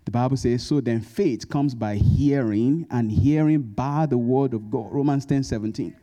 The 0.05 0.11
Bible 0.11 0.37
says, 0.37 0.65
so 0.65 0.81
then 0.81 1.01
faith 1.01 1.47
comes 1.49 1.75
by 1.75 1.95
hearing, 1.95 2.87
and 2.89 3.11
hearing 3.11 3.61
by 3.61 4.05
the 4.05 4.17
word 4.17 4.53
of 4.53 4.71
God. 4.71 4.91
Romans 4.91 5.25
10 5.25 5.43
17. 5.43 5.95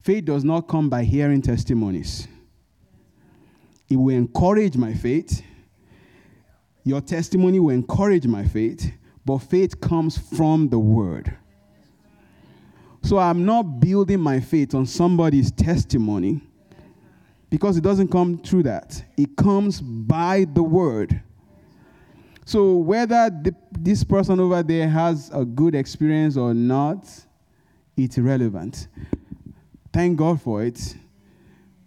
Faith 0.00 0.24
does 0.24 0.44
not 0.44 0.62
come 0.62 0.88
by 0.88 1.04
hearing 1.04 1.42
testimonies. 1.42 2.26
It 3.88 3.96
will 3.96 4.14
encourage 4.14 4.76
my 4.76 4.94
faith. 4.94 5.42
Your 6.84 7.00
testimony 7.00 7.60
will 7.60 7.74
encourage 7.74 8.26
my 8.26 8.44
faith, 8.44 8.90
but 9.24 9.38
faith 9.38 9.80
comes 9.80 10.16
from 10.16 10.68
the 10.68 10.78
word. 10.78 11.36
So 13.02 13.18
I'm 13.18 13.44
not 13.44 13.80
building 13.80 14.20
my 14.20 14.40
faith 14.40 14.74
on 14.74 14.86
somebody's 14.86 15.50
testimony 15.50 16.40
because 17.50 17.76
it 17.76 17.82
doesn't 17.82 18.08
come 18.08 18.38
through 18.38 18.62
that. 18.64 19.04
It 19.16 19.36
comes 19.36 19.80
by 19.80 20.46
the 20.52 20.62
word. 20.62 21.20
So 22.44 22.76
whether 22.76 23.30
the, 23.30 23.54
this 23.72 24.02
person 24.04 24.40
over 24.40 24.62
there 24.62 24.88
has 24.88 25.30
a 25.34 25.44
good 25.44 25.74
experience 25.74 26.36
or 26.36 26.54
not, 26.54 27.06
it's 27.96 28.18
irrelevant. 28.18 28.88
Thank 29.92 30.18
God 30.18 30.40
for 30.40 30.62
it. 30.62 30.96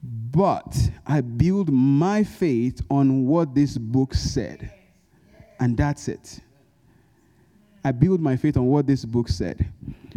But 0.03 0.75
I 1.05 1.21
build 1.21 1.71
my 1.71 2.23
faith 2.23 2.81
on 2.89 3.25
what 3.25 3.55
this 3.55 3.77
book 3.77 4.13
said. 4.13 4.71
And 5.59 5.77
that's 5.77 6.07
it. 6.07 6.39
I 7.83 7.91
build 7.91 8.19
my 8.19 8.35
faith 8.35 8.57
on 8.57 8.65
what 8.65 8.87
this 8.87 9.05
book 9.05 9.29
said. 9.29 9.71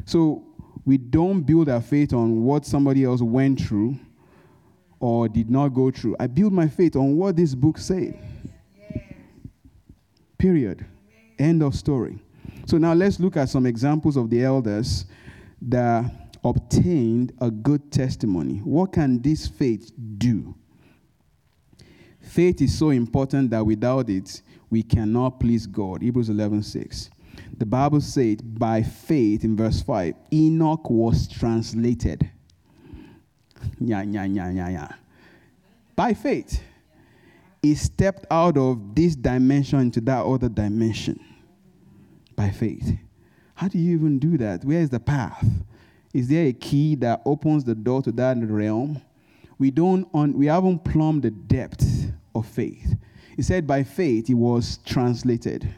So 0.05 0.43
we 0.85 0.99
don't 0.99 1.43
build 1.43 1.69
our 1.69 1.81
faith 1.81 2.13
on 2.13 2.45
what 2.45 2.65
somebody 2.65 3.05
else 3.05 3.21
went 3.21 3.61
through 3.61 3.97
or 5.01 5.29
did 5.29 5.51
not 5.51 5.69
go 5.69 5.91
through. 5.91 6.17
I 6.19 6.27
build 6.27 6.53
my 6.53 6.69
faith 6.69 6.97
on 6.97 7.17
what 7.17 7.37
this 7.37 7.55
book 7.55 7.79
said. 7.79 8.19
Period. 10.39 10.87
End 11.39 11.63
of 11.63 11.75
story. 11.75 12.19
So 12.67 12.79
now 12.79 12.95
let's 12.95 13.21
look 13.21 13.37
at 13.37 13.49
some 13.49 13.67
examples 13.67 14.17
of 14.17 14.31
the 14.31 14.43
elders 14.43 15.07
that 15.63 16.26
obtained 16.47 17.33
a 17.41 17.51
good 17.51 17.91
testimony. 17.91 18.59
What 18.59 18.93
can 18.93 19.21
this 19.21 19.47
faith 19.49 19.91
do? 20.19 20.55
Faith 22.21 22.63
is 22.63 22.77
so 22.77 22.91
important 22.91 23.51
that 23.51 23.65
without 23.65 24.09
it, 24.09 24.43
we 24.71 24.83
cannot 24.83 25.41
please 25.41 25.67
God. 25.67 26.03
Hebrews 26.03 26.29
11 26.29 26.63
6. 26.63 27.11
The 27.59 27.67
Bible 27.67 28.01
said, 28.01 28.59
by 28.59 28.83
faith, 28.83 29.45
in 29.45 29.57
verse 29.57 29.83
5, 29.83 30.15
Enoch 30.33 30.89
was 30.91 31.29
translated. 31.29 32.31
Yeah, 33.79 34.03
yeah, 34.03 34.25
yeah, 34.25 34.51
yeah, 34.51 34.69
yeah. 34.69 34.89
By 35.95 36.15
faith, 36.15 36.63
he 37.63 37.75
stepped 37.75 38.27
out 38.31 38.57
of 38.57 38.95
this 38.95 39.17
dimension 39.17 39.81
into 39.81 40.01
that 40.03 40.25
other 40.25 40.49
dimension. 40.49 41.19
By 42.35 42.51
faith. 42.51 42.99
How 43.55 43.69
do 43.69 43.79
you 43.79 43.95
even 43.95 44.19
do 44.19 44.37
that? 44.39 44.65
Where 44.65 44.81
is 44.81 44.91
the 44.91 45.01
path? 45.01 45.45
Is 46.17 46.29
there 46.29 46.47
a 46.47 46.53
key 46.55 46.95
that 46.95 47.21
opens 47.27 47.63
the 47.63 47.75
door 47.75 48.01
to 48.01 48.11
that 48.13 48.39
realm? 48.39 49.03
We 49.59 49.71
don't 49.71 50.09
on, 50.15 50.33
we 50.33 50.47
haven't 50.47 50.79
plumbed 50.83 51.25
the 51.25 51.31
depth 51.31 52.11
of 52.35 52.47
faith. 52.47 52.97
He 53.37 53.43
said, 53.43 53.67
by 53.67 53.83
faith, 53.83 54.29
he 54.29 54.33
was 54.33 54.79
translated. 54.87 55.69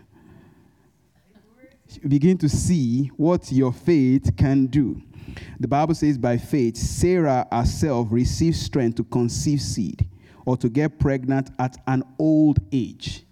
Begin 2.07 2.39
to 2.39 2.49
see 2.49 3.09
what 3.17 3.51
your 3.51 3.73
faith 3.73 4.31
can 4.37 4.67
do. 4.67 5.03
The 5.59 5.67
Bible 5.67 5.97
says, 5.97 6.17
by 6.17 6.39
faith, 6.39 6.77
Sarah 6.77 7.49
herself 7.51 8.07
received 8.13 8.59
strength 8.59 8.95
to 8.99 9.05
conceive 9.05 9.61
seed 9.61 10.07
or 10.47 10.57
to 10.59 10.69
get 10.69 11.01
pregnant 11.01 11.51
at 11.59 11.79
an 11.89 12.05
old 12.17 12.61
age. 12.71 13.25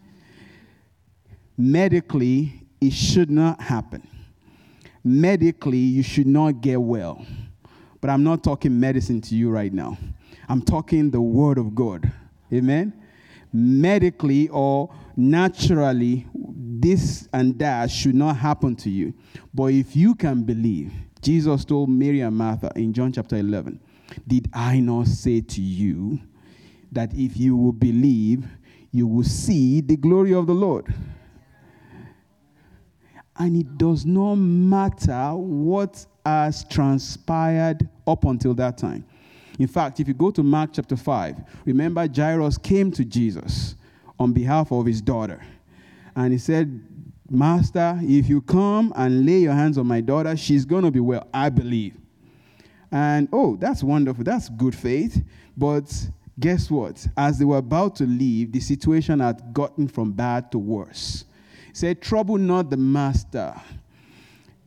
Medically, 1.57 2.67
it 2.81 2.93
should 2.93 3.31
not 3.31 3.61
happen. 3.61 4.03
Medically, 5.07 5.79
you 5.79 6.03
should 6.03 6.27
not 6.27 6.61
get 6.61 6.83
well. 6.83 7.25
But 8.01 8.11
I'm 8.11 8.25
not 8.25 8.43
talking 8.43 8.81
medicine 8.81 9.21
to 9.21 9.37
you 9.37 9.51
right 9.51 9.73
now. 9.73 9.97
I'm 10.49 10.61
talking 10.61 11.13
the 11.13 11.21
Word 11.21 11.59
of 11.59 11.77
God. 11.77 12.11
Amen? 12.53 12.93
Medically 13.53 14.49
or 14.49 14.93
naturally, 15.17 16.27
this 16.35 17.29
and 17.33 17.57
that 17.61 17.89
should 17.89 18.17
not 18.17 18.37
happen 18.37 18.75
to 18.75 18.91
you. 18.91 19.15
But 19.55 19.67
if 19.67 19.95
you 19.95 20.17
can 20.17 20.43
believe, 20.43 20.93
Jesus 21.23 21.65
told 21.65 21.89
Mary 21.89 22.23
and 22.23 22.37
Martha 22.37 22.73
in 22.75 22.93
John 22.93 23.13
chapter 23.13 23.37
11, 23.37 23.79
Did 24.27 24.51
I 24.53 24.81
not 24.81 25.07
say 25.07 25.41
to 25.41 25.61
you 25.63 26.19
that 26.91 27.15
if 27.15 27.37
you 27.37 27.57
will 27.57 27.73
believe, 27.73 28.45
you 28.91 29.07
will 29.07 29.23
see 29.23 29.81
the 29.81 29.97
glory 29.97 30.35
of 30.35 30.49
the 30.49 30.55
Lord? 30.55 30.93
And 33.39 33.57
it 33.57 33.79
does 33.79 34.07
not 34.07 34.37
matter 34.37 35.35
what 35.35 36.07
has 36.25 36.65
transpired 36.65 37.89
up 38.07 38.25
until 38.25 38.55
that 38.55 38.79
time. 38.79 39.05
In 39.59 39.69
fact, 39.69 40.01
if 40.01 40.09
you 40.09 40.15
go 40.15 40.31
to 40.31 40.43
Mark 40.43 40.71
chapter 40.75 40.97
5, 40.97 41.37
remember 41.65 42.07
Jairus 42.15 42.59
came 42.59 42.91
to 42.93 43.05
Jesus 43.05 43.75
on 44.19 44.33
behalf 44.33 44.73
of 44.73 44.87
his 44.87 45.01
daughter. 45.01 45.43
And 46.15 46.33
he 46.33 46.39
said, 46.39 46.83
Master, 47.29 47.99
if 48.03 48.29
you 48.29 48.41
come 48.41 48.93
and 48.97 49.27
lay 49.27 49.39
your 49.39 49.53
hands 49.53 49.79
on 49.79 49.87
my 49.87 50.01
daughter, 50.01 50.37
she's 50.37 50.65
going 50.65 50.85
to 50.85 50.91
be 50.91 51.01
well, 51.01 51.27
I 51.33 51.49
believe. 51.49 51.95
And 52.91 53.29
oh, 53.33 53.57
that's 53.57 53.83
wonderful. 53.83 54.25
That's 54.25 54.49
good 54.49 54.75
faith. 54.75 55.23
But 55.57 55.93
guess 56.39 56.71
what? 56.71 57.07
As 57.17 57.39
they 57.39 57.45
were 57.45 57.59
about 57.59 57.97
to 57.97 58.05
leave, 58.05 58.53
the 58.53 58.61
situation 58.61 59.21
had 59.21 59.53
gotten 59.53 59.89
from 59.89 60.13
bad 60.13 60.51
to 60.53 60.59
worse. 60.59 61.26
Said, 61.77 62.01
Trouble 62.01 62.39
not 62.39 62.71
the 62.71 62.79
master. 62.79 63.55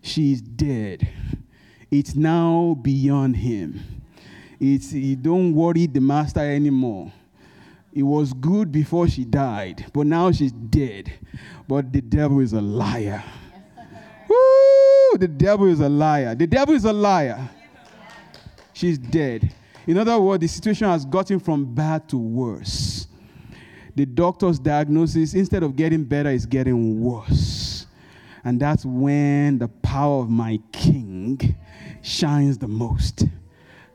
She's 0.04 0.42
dead. 0.42 1.10
It's 1.90 2.14
now 2.14 2.78
beyond 2.84 3.36
him. 3.36 3.82
It's, 4.60 4.94
you 4.94 5.16
don't 5.16 5.56
worry 5.56 5.88
the 5.88 6.02
master 6.02 6.42
anymore. 6.42 7.12
It 7.92 8.04
was 8.04 8.32
good 8.32 8.72
before 8.72 9.08
she 9.08 9.26
died, 9.26 9.88
but 9.92 10.06
now 10.06 10.32
she's 10.32 10.52
dead. 10.52 11.12
But 11.68 11.92
the 11.92 12.02
devil 12.02 12.42
is 12.42 12.54
a 12.54 12.62
liar. 12.62 13.24
Woo! 14.30 15.18
The 15.18 15.30
devil 15.36 15.66
is 15.66 15.80
a 15.80 15.90
liar. 15.90 16.36
The 16.36 16.46
devil 16.46 16.76
is 16.76 16.86
a 16.86 16.94
liar. 16.94 17.50
She's 18.72 19.00
dead. 19.00 19.52
In 19.88 19.98
other 19.98 20.20
words, 20.20 20.42
the 20.42 20.48
situation 20.48 20.88
has 20.88 21.06
gotten 21.06 21.40
from 21.40 21.74
bad 21.74 22.08
to 22.10 22.18
worse. 22.20 23.08
The 23.96 24.06
doctor's 24.06 24.60
diagnosis, 24.60 25.34
instead 25.34 25.64
of 25.64 25.76
getting 25.76 26.04
better, 26.04 26.30
is 26.30 26.46
getting 26.46 27.02
worse. 27.02 27.88
And 28.44 28.60
that's 28.60 28.86
when 28.86 29.58
the 29.58 29.68
power 29.68 30.22
of 30.22 30.30
my 30.30 30.60
king 30.72 31.56
shines 32.02 32.58
the 32.58 32.68
most. 32.68 33.26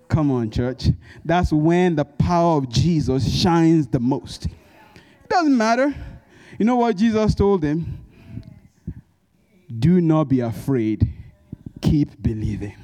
Come 0.08 0.30
on, 0.30 0.50
church. 0.50 0.88
That's 1.24 1.52
when 1.52 1.96
the 1.96 2.04
power 2.04 2.58
of 2.58 2.68
Jesus 2.68 3.32
shines 3.32 3.86
the 3.86 4.00
most. 4.00 4.46
It 4.46 5.28
doesn't 5.28 5.56
matter. 5.56 5.94
You 6.58 6.66
know 6.66 6.76
what 6.76 6.96
Jesus 6.96 7.34
told 7.34 7.64
him? 7.64 7.98
Do 9.78 10.00
not 10.00 10.24
be 10.24 10.40
afraid. 10.40 11.10
Keep 11.80 12.22
believing. 12.22 12.76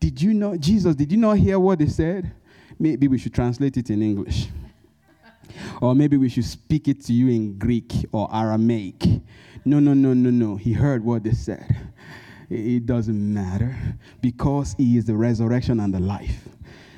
Did 0.00 0.20
you 0.20 0.34
know, 0.34 0.56
Jesus, 0.56 0.94
did 0.94 1.10
you 1.10 1.18
not 1.18 1.38
hear 1.38 1.58
what 1.58 1.78
they 1.78 1.86
said? 1.86 2.32
Maybe 2.78 3.08
we 3.08 3.16
should 3.16 3.32
translate 3.32 3.76
it 3.76 3.88
in 3.88 4.02
English. 4.02 4.48
Or 5.80 5.94
maybe 5.94 6.16
we 6.16 6.28
should 6.28 6.44
speak 6.44 6.88
it 6.88 7.04
to 7.04 7.12
you 7.12 7.28
in 7.28 7.58
Greek 7.58 7.92
or 8.12 8.28
Aramaic. 8.34 9.04
No, 9.64 9.80
no, 9.80 9.94
no, 9.94 10.12
no, 10.12 10.30
no. 10.30 10.56
He 10.56 10.72
heard 10.72 11.04
what 11.04 11.24
they 11.24 11.32
said. 11.32 11.76
It 12.50 12.86
doesn't 12.86 13.34
matter 13.34 13.76
because 14.20 14.74
He 14.76 14.96
is 14.98 15.06
the 15.06 15.16
resurrection 15.16 15.80
and 15.80 15.92
the 15.92 16.00
life. 16.00 16.48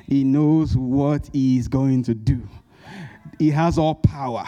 He 0.06 0.24
knows 0.24 0.76
what 0.76 1.30
He 1.32 1.58
is 1.58 1.68
going 1.68 2.02
to 2.04 2.14
do. 2.14 2.42
He 3.38 3.50
has 3.50 3.78
all 3.78 3.94
power. 3.94 4.44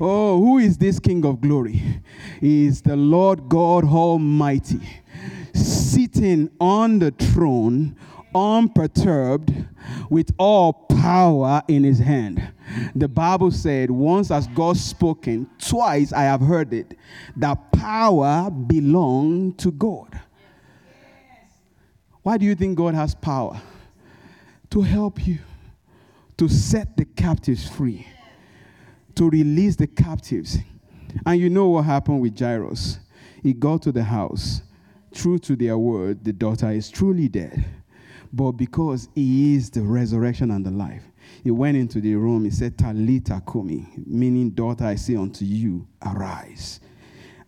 Oh, 0.00 0.38
who 0.38 0.58
is 0.58 0.76
this 0.78 0.98
King 0.98 1.24
of 1.24 1.40
glory? 1.40 1.82
He 2.40 2.66
is 2.66 2.82
the 2.82 2.96
Lord 2.96 3.48
God 3.48 3.84
Almighty, 3.84 4.80
sitting 5.54 6.50
on 6.60 6.98
the 6.98 7.12
throne, 7.12 7.96
unperturbed, 8.34 9.52
with 10.10 10.32
all 10.38 10.72
power 10.72 11.62
in 11.68 11.84
his 11.84 11.98
hand. 11.98 12.52
The 12.94 13.08
Bible 13.08 13.50
said, 13.50 13.90
Once 13.90 14.28
has 14.28 14.46
God 14.48 14.76
spoken, 14.76 15.48
twice 15.58 16.12
I 16.12 16.22
have 16.22 16.40
heard 16.40 16.72
it, 16.72 16.96
that 17.36 17.72
power 17.72 18.50
belongs 18.50 19.56
to 19.58 19.70
God. 19.72 20.20
Why 22.22 22.38
do 22.38 22.44
you 22.44 22.54
think 22.54 22.78
God 22.78 22.94
has 22.94 23.14
power? 23.14 23.60
To 24.70 24.80
help 24.80 25.26
you, 25.26 25.38
to 26.36 26.48
set 26.48 26.96
the 26.96 27.04
captives 27.04 27.68
free, 27.68 28.06
to 29.16 29.28
release 29.28 29.76
the 29.76 29.86
captives. 29.86 30.58
And 31.26 31.40
you 31.40 31.50
know 31.50 31.68
what 31.68 31.82
happened 31.82 32.22
with 32.22 32.38
Jairus? 32.38 32.98
He 33.42 33.52
got 33.52 33.82
to 33.82 33.92
the 33.92 34.04
house. 34.04 34.62
True 35.12 35.38
to 35.40 35.56
their 35.56 35.76
word, 35.76 36.24
the 36.24 36.32
daughter 36.32 36.70
is 36.70 36.88
truly 36.88 37.28
dead. 37.28 37.81
But 38.32 38.52
because 38.52 39.08
he 39.14 39.54
is 39.54 39.70
the 39.70 39.82
resurrection 39.82 40.50
and 40.50 40.64
the 40.64 40.70
life, 40.70 41.02
he 41.44 41.50
went 41.50 41.76
into 41.76 42.00
the 42.00 42.14
room. 42.14 42.44
He 42.44 42.50
said, 42.50 42.78
Talita 42.78 43.42
Kumi, 43.50 43.86
meaning, 44.06 44.50
daughter, 44.50 44.84
I 44.84 44.94
say 44.94 45.16
unto 45.16 45.44
you, 45.44 45.86
arise. 46.02 46.80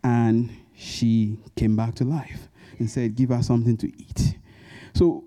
And 0.02 0.50
she 0.74 1.38
came 1.56 1.76
back 1.76 1.94
to 1.96 2.04
life 2.04 2.48
and 2.78 2.90
said, 2.90 3.14
Give 3.14 3.30
her 3.30 3.42
something 3.42 3.76
to 3.78 3.86
eat. 3.98 4.36
So 4.94 5.24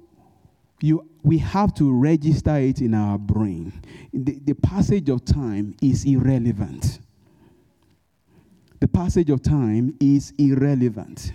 you, 0.81 1.09
we 1.23 1.39
have 1.39 1.73
to 1.75 1.91
register 1.91 2.55
it 2.57 2.81
in 2.81 2.93
our 2.93 3.17
brain. 3.17 3.81
The, 4.13 4.39
the 4.43 4.53
passage 4.53 5.09
of 5.09 5.25
time 5.25 5.75
is 5.81 6.05
irrelevant. 6.05 6.99
The 8.79 8.87
passage 8.87 9.31
of 9.31 9.41
time 9.41 9.95
is 9.99 10.33
irrelevant 10.37 11.31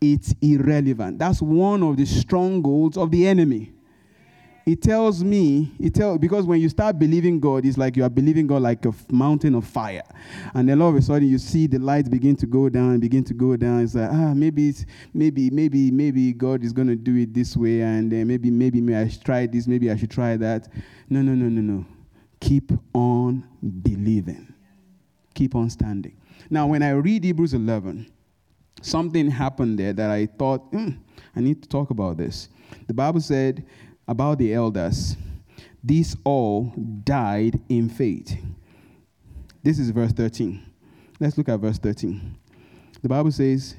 it's 0.00 0.34
irrelevant. 0.40 1.18
That's 1.18 1.42
one 1.42 1.82
of 1.82 1.96
the 1.96 2.06
strongholds 2.06 2.96
of 2.96 3.10
the 3.10 3.26
enemy. 3.26 3.72
It 4.68 4.82
tells 4.82 5.24
me, 5.24 5.72
it 5.80 5.94
tell 5.94 6.18
because 6.18 6.44
when 6.44 6.60
you 6.60 6.68
start 6.68 6.98
believing 6.98 7.40
God, 7.40 7.64
it's 7.64 7.78
like 7.78 7.96
you 7.96 8.04
are 8.04 8.10
believing 8.10 8.46
God 8.46 8.60
like 8.60 8.84
a 8.84 8.92
mountain 9.10 9.54
of 9.54 9.64
fire, 9.64 10.02
and 10.52 10.68
then 10.68 10.82
all 10.82 10.90
of 10.90 10.96
a 10.96 11.00
sudden 11.00 11.26
you 11.26 11.38
see 11.38 11.66
the 11.66 11.78
lights 11.78 12.10
begin 12.10 12.36
to 12.36 12.46
go 12.46 12.68
down, 12.68 13.00
begin 13.00 13.24
to 13.24 13.32
go 13.32 13.56
down. 13.56 13.80
It's 13.80 13.94
like 13.94 14.10
ah, 14.10 14.34
maybe, 14.34 14.68
it's, 14.68 14.84
maybe, 15.14 15.48
maybe, 15.48 15.90
maybe 15.90 16.34
God 16.34 16.62
is 16.62 16.74
going 16.74 16.88
to 16.88 16.96
do 16.96 17.16
it 17.16 17.32
this 17.32 17.56
way, 17.56 17.80
and 17.80 18.10
maybe, 18.10 18.50
maybe, 18.50 18.82
maybe 18.82 18.94
I 18.94 19.08
should 19.08 19.24
try 19.24 19.46
this, 19.46 19.66
maybe 19.66 19.90
I 19.90 19.96
should 19.96 20.10
try 20.10 20.36
that. 20.36 20.68
No, 21.08 21.22
no, 21.22 21.32
no, 21.32 21.48
no, 21.48 21.62
no. 21.62 21.86
Keep 22.40 22.72
on 22.92 23.48
believing. 23.82 24.52
Keep 25.32 25.54
on 25.54 25.70
standing. 25.70 26.14
Now, 26.50 26.66
when 26.66 26.82
I 26.82 26.90
read 26.90 27.24
Hebrews 27.24 27.54
11 27.54 28.12
something 28.82 29.30
happened 29.30 29.78
there 29.78 29.92
that 29.92 30.10
I 30.10 30.26
thought, 30.26 30.72
mm, 30.72 30.98
I 31.34 31.40
need 31.40 31.62
to 31.62 31.68
talk 31.68 31.90
about 31.90 32.16
this. 32.16 32.48
The 32.86 32.94
Bible 32.94 33.20
said 33.20 33.64
about 34.06 34.38
the 34.38 34.54
elders, 34.54 35.16
these 35.82 36.16
all 36.24 36.72
died 37.04 37.60
in 37.68 37.88
faith. 37.88 38.36
This 39.62 39.78
is 39.78 39.90
verse 39.90 40.12
13. 40.12 40.62
Let's 41.20 41.36
look 41.36 41.48
at 41.48 41.60
verse 41.60 41.78
13. 41.78 42.36
The 43.02 43.08
Bible 43.08 43.32
says, 43.32 43.76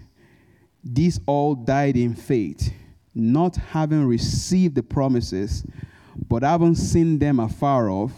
These 0.84 1.20
all 1.26 1.56
died 1.56 1.98
in 1.98 2.16
faith, 2.16 2.74
not 3.14 3.56
having 3.56 4.06
received 4.06 4.76
the 4.76 4.84
promises, 4.84 5.66
but 6.28 6.44
having 6.44 6.76
seen 6.76 7.20
them 7.20 7.40
afar 7.40 7.90
off, 7.90 8.14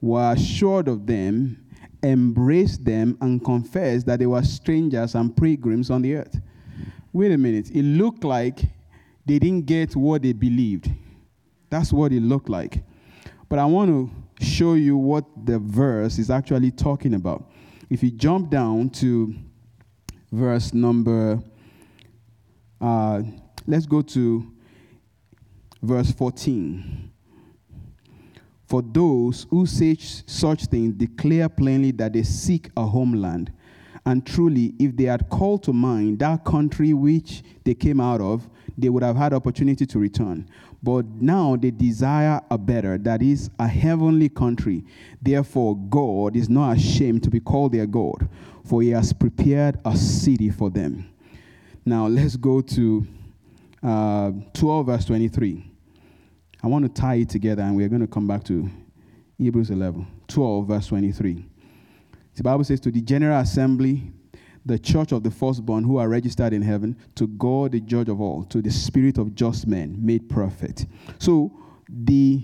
were 0.00 0.32
assured 0.32 0.88
of 0.88 1.06
them 1.06 1.65
embraced 2.06 2.84
them 2.84 3.16
and 3.20 3.44
confessed 3.44 4.06
that 4.06 4.18
they 4.18 4.26
were 4.26 4.42
strangers 4.42 5.14
and 5.14 5.36
pilgrims 5.36 5.90
on 5.90 6.02
the 6.02 6.16
earth. 6.16 6.40
Wait 7.12 7.32
a 7.32 7.38
minute. 7.38 7.70
It 7.70 7.82
looked 7.82 8.24
like 8.24 8.60
they 9.24 9.38
didn't 9.38 9.66
get 9.66 9.96
what 9.96 10.22
they 10.22 10.32
believed. 10.32 10.90
That's 11.70 11.92
what 11.92 12.12
it 12.12 12.20
looked 12.20 12.48
like. 12.48 12.82
But 13.48 13.58
I 13.58 13.64
want 13.64 13.90
to 13.90 14.44
show 14.44 14.74
you 14.74 14.96
what 14.96 15.24
the 15.44 15.58
verse 15.58 16.18
is 16.18 16.30
actually 16.30 16.70
talking 16.70 17.14
about. 17.14 17.50
If 17.90 18.02
you 18.02 18.10
jump 18.10 18.50
down 18.50 18.90
to 18.90 19.34
verse 20.30 20.74
number, 20.74 21.42
uh, 22.80 23.22
let's 23.66 23.86
go 23.86 24.02
to 24.02 24.52
verse 25.82 26.10
14. 26.12 27.05
For 28.66 28.82
those 28.82 29.46
who 29.48 29.64
say 29.64 29.96
such 29.98 30.66
things 30.66 30.94
declare 30.94 31.48
plainly 31.48 31.92
that 31.92 32.12
they 32.12 32.24
seek 32.24 32.68
a 32.76 32.84
homeland. 32.84 33.52
And 34.04 34.26
truly, 34.26 34.74
if 34.78 34.96
they 34.96 35.04
had 35.04 35.28
called 35.28 35.62
to 35.64 35.72
mind 35.72 36.18
that 36.18 36.44
country 36.44 36.92
which 36.92 37.42
they 37.64 37.74
came 37.74 38.00
out 38.00 38.20
of, 38.20 38.48
they 38.78 38.88
would 38.88 39.02
have 39.02 39.16
had 39.16 39.32
opportunity 39.32 39.86
to 39.86 39.98
return. 39.98 40.48
But 40.82 41.06
now 41.06 41.56
they 41.56 41.70
desire 41.70 42.40
a 42.50 42.58
better, 42.58 42.98
that 42.98 43.22
is, 43.22 43.50
a 43.58 43.66
heavenly 43.66 44.28
country. 44.28 44.84
Therefore, 45.22 45.76
God 45.76 46.36
is 46.36 46.48
not 46.48 46.76
ashamed 46.76 47.22
to 47.24 47.30
be 47.30 47.40
called 47.40 47.72
their 47.72 47.86
God, 47.86 48.28
for 48.64 48.82
he 48.82 48.90
has 48.90 49.12
prepared 49.12 49.78
a 49.84 49.96
city 49.96 50.50
for 50.50 50.70
them. 50.70 51.08
Now, 51.84 52.06
let's 52.06 52.36
go 52.36 52.60
to 52.60 53.06
uh, 53.82 54.32
12, 54.54 54.86
verse 54.86 55.04
23. 55.04 55.65
I 56.62 56.68
want 56.68 56.84
to 56.84 57.00
tie 57.00 57.16
it 57.16 57.28
together, 57.28 57.62
and 57.62 57.76
we're 57.76 57.88
going 57.88 58.00
to 58.00 58.06
come 58.06 58.26
back 58.26 58.44
to 58.44 58.68
Hebrews 59.38 59.70
11, 59.70 60.06
12, 60.28 60.66
verse 60.66 60.86
23. 60.86 61.46
The 62.34 62.42
Bible 62.42 62.64
says, 62.64 62.80
To 62.80 62.90
the 62.90 63.00
general 63.00 63.38
assembly, 63.40 64.12
the 64.64 64.78
church 64.78 65.12
of 65.12 65.22
the 65.22 65.30
firstborn 65.30 65.84
who 65.84 65.98
are 65.98 66.08
registered 66.08 66.52
in 66.52 66.62
heaven, 66.62 66.96
to 67.14 67.26
God, 67.28 67.72
the 67.72 67.80
judge 67.80 68.08
of 68.08 68.20
all, 68.20 68.44
to 68.44 68.60
the 68.60 68.70
spirit 68.70 69.18
of 69.18 69.34
just 69.34 69.66
men 69.66 69.96
made 70.04 70.28
perfect. 70.28 70.86
So, 71.18 71.52
the 71.88 72.42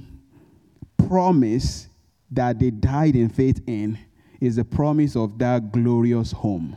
promise 1.08 1.88
that 2.30 2.58
they 2.58 2.70
died 2.70 3.16
in 3.16 3.28
faith 3.28 3.60
in 3.66 3.98
is 4.40 4.56
the 4.56 4.64
promise 4.64 5.16
of 5.16 5.38
that 5.38 5.72
glorious 5.72 6.32
home. 6.32 6.76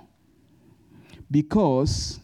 Because 1.30 2.20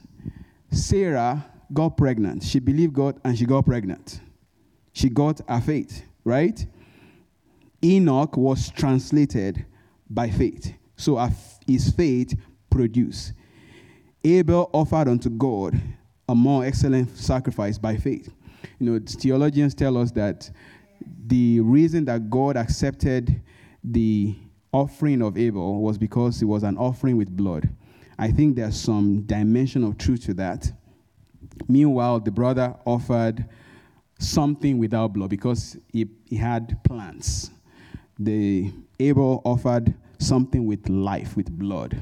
Sarah 0.71 1.45
got 1.73 1.97
pregnant, 1.97 2.43
she 2.43 2.59
believed 2.59 2.93
God 2.93 3.19
and 3.23 3.37
she 3.37 3.45
got 3.45 3.65
pregnant. 3.65 4.19
She 4.93 5.09
got 5.09 5.41
her 5.47 5.61
faith, 5.61 6.03
right? 6.23 6.65
Enoch 7.83 8.37
was 8.37 8.69
translated 8.69 9.65
by 10.09 10.29
faith. 10.29 10.73
So 10.95 11.17
his 11.65 11.89
faith 11.91 12.35
produced. 12.69 13.33
Abel 14.23 14.69
offered 14.73 15.07
unto 15.07 15.29
God 15.29 15.79
a 16.29 16.35
more 16.35 16.63
excellent 16.65 17.17
sacrifice 17.17 17.77
by 17.77 17.97
faith. 17.97 18.31
You 18.79 18.91
know, 18.91 18.99
theologians 19.05 19.73
tell 19.73 19.97
us 19.97 20.11
that 20.11 20.49
the 21.27 21.59
reason 21.61 22.05
that 22.05 22.29
God 22.29 22.55
accepted 22.55 23.41
the 23.83 24.35
offering 24.71 25.21
of 25.21 25.37
Abel 25.37 25.81
was 25.81 25.97
because 25.97 26.41
it 26.41 26.45
was 26.45 26.63
an 26.63 26.77
offering 26.77 27.17
with 27.17 27.35
blood. 27.35 27.69
I 28.19 28.31
think 28.31 28.55
there's 28.55 28.79
some 28.79 29.23
dimension 29.23 29.83
of 29.83 29.97
truth 29.97 30.25
to 30.25 30.33
that. 30.35 30.71
Meanwhile, 31.67 32.19
the 32.19 32.31
brother 32.31 32.75
offered 32.85 33.47
something 34.21 34.77
without 34.77 35.13
blood 35.13 35.29
because 35.29 35.77
he, 35.91 36.07
he 36.27 36.35
had 36.35 36.81
plants. 36.83 37.51
The 38.19 38.71
Abel 38.99 39.41
offered 39.43 39.93
something 40.19 40.65
with 40.65 40.87
life, 40.87 41.35
with 41.35 41.51
blood. 41.51 42.01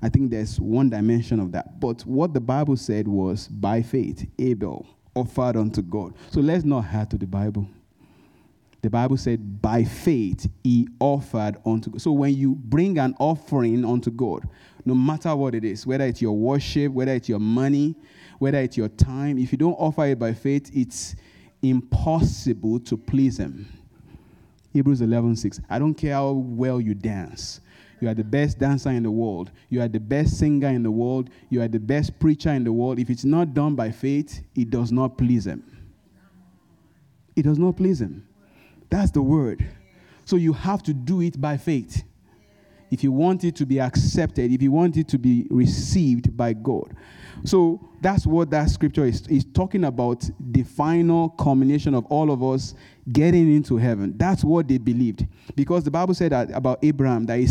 I 0.00 0.08
think 0.08 0.30
there's 0.30 0.60
one 0.60 0.88
dimension 0.90 1.40
of 1.40 1.50
that. 1.52 1.80
But 1.80 2.02
what 2.02 2.32
the 2.32 2.40
Bible 2.40 2.76
said 2.76 3.08
was 3.08 3.48
by 3.48 3.82
faith, 3.82 4.26
Abel 4.38 4.86
offered 5.14 5.56
unto 5.56 5.82
God. 5.82 6.14
So 6.30 6.40
let's 6.40 6.64
not 6.64 6.84
add 6.92 7.10
to 7.10 7.18
the 7.18 7.26
Bible. 7.26 7.68
The 8.80 8.90
Bible 8.90 9.16
said, 9.16 9.60
by 9.60 9.82
faith, 9.82 10.48
he 10.62 10.86
offered 11.00 11.56
unto 11.66 11.90
God. 11.90 12.00
So 12.00 12.12
when 12.12 12.36
you 12.36 12.54
bring 12.54 12.98
an 12.98 13.16
offering 13.18 13.84
unto 13.84 14.12
God, 14.12 14.48
no 14.84 14.94
matter 14.94 15.34
what 15.34 15.56
it 15.56 15.64
is, 15.64 15.84
whether 15.84 16.04
it's 16.04 16.22
your 16.22 16.36
worship, 16.36 16.92
whether 16.92 17.12
it's 17.12 17.28
your 17.28 17.40
money, 17.40 17.96
whether 18.38 18.58
it's 18.58 18.76
your 18.76 18.88
time, 18.88 19.36
if 19.36 19.50
you 19.50 19.58
don't 19.58 19.74
offer 19.74 20.04
it 20.06 20.20
by 20.20 20.32
faith, 20.32 20.70
it's 20.72 21.16
impossible 21.62 22.80
to 22.80 22.96
please 22.96 23.38
him. 23.38 23.66
Hebrews 24.72 25.00
11 25.00 25.36
6. 25.36 25.60
I 25.68 25.78
don't 25.78 25.94
care 25.94 26.14
how 26.14 26.32
well 26.32 26.80
you 26.80 26.94
dance. 26.94 27.60
You 28.00 28.08
are 28.08 28.14
the 28.14 28.24
best 28.24 28.58
dancer 28.58 28.90
in 28.90 29.02
the 29.02 29.10
world. 29.10 29.50
You 29.70 29.80
are 29.82 29.88
the 29.88 29.98
best 29.98 30.38
singer 30.38 30.68
in 30.68 30.82
the 30.82 30.90
world. 30.90 31.30
You 31.50 31.62
are 31.62 31.68
the 31.68 31.80
best 31.80 32.18
preacher 32.20 32.50
in 32.50 32.62
the 32.62 32.72
world. 32.72 32.98
If 32.98 33.10
it's 33.10 33.24
not 33.24 33.54
done 33.54 33.74
by 33.74 33.90
faith, 33.90 34.40
it 34.54 34.70
does 34.70 34.92
not 34.92 35.18
please 35.18 35.46
him. 35.46 35.64
It 37.34 37.42
does 37.42 37.58
not 37.58 37.76
please 37.76 38.00
him. 38.00 38.26
That's 38.88 39.10
the 39.10 39.22
word. 39.22 39.66
So 40.24 40.36
you 40.36 40.52
have 40.52 40.82
to 40.84 40.94
do 40.94 41.22
it 41.22 41.40
by 41.40 41.56
faith. 41.56 42.04
If 42.90 43.02
you 43.02 43.12
want 43.12 43.44
it 43.44 43.56
to 43.56 43.66
be 43.66 43.80
accepted, 43.80 44.52
if 44.52 44.62
you 44.62 44.70
want 44.70 44.96
it 44.96 45.08
to 45.08 45.18
be 45.18 45.46
received 45.50 46.36
by 46.36 46.52
God. 46.52 46.96
So 47.44 47.80
that's 48.00 48.26
what 48.26 48.50
that 48.50 48.70
scripture 48.70 49.04
is, 49.04 49.26
is 49.28 49.44
talking 49.44 49.84
about 49.84 50.28
the 50.38 50.62
final 50.62 51.30
culmination 51.30 51.94
of 51.94 52.04
all 52.06 52.30
of 52.30 52.42
us 52.42 52.74
getting 53.12 53.54
into 53.54 53.76
heaven. 53.76 54.14
That's 54.16 54.44
what 54.44 54.68
they 54.68 54.78
believed. 54.78 55.26
Because 55.54 55.84
the 55.84 55.90
Bible 55.90 56.14
said 56.14 56.32
that 56.32 56.50
about 56.52 56.78
Abraham 56.82 57.24
that 57.26 57.38
he 57.38 57.46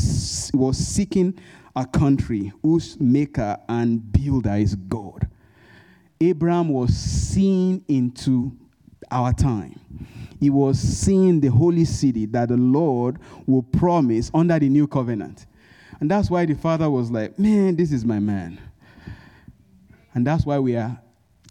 was 0.53 0.77
seeking 0.77 1.38
a 1.75 1.85
country 1.85 2.51
whose 2.61 2.99
maker 2.99 3.57
and 3.69 4.11
builder 4.11 4.55
is 4.55 4.75
God. 4.75 5.27
Abraham 6.19 6.69
was 6.69 6.95
seen 6.95 7.83
into 7.88 8.51
our 9.11 9.31
time. 9.33 9.79
He 10.39 10.49
was 10.49 10.79
seeing 10.79 11.39
the 11.39 11.49
holy 11.49 11.85
city 11.85 12.25
that 12.27 12.49
the 12.49 12.57
Lord 12.57 13.19
will 13.45 13.63
promise 13.63 14.31
under 14.33 14.57
the 14.59 14.69
new 14.69 14.88
covenant. 14.88 15.45
And 15.99 16.09
that's 16.09 16.29
why 16.29 16.45
the 16.45 16.55
father 16.55 16.89
was 16.89 17.11
like, 17.11 17.38
Man, 17.39 17.75
this 17.75 17.91
is 17.91 18.05
my 18.05 18.19
man. 18.19 18.59
And 20.18 20.26
that's 20.26 20.47
why 20.47 20.57
we 20.57 20.76
are 20.76 20.99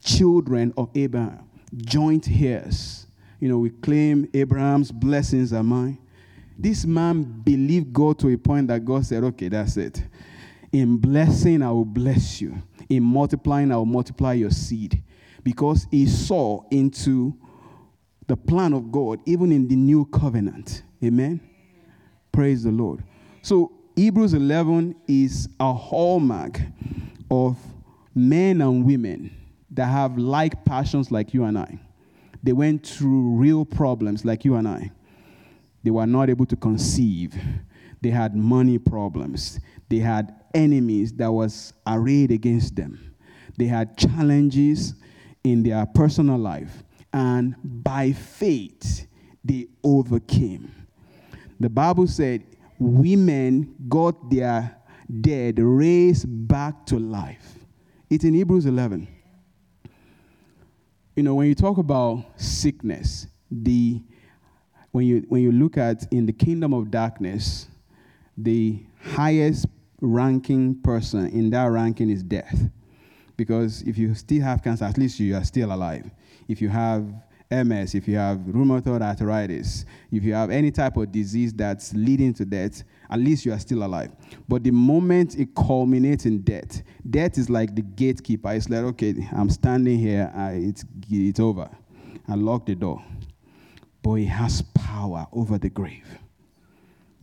children 0.02 0.74
of 0.76 0.90
Abraham, 0.96 1.48
joint 1.76 2.28
heirs. 2.28 3.06
You 3.38 3.48
know, 3.48 3.58
we 3.58 3.70
claim 3.70 4.28
Abraham's 4.34 4.90
blessings 4.90 5.52
are 5.52 5.62
mine. 5.62 5.98
This 6.58 6.84
man 6.84 7.22
believed 7.22 7.92
God 7.92 8.18
to 8.18 8.28
a 8.28 8.36
point 8.36 8.66
that 8.66 8.84
God 8.84 9.06
said, 9.06 9.22
okay, 9.22 9.46
that's 9.46 9.76
it. 9.76 10.02
In 10.72 10.96
blessing, 10.96 11.62
I 11.62 11.70
will 11.70 11.84
bless 11.84 12.40
you. 12.40 12.60
In 12.88 13.04
multiplying, 13.04 13.70
I 13.70 13.76
will 13.76 13.86
multiply 13.86 14.32
your 14.32 14.50
seed. 14.50 15.00
Because 15.44 15.86
he 15.92 16.04
saw 16.04 16.64
into 16.72 17.38
the 18.26 18.36
plan 18.36 18.72
of 18.72 18.90
God, 18.90 19.20
even 19.26 19.52
in 19.52 19.68
the 19.68 19.76
new 19.76 20.06
covenant. 20.06 20.82
Amen. 21.04 21.40
Praise 22.32 22.64
the 22.64 22.72
Lord. 22.72 23.04
So, 23.42 23.70
Hebrews 23.94 24.34
11 24.34 24.96
is 25.06 25.48
a 25.60 25.72
hallmark 25.72 26.60
of 27.30 27.56
men 28.16 28.62
and 28.62 28.84
women 28.84 29.30
that 29.70 29.86
have 29.86 30.16
like 30.16 30.64
passions 30.64 31.12
like 31.12 31.34
you 31.34 31.44
and 31.44 31.58
I. 31.58 31.78
They 32.42 32.52
went 32.52 32.86
through 32.86 33.36
real 33.36 33.64
problems 33.64 34.24
like 34.24 34.44
you 34.44 34.56
and 34.56 34.66
I. 34.66 34.90
They 35.84 35.90
were 35.90 36.06
not 36.06 36.30
able 36.30 36.46
to 36.46 36.56
conceive. 36.56 37.34
They 38.00 38.10
had 38.10 38.34
money 38.34 38.78
problems. 38.78 39.60
They 39.88 39.98
had 39.98 40.34
enemies 40.54 41.12
that 41.14 41.30
was 41.30 41.74
arrayed 41.86 42.30
against 42.30 42.74
them. 42.74 43.14
They 43.58 43.66
had 43.66 43.96
challenges 43.96 44.94
in 45.44 45.62
their 45.62 45.84
personal 45.86 46.38
life. 46.38 46.82
And 47.12 47.54
by 47.62 48.12
faith, 48.12 49.06
they 49.44 49.66
overcame. 49.84 50.72
The 51.60 51.68
Bible 51.68 52.06
said 52.06 52.44
women 52.78 53.74
got 53.88 54.30
their 54.30 54.76
dead 55.20 55.58
raised 55.58 56.26
back 56.48 56.86
to 56.86 56.98
life. 56.98 57.55
It's 58.08 58.22
in 58.22 58.34
Hebrews 58.34 58.66
11. 58.66 59.08
You 61.16 61.22
know, 61.24 61.34
when 61.34 61.48
you 61.48 61.56
talk 61.56 61.78
about 61.78 62.24
sickness, 62.36 63.26
the 63.50 64.00
when 64.92 65.06
you 65.06 65.24
when 65.28 65.42
you 65.42 65.50
look 65.50 65.76
at 65.76 66.10
in 66.12 66.24
the 66.24 66.32
kingdom 66.32 66.72
of 66.72 66.92
darkness, 66.92 67.66
the 68.38 68.80
highest 69.02 69.66
ranking 70.00 70.80
person 70.82 71.26
in 71.30 71.50
that 71.50 71.64
ranking 71.64 72.08
is 72.08 72.22
death. 72.22 72.70
Because 73.36 73.82
if 73.82 73.98
you 73.98 74.14
still 74.14 74.42
have 74.42 74.62
cancer, 74.62 74.84
at 74.84 74.96
least 74.98 75.18
you 75.18 75.34
are 75.34 75.44
still 75.44 75.72
alive. 75.72 76.08
If 76.46 76.62
you 76.62 76.68
have 76.68 77.12
MS, 77.50 77.96
if 77.96 78.06
you 78.06 78.16
have 78.16 78.38
rheumatoid 78.38 79.02
arthritis, 79.02 79.84
if 80.12 80.22
you 80.22 80.32
have 80.32 80.50
any 80.50 80.70
type 80.70 80.96
of 80.96 81.10
disease 81.10 81.52
that's 81.52 81.92
leading 81.92 82.32
to 82.34 82.44
death, 82.44 82.84
at 83.10 83.18
least 83.18 83.46
you 83.46 83.52
are 83.52 83.58
still 83.58 83.84
alive. 83.84 84.10
But 84.48 84.64
the 84.64 84.70
moment 84.70 85.36
it 85.36 85.54
culminates 85.54 86.26
in 86.26 86.42
death, 86.42 86.82
death 87.08 87.38
is 87.38 87.48
like 87.50 87.74
the 87.74 87.82
gatekeeper. 87.82 88.52
It's 88.52 88.68
like, 88.68 88.82
okay, 88.82 89.14
I'm 89.32 89.50
standing 89.50 89.98
here, 89.98 90.32
I, 90.34 90.52
it's, 90.52 90.84
it's 91.10 91.40
over. 91.40 91.68
I 92.28 92.34
lock 92.34 92.66
the 92.66 92.74
door. 92.74 93.02
But 94.02 94.14
he 94.14 94.26
has 94.26 94.62
power 94.74 95.26
over 95.32 95.58
the 95.58 95.70
grave. 95.70 96.06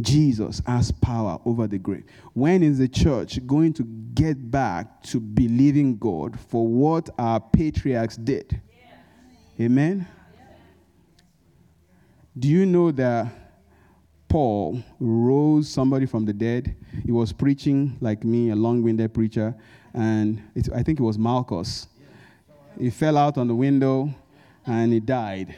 Jesus 0.01 0.61
has 0.65 0.91
power 0.91 1.39
over 1.45 1.67
the 1.67 1.77
grave. 1.77 2.05
When 2.33 2.63
is 2.63 2.79
the 2.79 2.87
church 2.87 3.45
going 3.45 3.73
to 3.73 3.83
get 3.83 4.49
back 4.51 5.03
to 5.03 5.19
believing 5.19 5.97
God 5.97 6.39
for 6.39 6.67
what 6.67 7.09
our 7.17 7.39
patriarchs 7.39 8.17
did? 8.17 8.59
Amen? 9.59 10.07
Do 12.37 12.47
you 12.47 12.65
know 12.65 12.91
that 12.91 13.27
Paul 14.33 14.81
rose 14.99 15.69
somebody 15.69 16.07
from 16.07 16.25
the 16.25 16.33
dead? 16.33 16.75
He 17.05 17.11
was 17.11 17.31
preaching 17.31 17.95
like 18.01 18.23
me, 18.23 18.49
a 18.49 18.55
long 18.55 18.81
winded 18.81 19.13
preacher, 19.13 19.53
and 19.93 20.41
I 20.73 20.81
think 20.81 20.99
it 20.99 21.03
was 21.03 21.19
Malchus. 21.19 21.85
He 22.79 22.89
fell 22.89 23.15
out 23.15 23.37
on 23.37 23.47
the 23.47 23.53
window 23.53 24.09
and 24.65 24.91
he 24.91 24.99
died. 24.99 25.55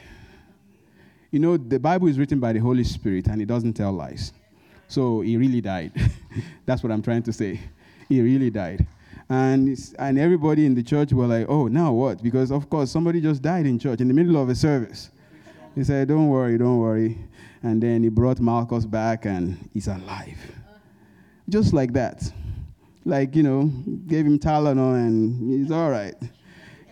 You 1.30 1.38
know, 1.38 1.56
the 1.56 1.78
Bible 1.78 2.08
is 2.08 2.18
written 2.18 2.38
by 2.38 2.52
the 2.52 2.58
Holy 2.58 2.84
Spirit 2.84 3.28
and 3.28 3.40
it 3.40 3.46
doesn't 3.46 3.72
tell 3.72 3.92
lies. 3.92 4.34
So 4.88 5.22
he 5.22 5.38
really 5.38 5.62
died. 5.62 5.92
That's 6.66 6.82
what 6.82 6.92
I'm 6.92 7.00
trying 7.00 7.22
to 7.22 7.32
say. 7.32 7.58
He 8.10 8.20
really 8.20 8.50
died. 8.50 8.86
And, 9.30 9.74
and 9.98 10.18
everybody 10.18 10.66
in 10.66 10.74
the 10.74 10.82
church 10.82 11.14
were 11.14 11.26
like, 11.26 11.46
oh, 11.48 11.66
now 11.66 11.94
what? 11.94 12.22
Because, 12.22 12.52
of 12.52 12.68
course, 12.68 12.90
somebody 12.90 13.22
just 13.22 13.40
died 13.40 13.64
in 13.64 13.78
church 13.78 14.02
in 14.02 14.08
the 14.08 14.14
middle 14.14 14.36
of 14.36 14.50
a 14.50 14.54
service. 14.54 15.08
He 15.74 15.82
said, 15.82 16.08
don't 16.08 16.28
worry, 16.28 16.58
don't 16.58 16.78
worry. 16.78 17.16
And 17.66 17.82
then 17.82 18.04
he 18.04 18.08
brought 18.08 18.38
Malchus 18.38 18.86
back 18.86 19.26
and 19.26 19.68
he's 19.74 19.88
alive. 19.88 20.38
Just 21.48 21.72
like 21.72 21.92
that. 21.94 22.22
Like, 23.04 23.34
you 23.34 23.42
know, 23.42 23.64
gave 24.06 24.24
him 24.24 24.38
Tylenol 24.38 24.94
and 24.94 25.52
he's 25.52 25.72
all 25.72 25.90
right. 25.90 26.14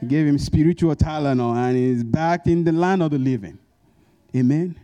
Gave 0.09 0.27
him 0.27 0.37
spiritual 0.37 0.97
Tylenol 0.97 1.55
and 1.55 1.77
he's 1.77 2.03
back 2.03 2.49
in 2.49 2.64
the 2.64 2.72
land 2.72 3.05
of 3.05 3.12
the 3.12 3.18
living. 3.18 3.57
Amen. 4.35 4.77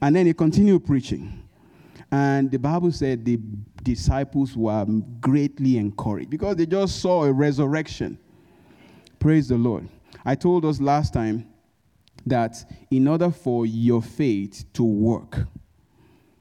And 0.00 0.14
then 0.14 0.26
he 0.26 0.32
continued 0.32 0.86
preaching. 0.86 1.42
And 2.12 2.48
the 2.48 2.58
Bible 2.60 2.92
said 2.92 3.24
the 3.24 3.40
disciples 3.82 4.56
were 4.56 4.86
greatly 5.20 5.76
encouraged 5.76 6.30
because 6.30 6.54
they 6.54 6.66
just 6.66 7.00
saw 7.00 7.24
a 7.24 7.32
resurrection. 7.32 8.16
Praise 9.18 9.48
the 9.48 9.56
Lord. 9.58 9.88
I 10.24 10.36
told 10.36 10.64
us 10.64 10.80
last 10.80 11.12
time 11.12 11.48
that 12.26 12.70
in 12.90 13.08
order 13.08 13.30
for 13.30 13.64
your 13.64 14.02
faith 14.02 14.64
to 14.74 14.82
work, 14.82 15.46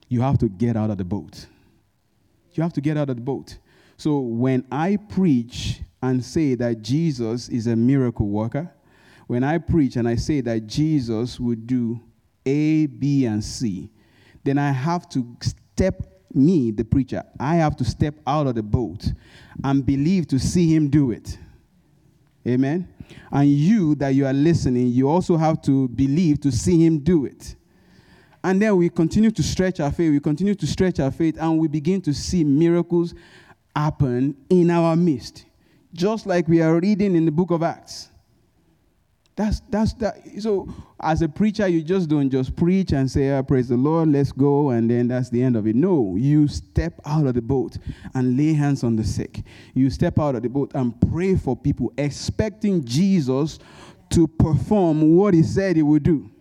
you 0.10 0.22
have 0.22 0.38
to 0.40 0.50
get 0.50 0.76
out 0.76 0.90
of 0.90 0.98
the 0.98 1.06
boat. 1.06 1.46
You 2.54 2.64
have 2.64 2.74
to 2.74 2.82
get 2.82 2.98
out 2.98 3.10
of 3.10 3.16
the 3.16 3.22
boat. 3.22 3.58
So 3.98 4.20
when 4.20 4.66
I 4.72 4.98
preach 4.98 5.82
and 6.02 6.24
say 6.24 6.56
that 6.56 6.82
Jesus 6.82 7.50
is 7.50 7.68
a 7.68 7.76
miracle 7.76 8.28
worker, 8.28 8.72
when 9.28 9.44
I 9.44 9.58
preach 9.58 9.96
and 9.96 10.08
I 10.08 10.16
say 10.16 10.42
that 10.42 10.68
Jesus 10.68 11.40
would 11.40 11.66
do 11.66 12.00
A, 12.46 12.86
B, 12.86 13.26
and 13.26 13.44
C, 13.44 13.90
then 14.44 14.58
I 14.58 14.72
have 14.72 15.10
to 15.10 15.36
step, 15.42 16.24
me, 16.34 16.72
the 16.72 16.86
preacher, 16.86 17.24
I 17.40 17.56
have 17.56 17.76
to 17.78 17.86
step 17.86 18.16
out 18.28 18.48
of 18.48 18.56
the 18.56 18.64
boat 18.64 19.12
and 19.64 19.86
believe 19.86 20.28
to 20.28 20.40
see 20.40 20.74
him 20.74 20.90
do 20.90 21.12
it. 21.12 21.38
Amen. 22.48 22.88
And 23.32 23.50
you 23.50 23.96
that 23.96 24.10
you 24.10 24.26
are 24.26 24.34
listening, 24.34 24.88
you 24.88 25.10
also 25.10 25.38
have 25.38 25.62
to 25.64 25.88
believe 25.89 26.41
to 26.41 26.52
see 26.52 26.86
him 26.86 27.00
do 27.00 27.26
it. 27.26 27.56
And 28.43 28.62
then 28.62 28.78
we 28.78 28.89
continue 28.89 29.32
to 29.32 29.41
stretch 29.41 29.80
our 29.80 29.91
faith, 29.91 30.12
we 30.12 30.20
continue 30.20 30.54
to 30.54 30.68
stretch 30.68 31.00
our 31.00 31.10
faith, 31.10 31.38
and 31.39 31.58
we 31.58 31.68
begin 31.68 32.02
to 32.02 32.14
see 32.14 32.43
miracles 32.43 33.16
happen 33.76 34.36
in 34.50 34.70
our 34.70 34.96
midst. 34.96 35.46
Just 35.93 36.28
like 36.28 36.48
we 36.48 36.62
are 36.62 36.80
reading 36.80 37.16
in 37.16 37.26
the 37.26 37.32
book 37.32 37.52
of 37.52 37.64
Acts. 37.64 38.10
That's 39.36 39.60
that's 39.70 39.94
that. 39.96 40.22
So 40.40 40.70
as 41.02 41.22
a 41.22 41.28
preacher, 41.28 41.68
you 41.68 41.82
just 41.82 42.08
don't 42.08 42.30
just 42.30 42.56
preach 42.56 42.94
and 42.94 43.12
say, 43.12 43.32
oh, 43.32 43.44
"Praise 43.44 43.68
the 43.68 43.76
Lord, 43.76 44.10
let's 44.10 44.32
go," 44.32 44.70
and 44.70 44.90
then 44.90 45.10
that's 45.10 45.30
the 45.30 45.44
end 45.44 45.58
of 45.58 45.68
it. 45.68 45.76
No, 45.76 46.16
you 46.16 46.48
step 46.48 46.94
out 47.06 47.28
of 47.28 47.34
the 47.34 47.42
boat 47.42 47.78
and 48.14 48.38
lay 48.38 48.54
hands 48.54 48.84
on 48.84 48.96
the 48.96 49.04
sick. 49.04 49.44
You 49.74 49.90
step 49.90 50.20
out 50.20 50.36
of 50.36 50.44
the 50.44 50.50
boat 50.50 50.72
and 50.74 50.94
pray 51.12 51.36
for 51.36 51.56
people, 51.56 51.92
expecting 51.98 52.86
Jesus 52.86 53.60
to 54.12 54.26
perform 54.26 55.18
what 55.18 55.34
He 55.34 55.44
said 55.44 55.76
He 55.76 55.84
would 55.84 56.04
do. 56.04 56.32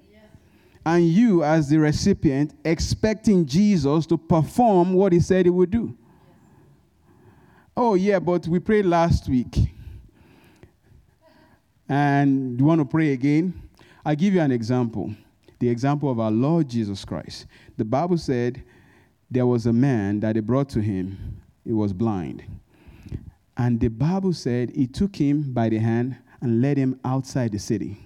And 0.87 1.09
you, 1.09 1.43
as 1.43 1.71
the 1.71 1.79
recipient, 1.79 2.55
expecting 2.65 3.47
Jesus 3.47 4.07
to 4.07 4.17
perform 4.19 4.93
what 4.93 5.13
He 5.13 5.19
said 5.19 5.47
He 5.47 5.51
would 5.51 5.71
do. 5.73 5.97
Oh 7.77 7.95
yeah, 7.95 8.21
but 8.21 8.47
we 8.47 8.61
prayed 8.61 8.85
last 8.85 9.29
week 9.29 9.74
and 11.89 12.59
you 12.59 12.65
want 12.65 12.81
to 12.81 12.85
pray 12.85 13.13
again? 13.13 13.61
i 14.05 14.15
give 14.15 14.35
you 14.35 14.41
an 14.41 14.53
example. 14.53 15.15
The 15.59 15.69
example 15.69 16.11
of 16.11 16.21
our 16.21 16.31
Lord 16.31 16.69
Jesus 16.69 17.05
Christ. 17.05 17.47
The 17.77 17.85
Bible 17.85 18.19
said 18.19 18.63
there 19.31 19.47
was 19.47 19.67
a 19.67 19.73
man 19.73 20.21
that 20.21 20.35
they 20.35 20.41
brought 20.41 20.69
to 20.71 20.81
him, 20.81 21.41
he 21.65 21.73
was 21.73 21.93
blind. 21.93 22.45
And 23.57 23.81
the 23.81 23.89
Bible 23.89 24.33
said 24.33 24.71
he 24.71 24.87
took 24.87 25.17
him 25.17 25.53
by 25.53 25.69
the 25.69 25.79
hand 25.79 26.17
and 26.41 26.61
led 26.61 26.77
him 26.77 27.01
outside 27.05 27.53
the 27.53 27.59
city. 27.59 27.97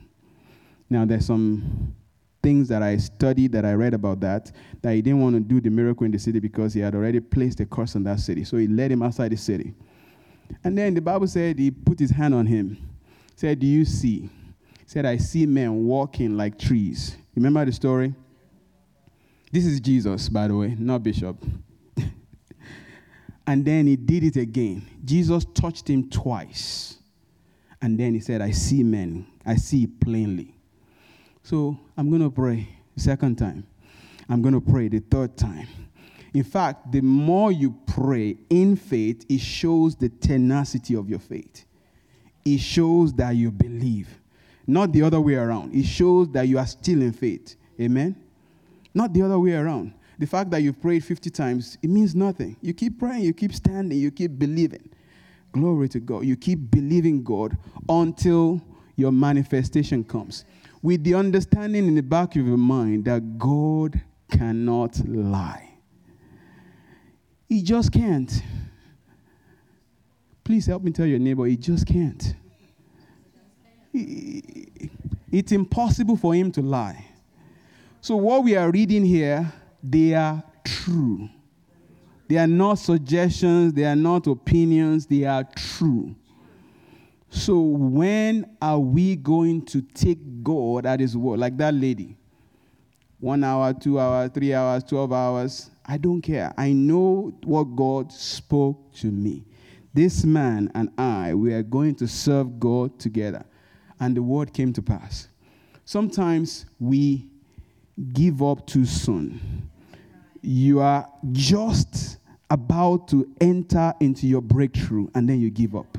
Now, 0.90 1.04
there's 1.04 1.26
some 1.26 1.94
things 2.42 2.68
that 2.68 2.82
I 2.82 2.96
studied, 2.98 3.52
that 3.52 3.64
I 3.64 3.72
read 3.72 3.94
about 3.94 4.20
that, 4.20 4.52
that 4.82 4.94
he 4.94 5.02
didn't 5.02 5.20
want 5.20 5.34
to 5.34 5.40
do 5.40 5.60
the 5.60 5.70
miracle 5.70 6.04
in 6.04 6.12
the 6.12 6.18
city 6.18 6.38
because 6.38 6.72
he 6.72 6.80
had 6.80 6.94
already 6.94 7.20
placed 7.20 7.60
a 7.60 7.66
curse 7.66 7.96
on 7.96 8.04
that 8.04 8.20
city. 8.20 8.44
So 8.44 8.56
he 8.56 8.68
led 8.68 8.92
him 8.92 9.02
outside 9.02 9.32
the 9.32 9.36
city. 9.36 9.74
And 10.64 10.78
then 10.78 10.94
the 10.94 11.00
Bible 11.00 11.26
said 11.26 11.58
he 11.58 11.70
put 11.70 11.98
his 11.98 12.10
hand 12.10 12.34
on 12.34 12.46
him 12.46 12.78
said, 13.38 13.60
Do 13.60 13.68
you 13.68 13.84
see? 13.84 14.22
He 14.22 14.84
said, 14.86 15.06
I 15.06 15.16
see 15.16 15.46
men 15.46 15.84
walking 15.84 16.36
like 16.36 16.58
trees. 16.58 17.16
Remember 17.36 17.64
the 17.64 17.70
story? 17.70 18.12
This 19.52 19.64
is 19.64 19.78
Jesus, 19.78 20.28
by 20.28 20.48
the 20.48 20.56
way, 20.56 20.74
not 20.76 21.04
Bishop. 21.04 21.36
and 23.46 23.64
then 23.64 23.86
he 23.86 23.94
did 23.94 24.24
it 24.24 24.36
again. 24.36 24.84
Jesus 25.04 25.46
touched 25.54 25.88
him 25.88 26.10
twice. 26.10 26.98
And 27.80 27.96
then 27.96 28.12
he 28.12 28.18
said, 28.18 28.40
I 28.42 28.50
see 28.50 28.82
men. 28.82 29.24
I 29.46 29.54
see 29.54 29.86
plainly. 29.86 30.56
So 31.44 31.78
I'm 31.96 32.10
going 32.10 32.22
to 32.22 32.30
pray 32.30 32.68
second 32.96 33.38
time. 33.38 33.68
I'm 34.28 34.42
going 34.42 34.54
to 34.54 34.60
pray 34.60 34.88
the 34.88 34.98
third 34.98 35.36
time. 35.36 35.68
In 36.34 36.42
fact, 36.42 36.90
the 36.90 37.02
more 37.02 37.52
you 37.52 37.78
pray 37.86 38.36
in 38.50 38.74
faith, 38.74 39.24
it 39.28 39.40
shows 39.40 39.94
the 39.94 40.08
tenacity 40.08 40.96
of 40.96 41.08
your 41.08 41.20
faith 41.20 41.66
it 42.54 42.60
shows 42.60 43.12
that 43.14 43.30
you 43.36 43.50
believe. 43.50 44.08
Not 44.66 44.92
the 44.92 45.02
other 45.02 45.20
way 45.20 45.34
around. 45.34 45.74
It 45.74 45.86
shows 45.86 46.28
that 46.32 46.46
you 46.46 46.58
are 46.58 46.66
still 46.66 47.00
in 47.02 47.12
faith. 47.12 47.56
Amen? 47.80 48.16
Not 48.94 49.12
the 49.12 49.22
other 49.22 49.38
way 49.38 49.54
around. 49.54 49.94
The 50.18 50.26
fact 50.26 50.50
that 50.50 50.62
you've 50.62 50.80
prayed 50.80 51.04
50 51.04 51.30
times, 51.30 51.78
it 51.82 51.88
means 51.88 52.14
nothing. 52.14 52.56
You 52.60 52.74
keep 52.74 52.98
praying, 52.98 53.22
you 53.22 53.32
keep 53.32 53.54
standing, 53.54 53.96
you 53.98 54.10
keep 54.10 54.38
believing. 54.38 54.88
Glory 55.52 55.88
to 55.90 56.00
God. 56.00 56.24
You 56.24 56.36
keep 56.36 56.70
believing 56.70 57.22
God 57.22 57.56
until 57.88 58.60
your 58.96 59.12
manifestation 59.12 60.04
comes. 60.04 60.44
With 60.82 61.04
the 61.04 61.14
understanding 61.14 61.86
in 61.86 61.94
the 61.94 62.02
back 62.02 62.36
of 62.36 62.46
your 62.46 62.56
mind 62.56 63.04
that 63.06 63.38
God 63.38 64.00
cannot 64.30 64.98
lie. 65.08 65.70
He 67.48 67.62
just 67.62 67.92
can't. 67.92 68.42
Please 70.48 70.64
help 70.64 70.82
me 70.82 70.90
tell 70.90 71.04
your 71.04 71.18
neighbor, 71.18 71.44
he 71.44 71.58
just 71.58 71.86
can't. 71.86 72.34
It's 73.92 75.52
impossible 75.52 76.16
for 76.16 76.34
him 76.34 76.50
to 76.52 76.62
lie. 76.62 77.04
So, 78.00 78.16
what 78.16 78.44
we 78.44 78.56
are 78.56 78.70
reading 78.70 79.04
here, 79.04 79.52
they 79.82 80.14
are 80.14 80.42
true. 80.64 81.28
They 82.28 82.38
are 82.38 82.46
not 82.46 82.78
suggestions, 82.78 83.74
they 83.74 83.84
are 83.84 83.94
not 83.94 84.26
opinions, 84.26 85.04
they 85.04 85.24
are 85.24 85.44
true. 85.54 86.16
So, 87.28 87.60
when 87.60 88.56
are 88.62 88.78
we 88.78 89.16
going 89.16 89.66
to 89.66 89.82
take 89.82 90.42
God 90.42 90.86
at 90.86 91.00
His 91.00 91.14
word? 91.14 91.40
Like 91.40 91.58
that 91.58 91.74
lady. 91.74 92.16
One 93.20 93.44
hour, 93.44 93.74
two 93.74 94.00
hours, 94.00 94.30
three 94.32 94.54
hours, 94.54 94.82
12 94.84 95.12
hours. 95.12 95.70
I 95.84 95.98
don't 95.98 96.22
care. 96.22 96.54
I 96.56 96.72
know 96.72 97.34
what 97.44 97.64
God 97.76 98.10
spoke 98.10 98.94
to 98.94 99.08
me. 99.08 99.44
This 99.94 100.24
man 100.24 100.70
and 100.74 100.90
I, 100.98 101.34
we 101.34 101.52
are 101.54 101.62
going 101.62 101.94
to 101.96 102.08
serve 102.08 102.60
God 102.60 102.98
together. 102.98 103.44
And 104.00 104.16
the 104.16 104.22
word 104.22 104.52
came 104.52 104.72
to 104.74 104.82
pass. 104.82 105.28
Sometimes 105.84 106.66
we 106.78 107.26
give 108.12 108.42
up 108.42 108.66
too 108.66 108.84
soon. 108.84 109.70
You 110.42 110.80
are 110.80 111.08
just 111.32 112.18
about 112.50 113.08
to 113.08 113.28
enter 113.40 113.92
into 114.00 114.26
your 114.26 114.40
breakthrough 114.40 115.08
and 115.14 115.28
then 115.28 115.40
you 115.40 115.50
give 115.50 115.74
up. 115.74 115.98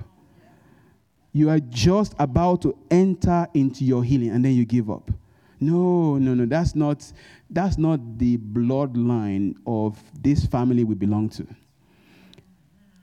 You 1.33 1.49
are 1.49 1.59
just 1.59 2.15
about 2.17 2.61
to 2.63 2.77
enter 2.89 3.47
into 3.53 3.83
your 3.83 4.03
healing 4.03 4.29
and 4.29 4.43
then 4.43 4.53
you 4.53 4.65
give 4.65 4.89
up. 4.89 5.11
No, 5.59 6.17
no, 6.17 6.33
no. 6.33 6.45
That's 6.45 6.73
not 6.73 7.11
that's 7.49 7.77
not 7.77 8.17
the 8.17 8.37
bloodline 8.37 9.55
of 9.67 10.01
this 10.21 10.45
family 10.45 10.83
we 10.83 10.95
belong 10.95 11.29
to 11.29 11.45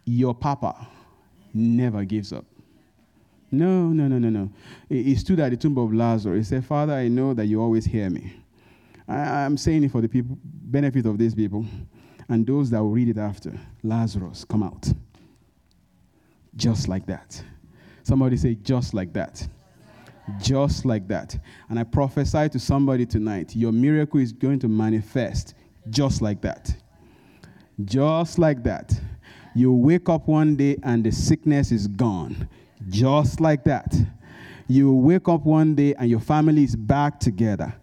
your 0.06 0.34
papa 0.34 0.88
never 1.52 2.04
gives 2.04 2.32
up. 2.32 2.46
No, 3.50 3.88
no, 3.88 4.08
no, 4.08 4.18
no, 4.18 4.30
no. 4.30 4.50
He 4.88 5.14
stood 5.16 5.40
at 5.40 5.50
the 5.50 5.56
tomb 5.56 5.78
of 5.78 5.92
Lazarus. 5.92 6.48
He 6.48 6.56
said, 6.56 6.64
Father, 6.64 6.94
I 6.94 7.08
know 7.08 7.34
that 7.34 7.46
you 7.46 7.60
always 7.60 7.84
hear 7.84 8.10
me. 8.10 8.32
I, 9.08 9.42
am 9.42 9.56
saying 9.56 9.84
it 9.84 9.92
for 9.92 10.00
the 10.00 10.08
people, 10.08 10.36
benefit 10.42 11.06
of 11.06 11.16
these 11.16 11.34
people 11.34 11.64
and 12.28 12.46
those 12.46 12.70
that 12.70 12.80
will 12.80 12.90
read 12.90 13.08
it 13.08 13.18
after. 13.18 13.52
Lazarus, 13.82 14.44
come 14.44 14.62
out. 14.62 14.92
Just 16.56 16.88
like 16.88 17.06
that. 17.06 17.42
Somebody 18.02 18.36
say, 18.36 18.56
just 18.56 18.94
like 18.94 19.12
that. 19.12 19.46
Just 20.40 20.84
like 20.84 21.06
that. 21.08 21.38
And 21.68 21.78
I 21.78 21.84
prophesy 21.84 22.48
to 22.48 22.58
somebody 22.58 23.06
tonight 23.06 23.54
your 23.54 23.72
miracle 23.72 24.18
is 24.18 24.32
going 24.32 24.58
to 24.60 24.68
manifest 24.68 25.54
just 25.90 26.20
like 26.20 26.40
that. 26.42 26.74
Just 27.84 28.38
like 28.38 28.64
that. 28.64 28.98
You 29.56 29.72
wake 29.72 30.10
up 30.10 30.28
one 30.28 30.54
day 30.54 30.76
and 30.82 31.02
the 31.02 31.10
sickness 31.10 31.72
is 31.72 31.88
gone. 31.88 32.46
Just 32.90 33.40
like 33.40 33.64
that. 33.64 33.96
You 34.68 34.92
wake 34.92 35.30
up 35.30 35.46
one 35.46 35.74
day 35.74 35.94
and 35.94 36.10
your 36.10 36.20
family 36.20 36.62
is 36.62 36.76
back 36.76 37.18
together. 37.18 37.74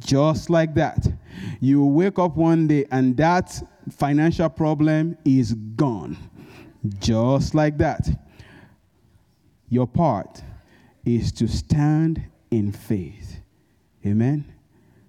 Just 0.00 0.48
like 0.48 0.72
that. 0.76 1.06
You 1.60 1.84
wake 1.84 2.18
up 2.18 2.38
one 2.38 2.66
day 2.66 2.86
and 2.90 3.14
that 3.18 3.52
financial 3.90 4.48
problem 4.48 5.18
is 5.26 5.52
gone. 5.52 6.16
Just 7.00 7.54
like 7.54 7.76
that. 7.76 8.08
Your 9.68 9.86
part 9.86 10.42
is 11.04 11.32
to 11.32 11.46
stand 11.46 12.24
in 12.50 12.72
faith. 12.72 13.40
Amen. 14.06 14.50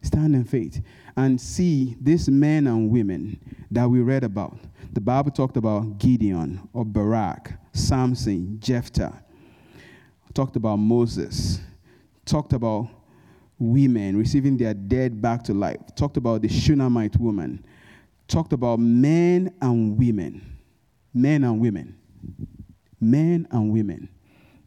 Stand 0.01 0.35
in 0.35 0.43
faith 0.43 0.81
and 1.15 1.39
see 1.39 1.95
these 1.99 2.29
men 2.29 2.67
and 2.67 2.89
women 2.89 3.39
that 3.69 3.89
we 3.89 4.01
read 4.01 4.23
about. 4.23 4.57
The 4.93 5.01
Bible 5.01 5.31
talked 5.31 5.57
about 5.57 5.97
Gideon 5.97 6.67
or 6.73 6.85
Barak, 6.85 7.53
Samson, 7.73 8.59
Jephthah. 8.59 9.23
Talked 10.33 10.55
about 10.55 10.77
Moses. 10.77 11.59
Talked 12.25 12.53
about 12.53 12.89
women 13.59 14.17
receiving 14.17 14.57
their 14.57 14.73
dead 14.73 15.21
back 15.21 15.43
to 15.43 15.53
life. 15.53 15.79
Talked 15.95 16.17
about 16.17 16.41
the 16.41 16.49
Shunammite 16.49 17.17
woman. 17.17 17.65
Talked 18.27 18.53
about 18.53 18.79
men 18.79 19.53
and 19.61 19.97
women. 19.97 20.57
Men 21.13 21.43
and 21.43 21.59
women. 21.59 21.97
Men 22.99 23.47
and 23.51 23.71
women. 23.71 24.09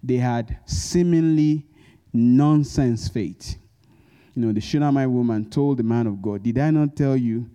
They 0.02 0.16
had 0.16 0.58
seemingly 0.66 1.66
nonsense 2.12 3.08
faith. 3.08 3.56
You 4.34 4.46
know, 4.46 4.52
the 4.52 4.60
Shunammite 4.60 5.10
woman 5.10 5.48
told 5.48 5.78
the 5.78 5.82
man 5.82 6.06
of 6.06 6.20
God, 6.20 6.42
Did 6.42 6.58
I 6.58 6.70
not 6.70 6.96
tell 6.96 7.16
you, 7.16 7.48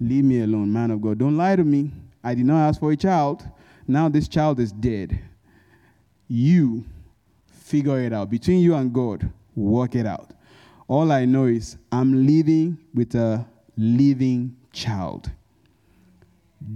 leave 0.00 0.24
me 0.24 0.42
alone, 0.42 0.72
man 0.72 0.90
of 0.90 1.00
God? 1.00 1.18
Don't 1.18 1.36
lie 1.36 1.56
to 1.56 1.64
me. 1.64 1.92
I 2.22 2.34
did 2.34 2.46
not 2.46 2.68
ask 2.68 2.80
for 2.80 2.90
a 2.90 2.96
child. 2.96 3.46
Now 3.86 4.08
this 4.08 4.28
child 4.28 4.58
is 4.58 4.72
dead. 4.72 5.20
You 6.26 6.84
figure 7.46 8.00
it 8.00 8.12
out. 8.12 8.30
Between 8.30 8.60
you 8.60 8.74
and 8.74 8.92
God, 8.92 9.30
work 9.54 9.94
it 9.94 10.06
out. 10.06 10.30
All 10.88 11.12
I 11.12 11.24
know 11.24 11.44
is 11.44 11.76
I'm 11.92 12.26
living 12.26 12.78
with 12.94 13.14
a 13.14 13.46
living 13.76 14.56
child. 14.72 15.30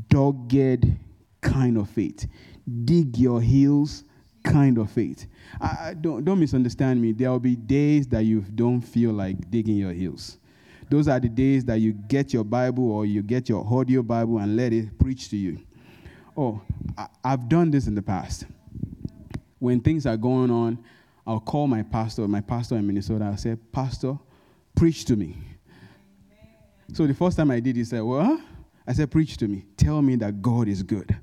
Dogged 0.09 0.97
kind 1.41 1.79
of 1.79 1.89
faith. 1.91 2.27
Dig 2.85 3.17
your 3.19 3.41
heels 3.41 4.05
kind 4.45 4.79
of 4.79 4.91
faith. 4.91 5.27
I, 5.61 5.95
don't, 5.95 6.25
don't 6.25 6.39
misunderstand 6.39 7.01
me. 7.01 7.13
There 7.13 7.31
will 7.31 7.41
be 7.41 7.57
days 7.57 8.07
that 8.09 8.25
you 8.25 8.41
don't 8.41 8.81
feel 8.81 9.13
like 9.13 9.51
digging 9.51 9.77
your 9.77 9.93
heels. 9.93 10.39
Those 10.91 11.09
are 11.09 11.21
the 11.21 11.29
days 11.29 11.65
that 11.67 11.81
you 11.81 11.93
get 11.93 12.33
your 12.33 12.45
Bible 12.45 12.91
or 12.91 13.05
you 13.05 13.23
get 13.23 13.49
your 13.49 13.67
audio 13.67 14.03
Bible 14.03 14.39
and 14.39 14.57
let 14.57 14.73
it 14.73 14.99
preach 14.99 15.29
to 15.31 15.37
you. 15.37 15.61
Oh, 16.37 16.61
I, 16.97 17.09
I've 17.25 17.49
done 17.49 17.71
this 17.71 17.87
in 17.87 17.95
the 17.95 18.03
past. 18.03 18.47
When 19.59 19.81
things 19.81 20.07
are 20.07 20.17
going 20.17 20.51
on, 20.51 20.79
I'll 21.27 21.41
call 21.41 21.67
my 21.67 21.83
pastor, 21.83 22.27
my 22.27 22.41
pastor 22.41 22.77
in 22.77 22.87
Minnesota. 22.87 23.25
I'll 23.27 23.37
say, 23.37 23.57
Pastor, 23.57 24.19
preach 24.75 25.05
to 25.07 25.17
me. 25.17 25.37
So 26.95 27.07
the 27.07 27.13
first 27.13 27.37
time 27.37 27.51
I 27.51 27.61
did, 27.61 27.77
he 27.77 27.85
said, 27.85 28.01
Well, 28.01 28.41
I 28.87 28.95
said, 28.95 29.11
Preach 29.11 29.37
to 29.39 29.49
me. 29.49 29.67
Tell 29.77 30.01
me 30.01 30.17
that 30.17 30.41
God 30.41 30.69
is 30.69 30.83
good. 30.83 31.15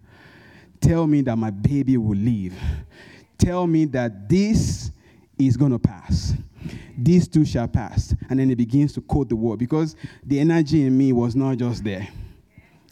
Tell 0.79 1.07
me 1.07 1.21
that 1.21 1.35
my 1.35 1.49
baby 1.49 1.97
will 1.97 2.17
live. 2.17 2.53
Tell 3.37 3.67
me 3.67 3.85
that 3.85 4.29
this 4.29 4.91
is 5.37 5.57
going 5.57 5.71
to 5.71 5.79
pass. 5.79 6.33
These 6.97 7.27
two 7.27 7.45
shall 7.45 7.67
pass. 7.67 8.15
And 8.29 8.39
then 8.39 8.49
he 8.49 8.55
begins 8.55 8.93
to 8.93 9.01
quote 9.01 9.29
the 9.29 9.35
word 9.35 9.59
because 9.59 9.95
the 10.25 10.39
energy 10.39 10.85
in 10.85 10.97
me 10.97 11.13
was 11.13 11.35
not 11.35 11.57
just 11.57 11.83
there. 11.83 12.07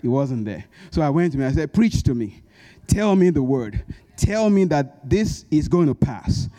It 0.04 0.10
wasn't 0.10 0.46
there. 0.46 0.66
So 0.91 1.02
I 1.02 1.10
went 1.10 1.32
to 1.34 1.39
him 1.39 1.48
I 1.48 1.52
said, 1.54 1.74
Preach 1.74 2.04
to 2.04 2.14
me. 2.14 2.44
Tell 2.88 3.16
me 3.16 3.30
the 3.30 3.41
word. 3.41 3.84
Tell 4.18 4.50
me 4.50 4.66
that 4.66 5.10
this 5.10 5.46
is 5.50 5.68
going 5.68 5.88
to 5.88 5.96
pass. 5.96 6.50